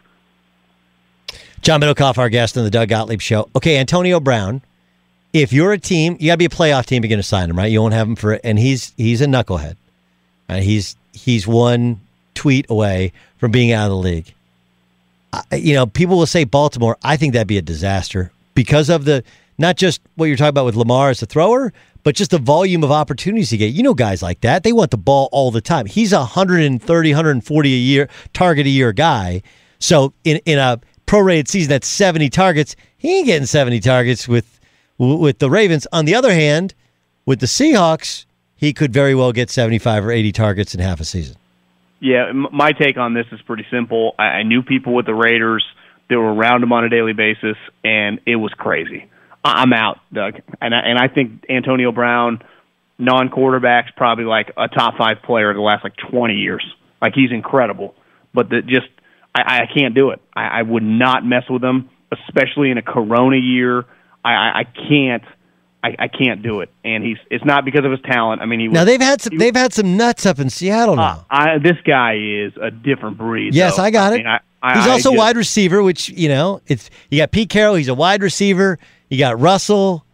John 1.62 1.82
Middlekauff, 1.82 2.18
our 2.18 2.30
guest 2.30 2.58
on 2.58 2.66
the 2.66 2.70
Doug 2.70 2.90
Gottlieb 2.90 3.22
Show. 3.22 3.50
Okay, 3.56 3.78
Antonio 3.78 4.20
Brown. 4.20 4.62
If 5.32 5.52
you're 5.52 5.72
a 5.72 5.80
team, 5.80 6.18
you 6.20 6.28
got 6.28 6.34
to 6.34 6.38
be 6.38 6.46
a 6.46 6.50
playoff 6.50 6.86
team 6.86 7.02
to 7.02 7.08
get 7.08 7.16
to 7.16 7.24
sign 7.24 7.50
him, 7.50 7.58
right? 7.58 7.72
You 7.72 7.82
won't 7.82 7.94
have 7.94 8.08
him 8.08 8.16
for, 8.16 8.34
it. 8.34 8.42
and 8.44 8.60
he's 8.60 8.94
he's 8.98 9.22
a 9.22 9.26
knucklehead. 9.26 9.76
Right? 10.48 10.62
He's 10.62 10.96
he's 11.14 11.48
one 11.48 12.00
tweet 12.36 12.70
away 12.70 13.14
from 13.38 13.52
being 13.52 13.72
out 13.72 13.86
of 13.86 13.92
the 13.92 13.98
league. 13.98 14.34
You 15.52 15.74
know, 15.74 15.88
people 15.88 16.18
will 16.18 16.28
say 16.28 16.44
Baltimore. 16.44 16.98
I 17.04 17.18
think 17.18 17.34
that'd 17.34 17.48
be 17.48 17.58
a 17.58 17.64
disaster 17.64 18.32
because 18.54 18.90
of 18.90 19.06
the 19.06 19.24
not 19.58 19.78
just 19.78 20.02
what 20.16 20.26
you're 20.26 20.38
talking 20.38 20.50
about 20.50 20.66
with 20.66 20.76
Lamar 20.76 21.10
as 21.10 21.22
a 21.22 21.26
thrower, 21.26 21.72
but 22.04 22.16
just 22.16 22.32
the 22.32 22.38
volume 22.38 22.84
of 22.84 22.92
opportunities 22.92 23.50
he 23.50 23.58
get. 23.58 23.74
You 23.74 23.84
know, 23.84 23.94
guys 23.94 24.22
like 24.22 24.42
that, 24.42 24.64
they 24.64 24.74
want 24.74 24.92
the 24.92 24.98
ball 24.98 25.30
all 25.32 25.52
the 25.52 25.62
time. 25.62 25.86
He's 25.86 26.12
a 26.12 26.20
130, 26.20 27.12
140 27.12 27.74
a 27.74 27.78
year 27.78 28.10
target 28.34 28.66
a 28.66 28.70
year 28.70 28.94
guy. 28.94 29.42
So 29.80 30.14
in 30.24 30.40
in 30.46 30.60
a 30.60 30.80
prorated 31.08 31.48
season 31.48 31.70
that's 31.70 31.88
70 31.88 32.30
targets, 32.30 32.76
he 32.98 33.18
ain't 33.18 33.26
getting 33.28 33.46
70 33.46 33.80
targets 33.80 34.28
with 34.28 34.60
with 34.98 35.40
the 35.40 35.50
Ravens. 35.50 35.88
On 35.92 36.06
the 36.06 36.16
other 36.16 36.34
hand, 36.34 36.74
with 37.26 37.40
the 37.40 37.46
Seahawks, 37.46 38.26
he 38.56 38.74
could 38.74 38.94
very 38.94 39.16
well 39.16 39.32
get 39.32 39.50
75 39.50 40.06
or 40.06 40.12
80 40.12 40.32
targets 40.32 40.74
in 40.74 40.80
half 40.80 41.00
a 41.00 41.06
season. 41.06 41.36
Yeah, 42.00 42.32
my 42.34 42.74
take 42.74 42.98
on 42.98 43.14
this 43.14 43.26
is 43.32 43.42
pretty 43.42 43.66
simple. 43.72 44.14
I, 44.20 44.24
I 44.24 44.44
knew 44.44 44.62
people 44.62 44.94
with 44.94 45.06
the 45.06 45.14
Raiders 45.14 45.66
that 46.10 46.18
were 46.18 46.34
around 46.34 46.64
him 46.64 46.72
on 46.74 46.84
a 46.84 46.90
daily 46.90 47.14
basis, 47.14 47.58
and 47.84 48.20
it 48.26 48.36
was 48.36 48.54
crazy. 48.54 49.10
I- 49.44 49.62
I'm 49.62 49.74
out, 49.74 50.00
Doug, 50.14 50.36
and 50.62 50.74
I, 50.76 50.80
and 50.80 50.98
I 51.00 51.08
think 51.08 51.46
Antonio 51.50 51.92
Brown, 51.92 52.42
non-quarterback's 53.00 53.92
probably 53.98 54.26
like 54.26 54.52
a 54.58 54.68
top 54.68 54.98
five 54.98 55.22
player 55.24 55.50
of 55.50 55.56
the 55.56 55.62
last 55.62 55.84
like 55.84 55.96
20 56.10 56.36
years. 56.36 56.64
Like 57.02 57.14
he's 57.14 57.32
incredible, 57.32 57.96
but 58.34 58.50
the 58.50 58.62
just 58.62 58.88
I, 59.36 59.64
I 59.64 59.66
can't 59.78 59.94
do 59.96 60.12
it. 60.12 60.22
I, 60.34 60.60
I 60.60 60.62
would 60.62 60.84
not 60.84 61.26
mess 61.26 61.44
with 61.50 61.64
him, 61.64 61.90
especially 62.12 62.72
in 62.72 62.78
a 62.78 62.82
Corona 62.82 63.36
year. 63.38 63.86
I, 64.24 64.32
I, 64.34 64.60
I 64.60 64.64
can't. 64.64 65.24
I, 65.86 65.96
I 66.00 66.08
can't 66.08 66.42
do 66.42 66.62
it, 66.62 66.70
and 66.86 67.04
he's. 67.04 67.18
It's 67.30 67.44
not 67.44 67.66
because 67.66 67.84
of 67.84 67.92
his 67.92 68.00
talent. 68.06 68.42
I 68.42 68.46
mean, 68.46 68.62
he 68.62 68.70
was, 68.70 68.74
Now 68.76 68.86
they've 68.86 69.02
had 69.02 69.22
some 69.22 69.38
they've 69.38 69.54
had 69.56 69.74
some 69.74 69.98
nuts 69.98 70.26
up 70.26 70.40
in 70.40 70.50
Seattle 70.50 70.94
uh, 70.94 71.16
now. 71.16 71.26
I, 71.30 71.58
this 71.58 71.76
guy 71.86 72.14
is 72.16 72.54
a 72.62 72.72
different 72.72 73.18
breed. 73.18 73.54
Yes, 73.54 73.76
though. 73.76 73.84
I 73.84 73.92
got 73.92 74.14
it. 74.14 74.18
mean, 74.20 74.28
I, 74.28 74.40
I, 74.64 74.76
he's 74.80 74.88
I 74.88 74.92
also 74.92 75.10
just- 75.12 75.18
wide 75.20 75.38
receiver, 75.38 75.84
which 75.84 76.10
you 76.10 76.30
know 76.30 76.62
it's 76.68 76.90
you 77.12 77.20
got 77.20 77.32
Pete 77.32 77.50
Carroll. 77.50 77.76
He's 77.76 77.90
a 77.90 77.94
wide 77.94 78.24
receiver. 78.24 78.80
You 79.10 79.20
got 79.20 79.40
Russell. 79.40 80.06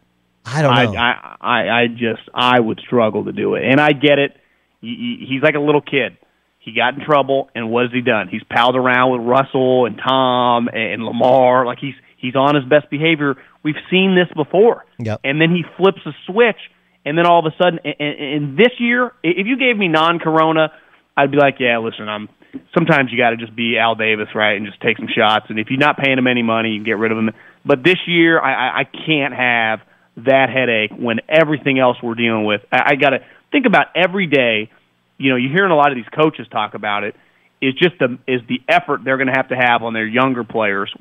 I 0.46 0.62
don't 0.62 0.74
know. 0.94 1.00
I, 1.00 1.36
I, 1.40 1.82
I 1.84 1.88
just, 1.88 2.22
I 2.34 2.60
would 2.60 2.80
struggle 2.80 3.26
to 3.26 3.32
do 3.32 3.54
it. 3.56 3.64
And 3.64 3.80
I 3.80 3.92
get 3.92 4.18
it. 4.20 4.36
He- 4.82 5.26
He's 5.30 5.44
like 5.44 5.56
a 5.56 5.60
little 5.60 5.82
kid. 5.82 6.18
He 6.58 6.74
got 6.74 6.96
in 6.96 7.06
trouble, 7.06 7.50
and 7.56 7.70
what 7.72 7.84
has 7.84 7.92
he 7.94 8.02
done? 8.02 8.28
He's 8.28 8.44
palled 8.44 8.76
around 8.76 9.12
with 9.12 9.22
Russell 9.28 9.86
and 9.86 9.98
Tom 9.98 10.68
and 10.74 11.04
Lamar. 11.04 11.66
Like 11.66 11.78
he's 11.80 11.94
he's 12.18 12.36
on 12.36 12.56
his 12.56 12.66
best 12.66 12.90
behavior. 12.90 13.36
We've 13.64 13.76
seen 13.92 14.16
this 14.16 14.28
before. 14.36 14.86
Yep. 15.00 15.22
And 15.24 15.40
then 15.40 15.52
he 15.52 15.64
flips 15.78 16.00
a 16.06 16.12
switch, 16.26 16.58
and 17.06 17.18
then 17.18 17.26
all 17.26 17.40
of 17.46 17.52
a 17.52 17.56
sudden, 17.62 17.80
and, 17.86 17.96
and 18.00 18.20
and 18.44 18.58
this 18.58 18.74
year, 18.80 19.14
if 19.24 19.46
you 19.48 19.58
gave 19.58 19.78
me 19.78 19.88
non-Corona, 19.88 20.72
I'd 21.16 21.32
be 21.32 21.38
like, 21.38 21.56
yeah, 21.60 21.78
listen, 21.80 22.10
I'm. 22.10 22.28
Sometimes 22.74 23.12
you 23.12 23.18
got 23.18 23.32
to 23.32 23.38
just 23.38 23.56
be 23.56 23.78
Al 23.78 23.96
Davis, 23.96 24.28
right, 24.34 24.56
and 24.56 24.66
just 24.66 24.82
take 24.82 24.98
some 24.98 25.08
shots. 25.08 25.46
And 25.50 25.60
if 25.60 25.68
you're 25.70 25.80
not 25.80 25.98
paying 25.98 26.18
him 26.18 26.28
any 26.28 26.44
money, 26.44 26.70
you 26.70 26.78
can 26.78 26.86
get 26.86 26.98
rid 26.98 27.12
of 27.12 27.18
him. 27.18 27.32
But 27.66 27.84
this 27.84 27.98
year, 28.08 28.40
I, 28.40 28.54
I, 28.54 28.80
I 28.80 28.84
can't 28.84 29.34
have 29.34 29.80
that 30.26 30.50
headache 30.50 30.92
when 30.98 31.20
everything 31.30 31.80
else 31.80 31.98
we're 32.02 32.16
dealing 32.16 32.46
with. 32.46 32.62
I, 32.72 32.92
I 32.92 32.96
got 32.96 33.12
to 33.12 33.20
think 33.52 33.66
about 33.66 33.88
every 33.96 34.28
day. 34.28 34.72
You 35.18 35.32
know, 35.32 35.36
you're 35.36 35.52
hearing 35.52 35.72
a 35.72 35.76
lot 35.76 35.92
of 35.92 35.96
these 35.96 36.10
coaches 36.16 36.48
talk 36.52 36.74
about 36.74 37.04
it. 37.04 37.16
Is 37.62 37.74
just 37.74 38.00
the 38.00 38.18
is 38.26 38.42
the 38.48 38.62
effort 38.70 39.02
they're 39.04 39.18
going 39.18 39.28
to 39.28 39.36
have 39.36 39.50
to 39.50 39.56
have 39.56 39.84
on 39.84 39.94
their 39.94 40.08
younger 40.08 40.46
players. 40.46 40.94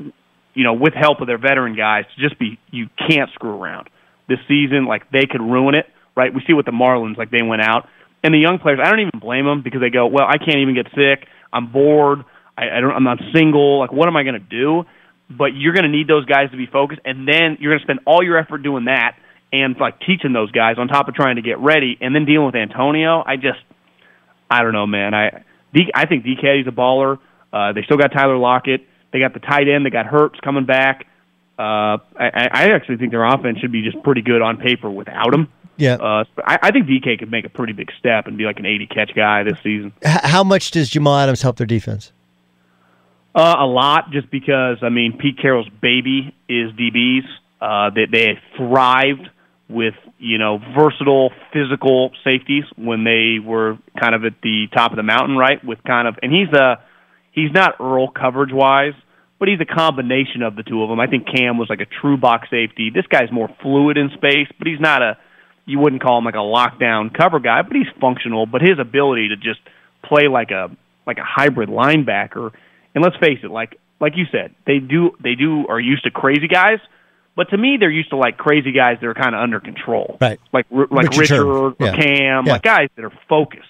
You 0.55 0.65
know, 0.65 0.73
with 0.73 0.93
help 0.93 1.21
of 1.21 1.29
their 1.29 1.39
veteran 1.39 1.77
guys, 1.77 2.05
to 2.17 2.29
just 2.29 2.39
be 2.39 2.59
you 2.71 2.89
can't 2.99 3.31
screw 3.35 3.51
around 3.63 3.89
this 4.29 4.39
season. 4.49 4.87
Like 4.87 5.11
they 5.13 5.27
could 5.31 5.41
ruin 5.41 5.77
it, 5.77 5.87
right? 6.17 6.35
We 6.35 6.43
see 6.47 6.55
with 6.55 6.67
the 6.67 6.73
Marlins, 6.73 7.17
like 7.17 7.31
they 7.31 7.43
went 7.43 7.63
out, 7.63 7.87
and 8.25 8.35
the 8.35 8.39
young 8.39 8.59
players. 8.59 8.81
I 8.83 8.91
don't 8.91 9.01
even 9.01 9.21
blame 9.21 9.47
them 9.47 9.63
because 9.63 9.81
they 9.81 9.91
go, 9.91 10.07
well, 10.07 10.27
I 10.27 10.39
can't 10.39 10.59
even 10.59 10.75
get 10.75 10.87
sick. 10.97 11.29
I'm 11.53 11.73
bored. 11.73 12.25
I, 12.57 12.79
I 12.79 12.81
don't. 12.81 12.93
I'm 12.93 13.05
not 13.05 13.19
single. 13.35 13.79
Like, 13.79 13.93
what 13.93 14.09
am 14.09 14.17
I 14.17 14.23
going 14.23 14.35
to 14.35 14.41
do? 14.41 14.85
But 15.31 15.55
you're 15.55 15.75
going 15.75 15.85
to 15.85 15.91
need 15.91 16.09
those 16.09 16.25
guys 16.25 16.51
to 16.51 16.57
be 16.57 16.67
focused, 16.67 17.01
and 17.05 17.29
then 17.29 17.59
you're 17.61 17.73
going 17.73 17.81
to 17.81 17.85
spend 17.85 18.01
all 18.07 18.23
your 18.23 18.39
effort 18.39 18.59
doing 18.59 18.87
that 18.87 19.17
and 19.53 19.77
like 19.79 20.01
teaching 20.01 20.33
those 20.33 20.51
guys 20.51 20.77
on 20.79 20.89
top 20.89 21.09
of 21.09 21.15
trying 21.15 21.37
to 21.37 21.43
get 21.43 21.59
ready, 21.59 21.99
and 22.01 22.15
then 22.15 22.25
dealing 22.25 22.47
with 22.47 22.55
Antonio. 22.55 23.23
I 23.25 23.37
just, 23.37 23.61
I 24.51 24.63
don't 24.63 24.73
know, 24.73 24.87
man. 24.87 25.15
I, 25.15 25.45
D, 25.75 25.91
I 25.95 26.07
think 26.07 26.25
DK's 26.25 26.67
a 26.67 26.71
baller. 26.71 27.19
Uh, 27.53 27.73
they 27.73 27.83
still 27.83 27.97
got 27.97 28.13
Tyler 28.13 28.37
Lockett. 28.37 28.87
They 29.13 29.21
got 29.21 29.33
the 29.33 29.41
tight 29.41 29.69
end 29.69 29.87
They 29.87 29.91
got 29.91 30.07
hurt 30.07 30.41
coming 30.43 30.67
back. 30.67 31.07
Uh, 31.59 31.99
I, 32.17 32.49
I 32.53 32.71
actually 32.71 32.99
think 32.99 33.11
their 33.11 33.25
offense 33.25 33.59
should 33.59 33.73
be 33.73 33.83
just 33.83 34.03
pretty 34.05 34.23
good 34.23 34.43
on 34.43 34.59
paper 34.59 34.89
without 34.89 35.35
him. 35.35 35.49
Yeah. 35.79 35.95
Uh, 35.95 36.25
I, 36.45 36.59
I 36.63 36.71
think 36.71 36.87
DK 36.87 37.19
could 37.19 37.31
make 37.31 37.47
a 37.47 37.49
pretty 37.49 37.73
big 37.73 37.91
step 37.99 38.27
and 38.27 38.37
be 38.37 38.45
like 38.45 38.59
an 38.59 38.67
80 38.67 38.87
catch 38.89 39.15
guy 39.15 39.45
this 39.45 39.59
season. 39.63 39.93
H- 40.05 40.21
how 40.25 40.45
much 40.45 40.73
does 40.73 40.91
Jamal 40.91 41.17
Adams 41.17 41.41
help 41.41 41.57
their 41.57 41.67
defense? 41.67 42.13
Uh, 43.35 43.57
a 43.61 43.67
lot, 43.67 44.11
just 44.11 44.31
because 44.31 44.79
I 44.83 44.89
mean 44.89 45.17
Pete 45.17 45.39
Carroll's 45.41 45.69
baby 45.81 46.35
is 46.49 46.73
DBs. 46.73 47.27
Uh, 47.61 47.91
they 47.91 48.07
they 48.07 48.39
thrived 48.57 49.29
with 49.69 49.95
you 50.19 50.39
know 50.39 50.59
versatile 50.77 51.31
physical 51.53 52.11
safeties 52.25 52.65
when 52.77 53.05
they 53.05 53.39
were 53.39 53.79
kind 54.01 54.15
of 54.15 54.25
at 54.25 54.35
the 54.43 54.67
top 54.75 54.91
of 54.91 54.97
the 54.97 55.03
mountain, 55.05 55.37
right? 55.37 55.65
With 55.65 55.83
kind 55.85 56.09
of 56.09 56.17
and 56.23 56.33
he's 56.33 56.53
a 56.53 56.83
he's 57.31 57.53
not 57.53 57.77
Earl 57.81 58.09
coverage 58.09 58.53
wise, 58.53 58.95
but 59.39 59.47
he's 59.47 59.61
a 59.61 59.67
combination 59.67 60.43
of 60.43 60.57
the 60.57 60.65
two 60.65 60.83
of 60.83 60.89
them. 60.89 60.99
I 60.99 61.07
think 61.07 61.29
Kam 61.33 61.59
was 61.59 61.69
like 61.71 61.81
a 61.81 61.87
true 62.01 62.17
box 62.17 62.49
safety. 62.51 62.91
This 62.91 63.07
guy's 63.07 63.31
more 63.31 63.49
fluid 63.63 63.97
in 63.99 64.11
space, 64.15 64.49
but 64.59 64.67
he's 64.67 64.81
not 64.81 65.03
a 65.03 65.17
you 65.69 65.79
wouldn't 65.79 66.03
call 66.03 66.19
him 66.19 66.25
like 66.25 66.35
a 66.35 66.39
lockdown 66.39 67.13
cover 67.17 67.39
guy, 67.39 67.63
but 67.63 67.77
he's 67.77 67.87
functional. 68.01 68.47
But 68.47 68.63
his 68.63 68.79
ability 68.81 69.29
to 69.29 69.37
just 69.37 69.61
play 70.03 70.27
like 70.29 70.51
a 70.51 70.71
like 71.07 71.19
a 71.19 71.25
hybrid 71.25 71.69
linebacker, 71.69 72.53
and 72.95 73.05
let's 73.05 73.17
face 73.17 73.39
it, 73.43 73.51
like 73.51 73.79
like 74.01 74.15
you 74.17 74.25
said, 74.33 74.55
they 74.67 74.79
do 74.79 75.13
they 75.23 75.35
do 75.35 75.67
are 75.69 75.79
used 75.81 76.05
to 76.05 76.11
crazy 76.11 76.49
guys, 76.49 76.79
but 77.37 77.51
to 77.51 77.59
me 77.59 77.77
they're 77.79 77.91
used 77.91 78.11
to 78.11 78.17
like 78.17 78.37
crazy 78.39 78.73
guys 78.73 78.97
that 79.01 79.07
are 79.07 79.15
kind 79.15 79.35
of 79.35 79.41
under 79.41 79.61
control, 79.61 80.17
right? 80.21 80.41
Like 80.53 80.67
like 80.71 80.91
Richard 81.11 81.19
Richard, 81.21 81.45
or 81.47 81.75
Yeah. 81.79 81.97
Kam, 81.97 82.47
Yeah. 82.47 82.53
like 82.53 82.63
guys 82.63 82.89
that 82.97 83.05
are 83.05 83.13
focused, 83.29 83.65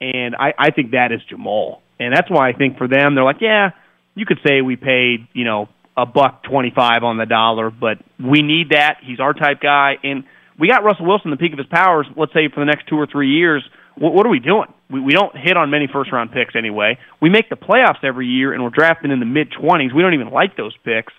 and 0.00 0.34
I 0.36 0.54
I 0.58 0.70
think 0.70 0.90
that 0.92 1.12
is 1.12 1.20
Jamal, 1.28 1.82
and 2.00 2.14
that's 2.14 2.30
why 2.30 2.48
I 2.48 2.52
think 2.52 2.78
for 2.78 2.88
them 2.88 3.14
they're 3.14 3.24
like, 3.24 3.40
yeah, 3.40 3.70
you 4.14 4.26
could 4.26 4.38
say 4.46 4.60
we 4.62 4.76
paid 4.76 5.26
you 5.32 5.44
know 5.44 5.68
a 5.96 6.06
buck 6.06 6.42
twenty 6.44 6.70
five 6.74 7.02
on 7.04 7.16
the 7.18 7.26
dollar, 7.26 7.70
but 7.70 7.98
we 8.18 8.42
need 8.42 8.70
that. 8.70 8.98
He's 9.02 9.20
our 9.20 9.34
type 9.34 9.60
guy, 9.60 9.98
and 10.02 10.24
we 10.58 10.68
got 10.68 10.84
Russell 10.84 11.06
Wilson 11.06 11.30
the 11.30 11.36
peak 11.36 11.52
of 11.52 11.58
his 11.58 11.66
powers. 11.68 12.06
Let's 12.16 12.32
say 12.32 12.48
for 12.48 12.60
the 12.60 12.66
next 12.66 12.86
two 12.88 12.96
or 12.96 13.06
three 13.06 13.30
years. 13.30 13.62
What, 13.96 14.14
what 14.14 14.26
are 14.26 14.28
we 14.28 14.38
doing? 14.38 14.72
We, 14.90 15.00
we 15.00 15.12
don't 15.12 15.36
hit 15.36 15.56
on 15.56 15.70
many 15.70 15.88
first 15.92 16.12
round 16.12 16.30
picks 16.32 16.54
anyway. 16.54 16.98
We 17.20 17.30
make 17.30 17.48
the 17.50 17.56
playoffs 17.56 18.04
every 18.04 18.26
year, 18.28 18.52
and 18.52 18.62
we're 18.62 18.70
drafting 18.70 19.10
in 19.10 19.18
the 19.20 19.26
mid 19.26 19.50
twenties. 19.52 19.92
We 19.92 20.02
don't 20.02 20.14
even 20.14 20.30
like 20.30 20.56
those 20.56 20.76
picks. 20.84 21.12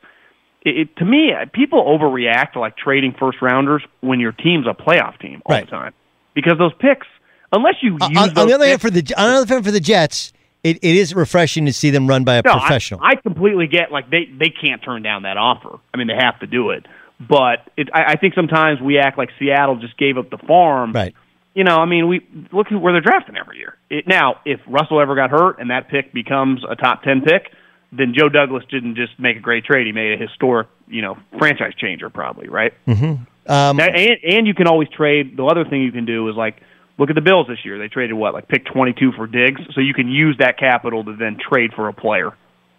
It, 0.64 0.78
it, 0.78 0.96
to 0.98 1.06
me, 1.06 1.32
uh, 1.34 1.46
people 1.54 1.84
overreact 1.84 2.54
to 2.54 2.60
like 2.60 2.76
trading 2.78 3.16
first 3.20 3.42
rounders 3.42 3.82
when 4.02 4.20
your 4.20 4.32
team's 4.34 4.66
a 4.68 4.74
playoff 4.74 5.20
team 5.20 5.42
all 5.46 5.56
Right. 5.56 5.66
the 5.66 5.72
time 5.72 5.94
because 6.36 6.58
those 6.58 6.74
picks, 6.80 7.08
unless 7.52 7.76
you 7.82 7.94
use 7.94 8.02
On, 8.02 8.18
on 8.18 8.34
those 8.34 8.48
the 8.48 8.54
other 8.56 8.66
hand, 8.68 8.82
for 8.82 8.90
the 8.90 9.00
on 9.18 9.30
the 9.32 9.38
other 9.42 9.54
hand, 9.56 9.66
for 9.66 9.72
the 9.72 9.80
Jets, 9.80 10.34
it, 10.64 10.78
it 10.78 10.96
is 10.96 11.16
refreshing 11.16 11.66
to 11.66 11.74
see 11.74 11.90
them 11.90 12.08
run 12.08 12.24
by 12.26 12.36
a 12.36 12.42
no, 12.44 12.52
I- 12.54 12.60
professional. 12.60 13.00
I, 13.04 13.16
completely 13.16 13.68
get 13.68 13.92
like 13.92 14.10
they 14.10 14.26
they 14.26 14.50
can't 14.50 14.82
turn 14.84 15.02
down 15.02 15.24
that 15.24 15.38
offer. 15.38 15.80
I 15.94 15.98
mean, 15.98 16.08
they 16.08 16.16
have 16.18 16.40
to 16.42 16.48
do 16.48 16.72
it. 16.72 16.86
But 17.20 17.70
it, 17.76 17.90
I, 17.94 18.14
I 18.14 18.16
think 18.16 18.34
sometimes 18.34 18.80
we 18.82 18.98
act 18.98 19.18
like 19.18 19.30
Seattle 19.40 19.76
just 19.78 19.98
gave 19.98 20.18
up 20.18 20.30
the 20.30 20.38
farm. 20.38 20.94
Right. 20.94 21.14
You 21.54 21.64
know, 21.64 21.76
I 21.78 21.86
mean, 21.86 22.08
we 22.08 22.22
look 22.54 22.68
at 22.72 22.80
where 22.80 22.94
they're 22.94 23.02
drafting 23.02 23.36
every 23.36 23.58
year. 23.58 23.76
It, 23.90 24.08
now, 24.08 24.36
if 24.46 24.60
Russell 24.68 25.02
ever 25.02 25.16
got 25.16 25.30
hurt 25.30 25.60
and 25.60 25.70
that 25.72 25.90
pick 25.90 26.14
becomes 26.14 26.64
a 26.70 26.76
top 26.76 27.04
ten 27.04 27.22
pick, 27.22 27.52
then 27.92 28.14
Joe 28.18 28.30
Douglas 28.30 28.64
didn't 28.70 28.96
just 28.96 29.20
make 29.20 29.36
a 29.36 29.42
great 29.42 29.66
trade; 29.66 29.86
he 29.88 29.92
made 29.92 30.14
a 30.14 30.18
historic, 30.24 30.68
you 30.88 31.02
know, 31.02 31.18
franchise 31.38 31.74
changer, 31.76 32.10
probably, 32.10 32.48
right? 32.48 32.72
mm-hmm. 32.88 33.52
um, 33.52 33.78
Now, 33.78 33.88
and 33.88 34.12
and 34.24 34.48
you 34.48 34.54
can 34.54 34.68
always 34.68 34.88
trade. 34.90 35.36
The 35.36 35.44
other 35.44 35.66
thing 35.66 35.82
you 35.82 35.92
can 35.92 36.06
do 36.06 36.30
is 36.30 36.36
like 36.36 36.62
look 36.98 37.10
at 37.10 37.16
the 37.16 37.22
Bills 37.22 37.48
this 37.48 37.66
year. 37.66 37.78
They 37.80 37.88
traded 37.90 38.16
what, 38.16 38.34
like 38.34 38.48
pick 38.48 38.64
twenty 38.66 38.94
two 38.94 39.12
for 39.12 39.28
Diggs, 39.28 39.60
so 39.74 39.82
you 39.82 39.94
can 39.94 40.08
use 40.08 40.38
that 40.40 40.58
capital 40.58 41.04
to 41.04 41.16
then 41.18 41.38
trade 41.38 41.74
for 41.76 41.90
a 41.90 41.94
player. 41.94 42.32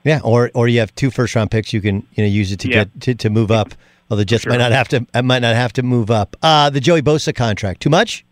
yeah, 0.05 0.20
or 0.24 0.51
or 0.55 0.68
you 0.68 0.78
have 0.78 0.95
two 0.95 1.11
first 1.11 1.34
round 1.34 1.51
picks. 1.51 1.72
You 1.74 1.82
can 1.82 2.07
you 2.14 2.24
know 2.24 2.30
use 2.30 2.53
it 2.53 2.61
to 2.61 2.68
Yeah. 2.68 2.84
get 2.84 3.01
to, 3.03 3.14
to 3.16 3.30
move 3.30 3.51
up. 3.51 3.74
Well, 4.11 4.16
the 4.18 4.24
Jets 4.24 4.42
Sure. 4.42 4.50
might 4.52 4.58
not 4.58 4.72
have 4.72 4.88
to 4.88 5.06
uh, 5.14 5.22
might 5.22 5.38
not 5.38 5.54
have 5.54 5.72
to 5.74 5.82
move 5.84 6.11
up. 6.11 6.36
Uh, 6.42 6.68
the 6.68 6.80
Joey 6.80 7.00
Bosa 7.00 7.32
contract 7.34 7.80
too 7.80 7.90
much. 7.90 8.24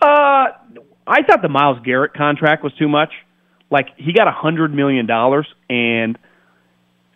Uh, 0.00 0.52
I 1.06 1.22
thought 1.26 1.42
the 1.42 1.48
Myles 1.48 1.78
Garrett 1.84 2.14
contract 2.14 2.62
was 2.62 2.72
too 2.74 2.88
much. 2.88 3.10
Like 3.70 3.88
he 3.96 4.12
got 4.12 4.28
a 4.28 4.32
hundred 4.32 4.72
million 4.74 5.06
dollars, 5.06 5.46
and 5.68 6.16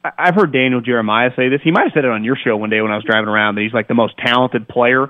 I- 0.05 0.11
I've 0.19 0.35
heard 0.35 0.53
Daniel 0.53 0.81
Jeremiah 0.81 1.31
say 1.37 1.49
this. 1.49 1.61
He 1.63 1.71
might 1.71 1.85
have 1.85 1.93
said 1.95 2.05
it 2.05 2.11
on 2.11 2.25
your 2.25 2.37
show 2.37 2.57
one 2.57 2.71
day 2.71 2.81
when 2.81 2.91
I 2.91 2.97
was 2.97 3.05
driving 3.05 3.29
around 3.29 3.55
that 3.57 3.63
he's 3.63 3.73
like 3.73 3.87
the 3.87 3.95
most 3.95 4.17
talented 4.19 4.67
player 4.67 5.09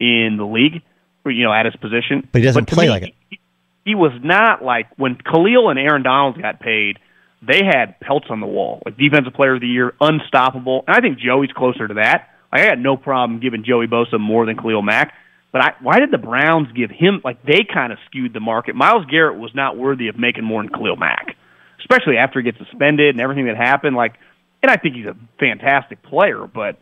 in 0.00 0.36
the 0.36 0.44
league, 0.44 0.82
you 1.24 1.44
know, 1.44 1.52
at 1.52 1.64
his 1.64 1.76
position. 1.76 2.28
But 2.30 2.40
he 2.40 2.44
doesn't 2.44 2.66
to 2.66 2.74
play 2.74 2.86
me, 2.86 2.90
like 2.90 3.02
it. 3.04 3.14
He, 3.30 3.40
he 3.86 3.94
was 3.94 4.12
not 4.22 4.62
like 4.62 4.88
when 4.96 5.14
Khalil 5.16 5.70
and 5.70 5.78
Aaron 5.78 6.02
Donald 6.02 6.40
got 6.40 6.60
paid. 6.60 6.98
They 7.46 7.62
had 7.64 7.98
pelts 8.00 8.26
on 8.30 8.40
the 8.40 8.46
wall, 8.46 8.82
like 8.84 8.96
defensive 8.96 9.34
player 9.34 9.54
of 9.54 9.60
the 9.60 9.66
year, 9.68 9.94
unstoppable. 10.00 10.84
And 10.86 10.96
I 10.96 11.00
think 11.00 11.18
Joey's 11.18 11.50
closer 11.52 11.86
to 11.88 11.94
that. 11.94 12.28
Like, 12.52 12.62
I 12.62 12.64
had 12.66 12.78
no 12.78 12.96
problem 12.96 13.40
giving 13.40 13.64
Joey 13.64 13.86
Bosa 13.86 14.18
more 14.20 14.46
than 14.46 14.56
Khalil 14.56 14.82
Mack. 14.82 15.12
But 15.52 15.62
I, 15.62 15.72
why 15.80 15.98
did 16.00 16.10
the 16.10 16.18
Browns 16.18 16.68
give 16.74 16.90
him 16.90 17.20
like 17.24 17.42
they 17.44 17.64
kind 17.72 17.92
of 17.92 17.98
skewed 18.06 18.32
the 18.32 18.40
market? 18.40 18.74
Myles 18.74 19.04
Garrett 19.10 19.38
was 19.38 19.52
not 19.54 19.76
worthy 19.76 20.08
of 20.08 20.18
making 20.18 20.44
more 20.44 20.62
than 20.62 20.72
Khalil 20.72 20.96
Mack, 20.96 21.36
especially 21.80 22.16
after 22.16 22.40
he 22.40 22.44
gets 22.50 22.58
suspended 22.58 23.10
and 23.14 23.20
everything 23.20 23.46
that 23.46 23.56
happened. 23.56 23.94
Like, 23.94 24.14
and 24.62 24.70
I 24.70 24.76
think 24.76 24.96
he's 24.96 25.06
a 25.06 25.16
fantastic 25.38 26.02
player, 26.02 26.46
but 26.52 26.78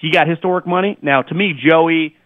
he 0.00 0.10
got 0.10 0.28
historic 0.28 0.66
money. 0.66 0.96
Now, 1.02 1.22
to 1.22 1.34
me, 1.34 1.54
Joey, 1.54 2.16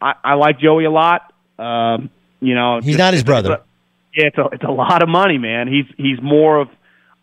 I, 0.00 0.14
I 0.24 0.34
like 0.34 0.58
Joey 0.58 0.86
a 0.86 0.90
lot. 0.90 1.32
Um, 1.58 2.10
you 2.40 2.54
know, 2.54 2.76
He's 2.80 2.86
just- 2.96 2.98
not 2.98 3.12
his 3.12 3.20
it's 3.20 3.28
a- 3.28 3.30
brother. 3.30 3.60
yeah, 4.16 4.26
it's 4.26 4.38
a 4.38 4.46
it's 4.52 4.64
a 4.64 4.70
lot 4.72 5.02
of 5.02 5.08
money, 5.08 5.38
man. 5.38 5.68
He's 5.68 5.86
he's 5.96 6.20
more 6.20 6.58
of 6.60 6.68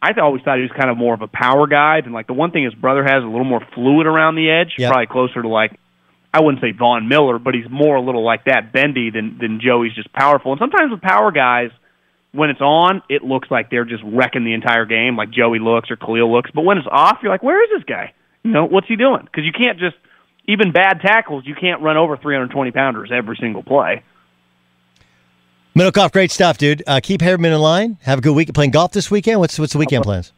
I 0.02 0.12
always 0.22 0.42
thought 0.44 0.58
he 0.58 0.64
was 0.64 0.72
kind 0.72 0.90
of 0.90 0.98
more 0.98 1.14
of 1.14 1.22
a 1.22 1.28
power 1.28 1.68
guy 1.68 2.02
than 2.02 2.14
like 2.14 2.28
the 2.28 2.34
one 2.34 2.52
thing 2.52 2.64
his 2.64 2.74
brother 2.74 3.04
has 3.04 3.22
a 3.24 3.28
little 3.28 3.44
more 3.44 3.62
fluid 3.76 4.08
around 4.08 4.36
the 4.36 4.50
edge, 4.50 4.76
Yep. 4.78 4.92
probably 4.92 5.08
closer 5.08 5.42
to 5.42 5.48
like 5.48 5.78
I 6.34 6.42
wouldn't 6.42 6.62
say 6.62 6.72
Von 6.72 7.08
Miller, 7.10 7.40
but 7.40 7.56
he's 7.56 7.70
more 7.70 7.96
a 7.96 8.02
little 8.02 8.24
like 8.24 8.46
that 8.46 8.72
bendy 8.72 9.10
than 9.10 9.38
than 9.40 9.60
Joey's 9.60 9.94
just 9.96 10.14
powerful. 10.14 10.52
And 10.54 10.60
sometimes 10.60 10.92
with 10.92 11.02
power 11.02 11.32
guys, 11.32 11.72
when 12.32 12.50
it's 12.52 12.62
on, 12.62 13.02
it 13.10 13.24
looks 13.24 13.50
like 13.50 13.70
they're 13.72 13.84
just 13.86 14.04
wrecking 14.06 14.46
the 14.46 14.54
entire 14.54 14.86
game, 14.86 15.18
like 15.18 15.32
Joey 15.32 15.60
looks 15.60 15.90
or 15.92 15.96
Khalil 15.96 16.32
looks. 16.32 16.52
But 16.54 16.62
when 16.62 16.78
it's 16.78 16.88
off, 16.90 17.18
you're 17.24 17.32
like, 17.32 17.42
where 17.44 17.62
is 17.64 17.70
this 17.76 17.84
guy? 17.86 18.14
You 18.44 18.52
know, 18.52 18.66
what's 18.66 18.88
he 18.88 18.96
doing? 18.96 19.24
Because 19.26 19.44
you 19.44 19.52
can't 19.52 19.80
just 19.80 19.96
even 20.48 20.72
bad 20.72 21.02
tackles, 21.02 21.44
you 21.46 21.56
can't 21.60 21.82
run 21.82 21.98
over 21.98 22.16
320 22.16 22.72
pounders 22.72 23.12
every 23.14 23.38
single 23.42 23.64
play. 23.64 24.04
Middlekauff, 25.80 26.12
great 26.12 26.30
stuff, 26.30 26.58
dude. 26.58 26.84
Uh, 26.86 27.00
keep 27.02 27.22
Harriman 27.22 27.54
in 27.54 27.62
line. 27.62 27.98
Have 28.02 28.20
a 28.20 28.22
good 28.22 28.36
week. 28.36 28.54
Playing 28.54 28.72
golf 28.72 28.92
this 28.92 29.10
weekend. 29.10 29.40
What's 29.40 29.58
what's 29.58 29.72
the 29.72 29.80
weekend 29.80 30.04
plans? 30.04 30.34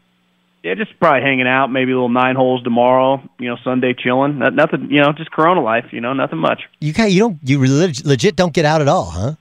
Yeah, 0.61 0.75
just 0.75 0.91
probably 0.99 1.21
hanging 1.21 1.47
out, 1.47 1.71
maybe 1.71 1.91
a 1.91 1.95
little 1.95 2.09
nine 2.09 2.35
holes 2.35 2.61
tomorrow. 2.61 3.27
You 3.39 3.49
know, 3.49 3.57
Sunday 3.63 3.95
chilling. 3.97 4.37
Not, 4.37 4.53
nothing. 4.53 4.91
You 4.91 5.01
know, 5.01 5.13
just 5.13 5.31
Corona 5.31 5.63
life. 5.63 5.85
You 5.89 5.99
know, 5.99 6.13
nothing 6.13 6.37
much. 6.37 6.61
You 6.79 6.93
got 6.93 7.11
you 7.11 7.21
don't 7.21 7.39
you 7.41 7.57
leg- 7.65 8.05
legit 8.05 8.35
don't 8.35 8.53
get 8.53 8.65
out 8.65 8.81
at 8.81 8.87
all, 8.87 9.05
huh? 9.05 9.33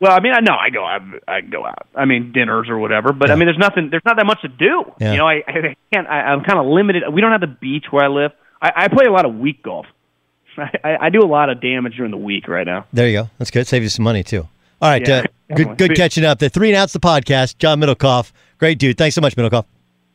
Well, 0.00 0.10
I 0.10 0.18
mean, 0.18 0.32
I 0.32 0.40
know 0.40 0.56
I 0.56 0.70
go 0.70 0.84
out. 0.84 1.02
I 1.28 1.42
go 1.42 1.64
out. 1.64 1.86
I 1.94 2.06
mean, 2.06 2.32
dinners 2.32 2.68
or 2.68 2.78
whatever. 2.78 3.12
But 3.12 3.30
I 3.30 3.36
mean, 3.36 3.46
there's 3.46 3.56
nothing. 3.56 3.88
There's 3.88 4.04
not 4.04 4.16
that 4.16 4.26
much 4.26 4.42
to 4.42 4.48
do. 4.48 4.92
Yeah. 4.98 5.12
You 5.12 5.18
know, 5.18 5.28
I, 5.28 5.44
I 5.46 5.76
can't. 5.92 6.08
I, 6.08 6.22
I'm 6.22 6.42
kind 6.42 6.58
of 6.58 6.66
limited. 6.66 7.04
We 7.12 7.20
don't 7.20 7.30
have 7.30 7.40
the 7.40 7.46
beach 7.46 7.84
where 7.92 8.04
I 8.04 8.08
live. 8.08 8.32
I, 8.60 8.72
I 8.74 8.88
play 8.88 9.04
a 9.04 9.12
lot 9.12 9.24
of 9.24 9.36
week 9.36 9.62
golf. 9.62 9.86
I, 10.58 10.96
I 11.02 11.10
do 11.10 11.20
a 11.20 11.30
lot 11.30 11.50
of 11.50 11.60
damage 11.60 11.94
during 11.94 12.10
the 12.10 12.16
week 12.16 12.48
right 12.48 12.66
now. 12.66 12.84
There 12.92 13.06
you 13.06 13.16
go. 13.16 13.30
That's 13.38 13.52
good. 13.52 13.68
Save 13.68 13.84
you 13.84 13.88
some 13.88 14.02
money 14.02 14.24
too. 14.24 14.48
All 14.82 14.90
right, 14.90 15.06
Yeah, 15.06 15.24
uh, 15.50 15.54
good 15.54 15.78
good 15.78 15.96
catching 15.96 16.24
up. 16.24 16.38
The 16.38 16.48
three 16.48 16.68
and 16.68 16.76
outs 16.76 16.92
the 16.92 17.00
podcast. 17.00 17.58
John 17.58 17.80
Middlekauff, 17.80 18.32
great 18.58 18.78
dude. 18.78 18.98
Thanks 18.98 19.14
so 19.14 19.20
much, 19.20 19.36
Middlekauff. 19.36 19.64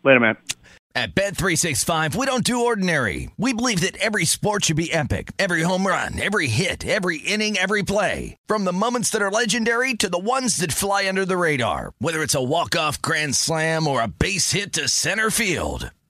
Later, 0.03 0.19
man. 0.19 0.37
At 0.93 1.15
Bet 1.15 1.37
365, 1.37 2.17
we 2.17 2.25
don't 2.25 2.43
do 2.43 2.65
ordinary. 2.65 3.29
We 3.37 3.53
believe 3.53 3.79
that 3.79 3.95
every 3.97 4.25
sport 4.25 4.65
should 4.65 4.75
be 4.75 4.91
epic. 4.91 5.31
Every 5.39 5.61
home 5.61 5.87
run, 5.87 6.19
every 6.19 6.47
hit, 6.47 6.85
every 6.85 7.19
inning, 7.19 7.55
every 7.57 7.81
play. 7.81 8.35
From 8.45 8.65
the 8.65 8.73
moments 8.73 9.09
that 9.11 9.21
are 9.21 9.31
legendary 9.31 9.93
to 9.93 10.09
the 10.09 10.17
ones 10.19 10.57
that 10.57 10.73
fly 10.73 11.07
under 11.07 11.23
the 11.23 11.37
radar. 11.37 11.93
Whether 11.99 12.21
it's 12.21 12.35
a 12.35 12.43
walk-off 12.43 13.01
grand 13.01 13.37
slam 13.37 13.87
or 13.87 14.01
a 14.01 14.09
base 14.09 14.51
hit 14.51 14.73
to 14.73 14.89
center 14.89 15.31
field. 15.31 15.91